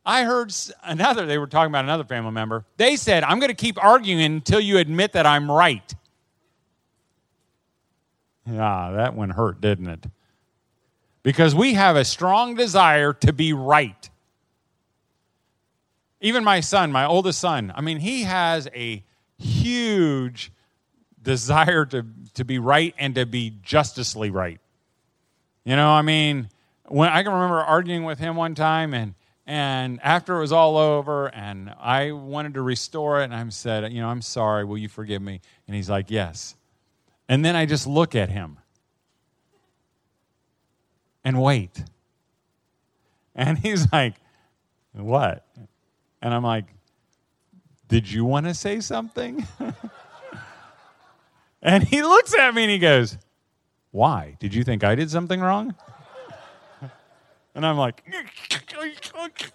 I 0.07 0.25
heard 0.25 0.55
another, 0.83 1.27
they 1.27 1.39
were 1.39 1.47
talking 1.47 1.71
about 1.71 1.85
another 1.85 2.05
family 2.05 2.33
member. 2.33 2.65
They 2.77 2.97
said, 2.97 3.25
I'm 3.25 3.39
going 3.39 3.49
to 3.49 3.55
keep 3.55 3.83
arguing 3.83 4.21
until 4.21 4.61
you 4.61 4.79
admit 4.79 5.13
that 5.13 5.27
I'm 5.27 5.51
right. 5.51 5.95
Yeah, 8.47 8.93
that 8.97 9.15
one 9.15 9.31
hurt, 9.31 9.61
didn't 9.61 9.89
it? 9.89 10.07
Because 11.23 11.55
we 11.55 11.75
have 11.75 11.97
a 11.97 12.05
strong 12.05 12.55
desire 12.55 13.13
to 13.15 13.33
be 13.33 13.53
right. 13.53 14.11
Even 16.21 16.45
my 16.45 16.61
son, 16.61 16.93
my 16.93 17.07
oldest 17.07 17.41
son, 17.41 17.73
I 17.75 17.81
mean, 17.81 17.99
he 17.99 18.23
has 18.23 18.69
a 18.75 19.03
huge 19.39 20.53
desire 21.23 21.87
to, 21.87 22.05
to 22.35 22.45
be 22.45 22.59
right 22.59 22.95
and 22.99 23.15
to 23.15 23.27
be 23.27 23.55
justicely 23.63 24.31
right. 24.31 24.61
You 25.65 25.77
know, 25.77 25.91
I 25.91 26.03
mean, 26.03 26.51
when 26.87 27.09
I 27.09 27.23
can 27.23 27.33
remember 27.33 27.61
arguing 27.61 28.05
with 28.05 28.19
him 28.19 28.37
one 28.37 28.55
time 28.55 28.95
and 28.95 29.15
and 29.47 30.01
after 30.03 30.37
it 30.39 30.41
was 30.41 30.53
all 30.53 30.79
over 30.79 31.27
and 31.27 31.75
I 31.79 32.13
wanted 32.13 32.55
to 32.55 32.63
restore 32.63 33.21
it 33.21 33.25
and 33.25 33.35
I 33.35 33.47
said, 33.51 33.93
you 33.93 34.01
know, 34.01 34.09
I'm 34.09 34.23
sorry, 34.23 34.65
will 34.65 34.79
you 34.79 34.89
forgive 34.89 35.21
me? 35.21 35.41
And 35.67 35.77
he's 35.77 35.91
like, 35.91 36.11
yes. 36.11 36.57
And 37.29 37.45
then 37.45 37.57
I 37.57 37.67
just 37.67 37.87
look 37.87 38.15
at 38.15 38.29
him 38.29 38.59
and 41.25 41.41
wait. 41.41 41.85
And 43.35 43.59
he's 43.63 43.91
like, 43.93 44.15
What? 44.93 45.47
And 46.21 46.35
I'm 46.35 46.45
like, 46.45 46.67
Did 47.89 48.11
you 48.11 48.25
want 48.25 48.47
to 48.47 48.55
say 48.55 48.81
something? 48.81 49.47
and 51.63 51.85
he 51.85 52.03
looks 52.03 52.35
at 52.35 52.55
me 52.55 52.65
and 52.65 52.71
he 52.71 52.79
goes, 52.79 53.17
Why? 53.91 54.37
Did 54.39 54.55
you 54.55 54.65
think 54.65 54.85
I 54.85 54.95
did 54.95 55.11
something 55.11 55.41
wrong? 55.41 55.75
and 57.55 57.67
I'm 57.67 57.79
like, 57.79 58.03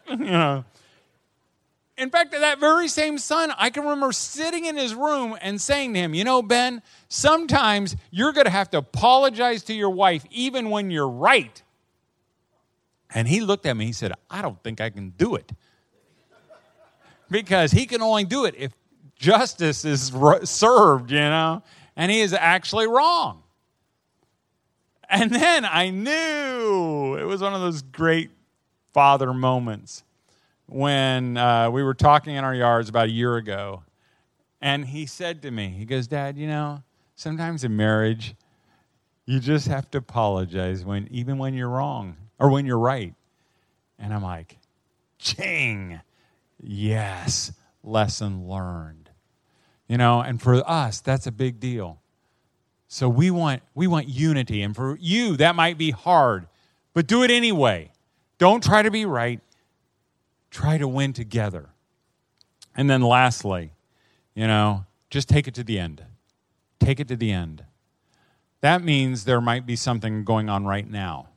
You 0.08 0.18
know. 0.18 0.66
In 2.00 2.10
fact, 2.10 2.32
that 2.32 2.60
very 2.60 2.88
same 2.88 3.18
son, 3.18 3.52
I 3.58 3.70
can 3.70 3.84
remember 3.84 4.14
sitting 4.14 4.64
in 4.64 4.78
his 4.78 4.96
room 4.96 5.38
and 5.42 5.60
saying 5.60 5.94
to 5.96 6.00
him, 6.00 6.14
You 6.14 6.24
know, 6.24 6.42
Ben, 6.42 6.82
sometimes 7.10 7.98
you're 8.10 8.32
going 8.32 8.46
to 8.46 8.52
have 8.52 8.70
to 8.70 8.78
apologize 8.78 9.64
to 9.64 9.74
your 9.74 9.90
wife 9.90 10.26
even 10.32 10.70
when 10.70 10.92
you're 10.92 11.10
right. 11.10 11.62
And 13.14 13.28
he 13.28 13.42
looked 13.42 13.66
at 13.66 13.76
me, 13.76 13.86
he 13.88 13.92
said, 13.92 14.14
I 14.30 14.42
don't 14.42 14.64
think 14.64 14.80
I 14.80 14.90
can 14.90 15.10
do 15.10 15.36
it. 15.36 15.52
because 17.30 17.72
he 17.72 17.86
can 17.86 18.02
only 18.02 18.24
do 18.24 18.46
it 18.46 18.56
if 18.58 18.72
justice 19.18 19.84
is 19.84 20.14
served, 20.46 21.12
you 21.12 21.20
know, 21.20 21.64
and 21.98 22.10
he 22.10 22.22
is 22.22 22.32
actually 22.32 22.88
wrong. 22.88 23.44
And 25.10 25.32
then 25.32 25.66
I 25.66 25.90
knew 25.90 27.18
it 27.18 27.26
was 27.26 27.42
one 27.42 27.54
of 27.54 27.60
those 27.60 27.82
great 27.82 28.30
father 28.94 29.34
moments 29.34 30.04
when 30.70 31.38
uh, 31.38 31.70
we 31.70 31.84
were 31.84 31.94
talking 31.94 32.36
in 32.36 32.44
our 32.44 32.56
yards 32.56 32.90
about 32.90 33.08
a 33.08 33.12
year 33.12 33.36
ago. 33.38 33.84
And 34.62 34.86
he 34.86 35.06
said 35.06 35.42
to 35.44 35.52
me, 35.52 35.70
he 35.70 35.86
goes, 35.86 36.08
Dad, 36.08 36.38
you 36.38 36.48
know, 36.48 36.84
sometimes 37.16 37.64
in 37.64 37.76
marriage, 37.76 38.36
you 39.26 39.40
just 39.40 39.68
have 39.68 39.90
to 39.92 40.00
apologize 40.00 40.84
when 40.84 41.08
even 41.12 41.38
when 41.38 41.54
you're 41.54 41.70
wrong 41.70 42.18
or 42.40 42.50
when 42.50 42.66
you're 42.66 42.80
right. 42.80 43.14
And 43.98 44.14
I'm 44.14 44.24
like, 44.24 44.58
ching, 45.18 46.02
yes, 46.62 47.52
lesson 47.84 48.48
learned. 48.48 49.10
You 49.88 49.98
know, 49.98 50.22
and 50.22 50.42
for 50.42 50.56
us, 50.70 51.02
that's 51.02 51.28
a 51.28 51.32
big 51.32 51.60
deal. 51.60 52.00
So 52.88 53.08
we 53.08 53.32
want, 53.32 53.62
we 53.76 53.88
want 53.88 54.08
unity. 54.08 54.62
And 54.62 54.76
for 54.76 54.98
you, 55.00 55.38
that 55.38 55.56
might 55.56 55.78
be 55.78 55.92
hard, 55.92 56.48
but 56.94 57.08
do 57.08 57.24
it 57.24 57.32
anyway. 57.32 57.92
Don't 58.40 58.64
try 58.64 58.82
to 58.82 58.92
be 58.92 59.06
right, 59.06 59.42
try 60.50 60.78
to 60.78 60.88
win 60.88 61.14
together. 61.14 61.70
And 62.76 62.90
then 62.90 63.02
lastly, 63.02 63.72
you 64.36 64.48
know, 64.48 64.86
just 65.10 65.28
take 65.28 65.48
it 65.48 65.54
to 65.56 65.64
the 65.64 65.80
end. 65.80 66.04
Take 66.80 67.00
it 67.00 67.08
to 67.10 67.16
the 67.16 67.32
end. 67.32 67.64
That 68.62 68.84
means 68.84 69.26
there 69.26 69.42
might 69.42 69.66
be 69.66 69.76
something 69.76 70.24
going 70.24 70.50
on 70.50 70.66
right 70.66 70.90
now 70.90 71.30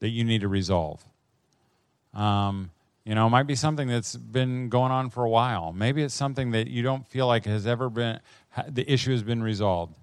that 0.00 0.08
you 0.08 0.24
need 0.24 0.40
to 0.40 0.48
resolve. 0.48 1.04
Um, 2.12 2.70
you 3.04 3.14
know, 3.14 3.26
it 3.26 3.30
might 3.30 3.46
be 3.46 3.54
something 3.54 3.86
that's 3.86 4.16
been 4.16 4.68
going 4.68 4.90
on 4.90 5.10
for 5.10 5.24
a 5.24 5.28
while. 5.28 5.72
Maybe 5.72 6.02
it's 6.02 6.14
something 6.14 6.50
that 6.50 6.66
you 6.66 6.82
don't 6.82 7.06
feel 7.06 7.26
like 7.26 7.44
has 7.46 7.66
ever 7.66 7.88
been, 7.88 8.18
the 8.68 8.90
issue 8.90 9.12
has 9.12 9.22
been 9.22 9.42
resolved. 9.42 9.96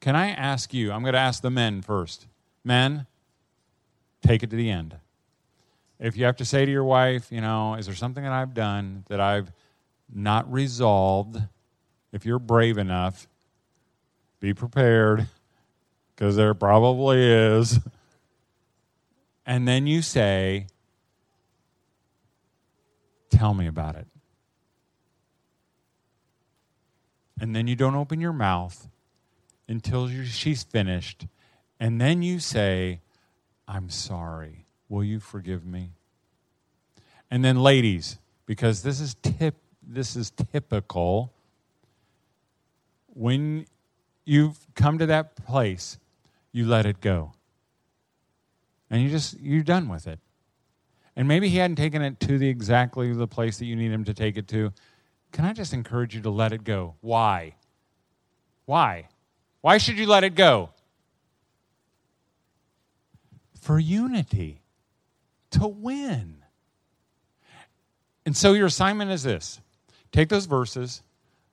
Can 0.00 0.16
I 0.16 0.30
ask 0.30 0.74
you? 0.74 0.90
I'm 0.90 1.02
going 1.02 1.12
to 1.12 1.20
ask 1.20 1.40
the 1.40 1.50
men 1.50 1.82
first. 1.82 2.26
Men, 2.64 3.06
take 4.22 4.42
it 4.42 4.50
to 4.50 4.56
the 4.56 4.70
end. 4.70 4.96
If 6.02 6.16
you 6.16 6.24
have 6.24 6.36
to 6.38 6.44
say 6.44 6.64
to 6.64 6.70
your 6.70 6.82
wife, 6.82 7.30
you 7.30 7.40
know, 7.40 7.74
is 7.74 7.86
there 7.86 7.94
something 7.94 8.24
that 8.24 8.32
I've 8.32 8.54
done 8.54 9.04
that 9.08 9.20
I've 9.20 9.52
not 10.12 10.52
resolved? 10.52 11.40
If 12.12 12.26
you're 12.26 12.40
brave 12.40 12.76
enough, 12.76 13.28
be 14.40 14.52
prepared 14.52 15.28
because 16.14 16.34
there 16.34 16.54
probably 16.54 17.22
is. 17.22 17.78
And 19.46 19.66
then 19.66 19.86
you 19.86 20.02
say, 20.02 20.66
Tell 23.30 23.54
me 23.54 23.66
about 23.66 23.96
it. 23.96 24.06
And 27.40 27.56
then 27.56 27.66
you 27.66 27.76
don't 27.76 27.94
open 27.94 28.20
your 28.20 28.32
mouth 28.32 28.88
until 29.68 30.08
she's 30.08 30.64
finished. 30.64 31.26
And 31.80 32.00
then 32.00 32.22
you 32.22 32.40
say, 32.40 33.00
I'm 33.66 33.88
sorry. 33.88 34.61
Will 34.92 35.02
you 35.02 35.20
forgive 35.20 35.64
me? 35.64 35.92
And 37.30 37.42
then, 37.42 37.62
ladies, 37.62 38.18
because 38.44 38.82
this 38.82 39.00
is 39.00 39.14
tip, 39.14 39.54
this 39.82 40.16
is 40.16 40.30
typical. 40.52 41.32
When 43.06 43.64
you've 44.26 44.58
come 44.74 44.98
to 44.98 45.06
that 45.06 45.34
place, 45.34 45.96
you 46.52 46.66
let 46.66 46.84
it 46.84 47.00
go. 47.00 47.32
And 48.90 49.02
you 49.02 49.08
just 49.08 49.40
you're 49.40 49.62
done 49.62 49.88
with 49.88 50.06
it. 50.06 50.18
And 51.16 51.26
maybe 51.26 51.48
he 51.48 51.56
hadn't 51.56 51.76
taken 51.76 52.02
it 52.02 52.20
to 52.20 52.36
the 52.36 52.48
exactly 52.48 53.14
the 53.14 53.26
place 53.26 53.56
that 53.60 53.64
you 53.64 53.76
need 53.76 53.92
him 53.92 54.04
to 54.04 54.12
take 54.12 54.36
it 54.36 54.46
to. 54.48 54.74
Can 55.32 55.46
I 55.46 55.54
just 55.54 55.72
encourage 55.72 56.14
you 56.14 56.20
to 56.20 56.30
let 56.30 56.52
it 56.52 56.64
go? 56.64 56.96
Why? 57.00 57.54
Why? 58.66 59.08
Why 59.62 59.78
should 59.78 59.96
you 59.96 60.06
let 60.06 60.22
it 60.22 60.34
go? 60.34 60.68
For 63.58 63.78
unity, 63.78 64.61
to 65.52 65.66
win. 65.66 66.36
And 68.24 68.36
so 68.36 68.52
your 68.52 68.66
assignment 68.66 69.10
is 69.10 69.22
this 69.22 69.60
take 70.12 70.28
those 70.28 70.46
verses, 70.46 71.02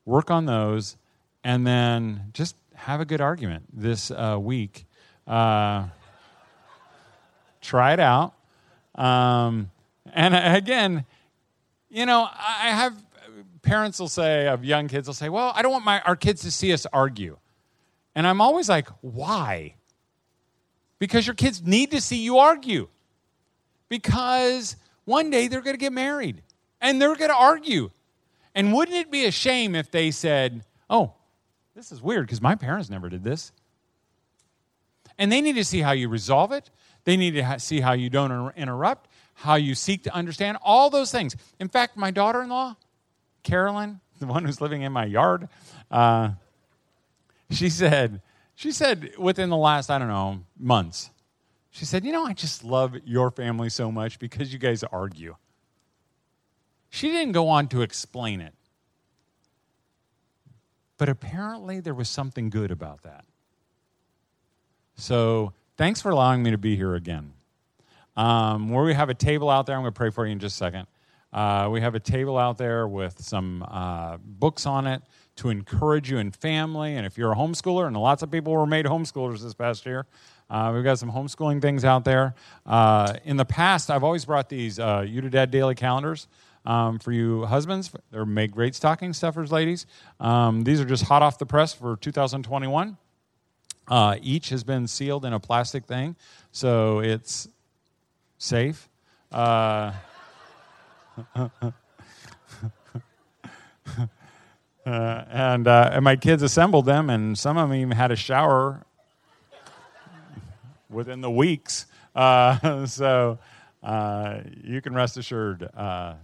work 0.06 0.30
on 0.30 0.45
those, 0.45 0.97
and 1.43 1.66
then 1.66 2.32
just 2.34 2.56
have 2.76 3.02
a 3.02 3.06
good 3.06 3.22
argument 3.22 3.66
this 3.74 4.12
uh, 4.12 4.38
week. 4.39 4.86
Uh, 5.28 5.88
try 7.62 7.93
it 7.93 8.00
out. 8.00 8.34
Um, 8.95 9.72
and 10.14 10.36
again, 10.36 11.06
you 11.89 12.06
know, 12.06 12.28
I 12.32 12.70
have 12.70 12.93
parents 13.62 14.00
will 14.00 14.08
say 14.08 14.47
of 14.47 14.64
young 14.64 14.88
kids 14.88 15.08
will 15.08 15.14
say, 15.14 15.30
"Well, 15.30 15.52
I 15.56 15.62
don't 15.62 15.72
want 15.72 15.86
my 15.86 16.02
our 16.02 16.16
kids 16.16 16.41
to 16.41 16.52
see 16.52 16.74
us 16.74 16.86
argue." 16.91 17.38
And 18.20 18.28
I'm 18.28 18.41
always 18.41 18.68
like, 18.68 18.89
why? 19.02 19.76
Because 21.00 21.26
your 21.26 21.36
kids 21.36 21.66
need 21.66 21.91
to 21.91 22.02
see 22.02 22.18
you 22.18 22.39
argue. 22.39 22.89
Because 23.90 24.76
one 25.06 25.30
day 25.30 25.48
they're 25.48 25.62
going 25.62 25.74
to 25.74 25.80
get 25.80 25.94
married 25.94 26.42
and 26.80 27.02
they're 27.02 27.16
going 27.16 27.32
to 27.32 27.36
argue. 27.36 27.90
And 28.56 28.74
wouldn't 28.74 28.98
it 28.98 29.12
be 29.12 29.26
a 29.26 29.32
shame 29.32 29.76
if 29.76 29.92
they 29.92 30.12
said, 30.12 30.64
oh, 30.90 31.14
this 31.76 31.92
is 31.92 32.02
weird 32.02 32.26
because 32.26 32.42
my 32.42 32.56
parents 32.56 32.90
never 32.90 33.10
did 33.10 33.24
this? 33.24 33.52
And 35.18 35.32
they 35.32 35.42
need 35.42 35.56
to 35.56 35.66
see 35.66 35.82
how 35.82 35.92
you 35.92 36.08
resolve 36.08 36.52
it. 36.52 36.70
They 37.04 37.18
need 37.18 37.32
to 37.32 37.60
see 37.60 37.82
how 37.82 37.94
you 37.94 38.10
don't 38.10 38.56
interrupt, 38.56 39.10
how 39.34 39.56
you 39.56 39.76
seek 39.76 40.04
to 40.04 40.14
understand, 40.14 40.58
all 40.64 40.90
those 40.90 41.12
things. 41.12 41.36
In 41.60 41.68
fact, 41.68 41.98
my 41.98 42.12
daughter 42.12 42.42
in 42.42 42.50
law, 42.50 42.76
Carolyn, 43.44 44.00
the 44.20 44.28
one 44.28 44.46
who's 44.46 44.62
living 44.62 44.82
in 44.82 44.92
my 44.92 45.06
yard, 45.06 45.50
uh, 45.90 46.32
she 47.50 47.70
said, 47.70 48.22
she 48.56 48.72
said 48.72 49.12
within 49.18 49.50
the 49.50 49.58
last, 49.58 49.90
I 49.90 49.98
don't 49.98 50.10
know, 50.10 50.42
months, 50.58 51.10
she 51.72 51.86
said, 51.86 52.03
You 52.05 52.11
know, 52.11 52.26
I 52.26 52.34
just 52.34 52.63
love 52.63 52.95
your 53.05 53.32
family 53.32 53.70
so 53.70 53.91
much 53.91 54.20
because 54.20 54.51
you 54.51 54.59
guys 54.59 54.84
argue. 54.84 55.36
She 56.89 57.09
didn't 57.09 57.34
go 57.34 57.49
on 57.49 57.67
to 57.70 57.82
explain 57.82 58.41
it. 58.41 58.53
But 60.97 61.07
apparently 61.07 61.80
there 61.80 61.93
was 61.93 62.09
something 62.09 62.49
good 62.49 62.72
about 62.72 63.03
that. 63.03 63.24
So 64.95 65.53
thanks 65.78 66.01
for 66.01 66.09
allowing 66.09 66.43
me 66.43 66.51
to 66.51 66.57
be 66.57 66.76
here 66.76 66.95
again. 66.95 67.34
Um, 68.17 68.70
where 68.70 68.84
we 68.84 68.93
have 68.93 69.09
a 69.09 69.13
table 69.13 69.49
out 69.49 69.65
there, 69.65 69.76
I'm 69.76 69.84
going 69.84 69.93
to 69.93 69.97
pray 69.97 70.09
for 70.09 70.26
you 70.26 70.34
in 70.34 70.39
just 70.39 70.55
a 70.55 70.57
second. 70.57 70.88
Uh, 71.32 71.70
we 71.72 71.80
have 71.80 71.95
a 71.95 71.99
table 71.99 72.38
out 72.38 72.57
there 72.57 72.88
with 72.88 73.22
some 73.22 73.63
uh, 73.70 74.17
books 74.17 74.65
on 74.65 74.88
it 74.88 75.01
to 75.38 75.49
encourage 75.49 76.11
you 76.11 76.17
in 76.17 76.32
family. 76.32 76.95
And 76.95 77.05
if 77.05 77.17
you're 77.17 77.32
a 77.32 77.36
homeschooler, 77.36 77.88
and 77.88 77.95
lots 77.95 78.24
of 78.24 78.32
people 78.32 78.51
were 78.51 78.65
made 78.65 78.86
homeschoolers 78.86 79.41
this 79.41 79.53
past 79.53 79.86
year, 79.86 80.05
uh, 80.50 80.72
we've 80.74 80.84
got 80.84 81.00
some 81.00 81.12
homeschooling 81.12 81.62
things 81.62 81.86
out 81.86 82.04
there. 82.06 82.34
Uh, 82.66 83.14
in 83.24 83.38
the 83.38 83.45
past, 83.45 83.89
I've 83.91 84.04
always 84.04 84.26
brought 84.26 84.50
these 84.50 84.80
uh, 84.80 85.06
You 85.08 85.22
to 85.22 85.30
Dad 85.30 85.52
daily 85.52 85.76
calendars. 85.76 86.28
Um, 86.66 87.00
for 87.00 87.12
you 87.12 87.45
husbands, 87.45 87.91
they're 88.12 88.26
made 88.26 88.52
great 88.52 88.76
stocking 88.76 89.14
stuffers, 89.14 89.52
ladies. 89.52 89.86
Um, 90.20 90.64
these 90.64 90.82
are 90.82 90.86
just 90.86 91.04
hot 91.04 91.22
off 91.22 91.39
the 91.39 91.45
press 91.45 91.74
for 91.74 91.95
2021. 91.97 92.97
Uh, 93.88 94.18
each 94.22 94.50
has 94.50 94.64
been 94.64 94.88
sealed 94.88 95.26
in 95.26 95.34
a 95.34 95.39
plastic 95.39 95.86
thing, 95.86 96.16
so 96.52 97.00
it's 97.00 97.47
safe. 98.38 98.89
Uh, 99.32 99.93
Uh, 104.86 105.24
and, 105.30 105.68
uh, 105.68 105.91
and 105.93 106.04
my 106.04 106.16
kids 106.16 106.41
assembled 106.41 106.86
them, 106.86 107.12
and 107.12 107.38
some 107.38 107.58
of 107.58 107.70
them 107.70 107.78
even 107.78 107.95
had 107.95 108.12
a 108.12 108.16
shower 108.16 108.84
within 110.90 111.22
the 111.22 111.32
weeks. 111.32 111.86
Uh, 112.16 112.86
so 112.86 113.40
uh, 113.84 114.40
you 114.64 114.82
can 114.82 114.94
rest 114.94 115.18
assured 115.18 115.68
uh, 115.76 116.16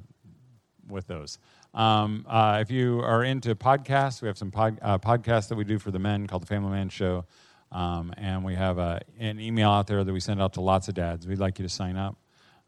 with 0.87 1.07
those. 1.07 1.39
Um, 1.73 2.25
uh, 2.27 2.59
if 2.61 2.71
you 2.71 3.01
are 3.01 3.23
into 3.23 3.55
podcasts, 3.55 4.21
we 4.21 4.27
have 4.27 4.37
some 4.37 4.51
pod, 4.51 4.79
podcasts 4.79 5.49
that 5.49 5.55
we 5.55 5.63
do 5.63 5.77
for 5.77 5.91
the 5.91 5.99
men 5.99 6.27
called 6.27 6.41
the 6.41 6.47
Family 6.47 6.71
Man 6.71 6.89
Show. 6.89 7.25
Um, 7.71 8.13
and 8.17 8.45
we 8.45 8.55
have 8.55 8.77
a, 8.77 9.01
an 9.19 9.39
email 9.39 9.69
out 9.69 9.87
there 9.87 10.03
that 10.03 10.13
we 10.13 10.19
send 10.19 10.41
out 10.41 10.53
to 10.53 10.61
lots 10.61 10.87
of 10.87 10.93
dads. 10.93 11.27
We'd 11.27 11.39
like 11.39 11.59
you 11.59 11.63
to 11.63 11.69
sign 11.69 11.97
up. 11.97 12.15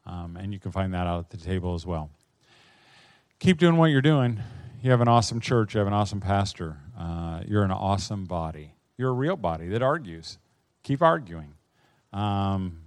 Um, 0.06 0.38
and 0.38 0.54
you 0.54 0.60
can 0.60 0.72
find 0.72 0.94
that 0.94 1.08
out 1.08 1.20
at 1.20 1.30
the 1.30 1.38
table 1.38 1.74
as 1.74 1.86
well. 1.86 2.10
Keep 3.40 3.60
doing 3.60 3.78
what 3.78 3.92
you're 3.92 4.02
doing 4.02 4.42
you 4.82 4.92
have 4.92 5.02
an 5.02 5.08
awesome 5.08 5.40
church, 5.40 5.74
you 5.74 5.80
have 5.80 5.88
an 5.88 5.94
awesome 5.94 6.22
pastor, 6.22 6.78
uh, 6.98 7.42
you're 7.48 7.64
an 7.64 7.72
awesome 7.72 8.26
body. 8.26 8.74
You're 8.98 9.10
a 9.10 9.14
real 9.14 9.36
body 9.36 9.68
that 9.70 9.82
argues. 9.82 10.38
Keep 10.84 11.02
arguing. 11.02 11.54
Um, 12.14 12.80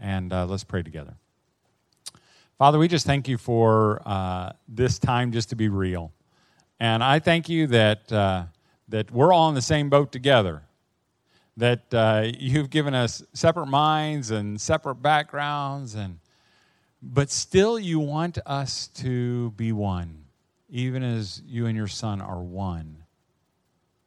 and 0.00 0.32
uh, 0.32 0.46
let's 0.46 0.64
pray 0.64 0.82
together. 0.82 1.14
Father, 2.58 2.78
we 2.78 2.88
just 2.88 3.06
thank 3.06 3.28
you 3.28 3.38
for 3.38 4.00
uh, 4.06 4.52
this 4.68 4.98
time 4.98 5.32
just 5.32 5.50
to 5.50 5.56
be 5.56 5.68
real. 5.68 6.12
And 6.80 7.02
I 7.02 7.18
thank 7.18 7.48
you 7.48 7.66
that, 7.68 8.10
uh, 8.12 8.44
that 8.88 9.10
we're 9.10 9.32
all 9.32 9.48
in 9.48 9.54
the 9.54 9.62
same 9.62 9.90
boat 9.90 10.12
together, 10.12 10.62
that 11.56 11.92
uh, 11.92 12.30
you've 12.38 12.70
given 12.70 12.94
us 12.94 13.22
separate 13.32 13.66
minds 13.66 14.30
and 14.30 14.60
separate 14.60 14.96
backgrounds, 14.96 15.94
and, 15.94 16.18
but 17.02 17.30
still 17.30 17.78
you 17.78 17.98
want 17.98 18.38
us 18.46 18.88
to 18.88 19.50
be 19.52 19.72
one 19.72 20.26
even 20.68 21.02
as 21.02 21.42
you 21.46 21.66
and 21.66 21.76
your 21.76 21.86
son 21.86 22.20
are 22.20 22.42
one. 22.42 23.04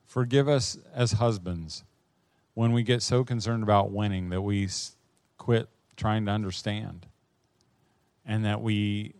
Forgive 0.06 0.48
us 0.48 0.78
as 0.94 1.14
husbands 1.14 1.84
when 2.60 2.74
we 2.74 2.84
get 2.84 3.02
so 3.02 3.24
concerned 3.24 3.64
about 3.64 3.90
winning 3.90 4.32
that 4.32 4.42
we 4.42 4.68
quit 5.38 5.70
trying 5.96 6.26
to 6.26 6.32
understand 6.32 7.08
and 8.26 8.44
that 8.44 8.62
we 8.62 9.14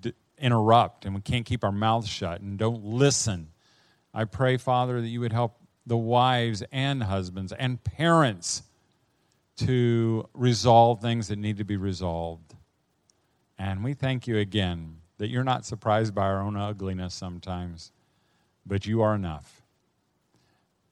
d- 0.00 0.14
interrupt 0.38 1.04
and 1.04 1.14
we 1.14 1.20
can't 1.20 1.44
keep 1.44 1.62
our 1.62 1.70
mouths 1.70 2.08
shut 2.08 2.40
and 2.40 2.58
don't 2.58 2.82
listen. 2.82 3.48
I 4.14 4.24
pray, 4.24 4.56
Father, 4.56 5.02
that 5.02 5.08
you 5.08 5.20
would 5.20 5.34
help 5.34 5.60
the 5.84 5.98
wives 5.98 6.62
and 6.72 7.02
husbands 7.02 7.52
and 7.52 7.84
parents 7.84 8.62
to 9.58 10.26
resolve 10.32 11.02
things 11.02 11.28
that 11.28 11.36
need 11.36 11.58
to 11.58 11.64
be 11.64 11.76
resolved. 11.76 12.54
And 13.58 13.84
we 13.84 13.92
thank 13.92 14.26
you 14.26 14.38
again 14.38 15.02
that 15.18 15.28
you're 15.28 15.44
not 15.44 15.66
surprised 15.66 16.14
by 16.14 16.22
our 16.22 16.40
own 16.40 16.56
ugliness 16.56 17.12
sometimes, 17.12 17.92
but 18.64 18.86
you 18.86 19.02
are 19.02 19.14
enough. 19.14 19.65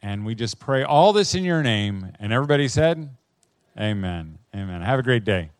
And 0.04 0.26
we 0.26 0.34
just 0.34 0.58
pray 0.58 0.82
all 0.82 1.14
this 1.14 1.34
in 1.34 1.44
your 1.44 1.62
name. 1.62 2.12
And 2.20 2.30
everybody 2.30 2.68
said, 2.68 3.08
Amen. 3.80 4.38
Amen. 4.54 4.82
Have 4.82 4.98
a 4.98 5.02
great 5.02 5.24
day. 5.24 5.50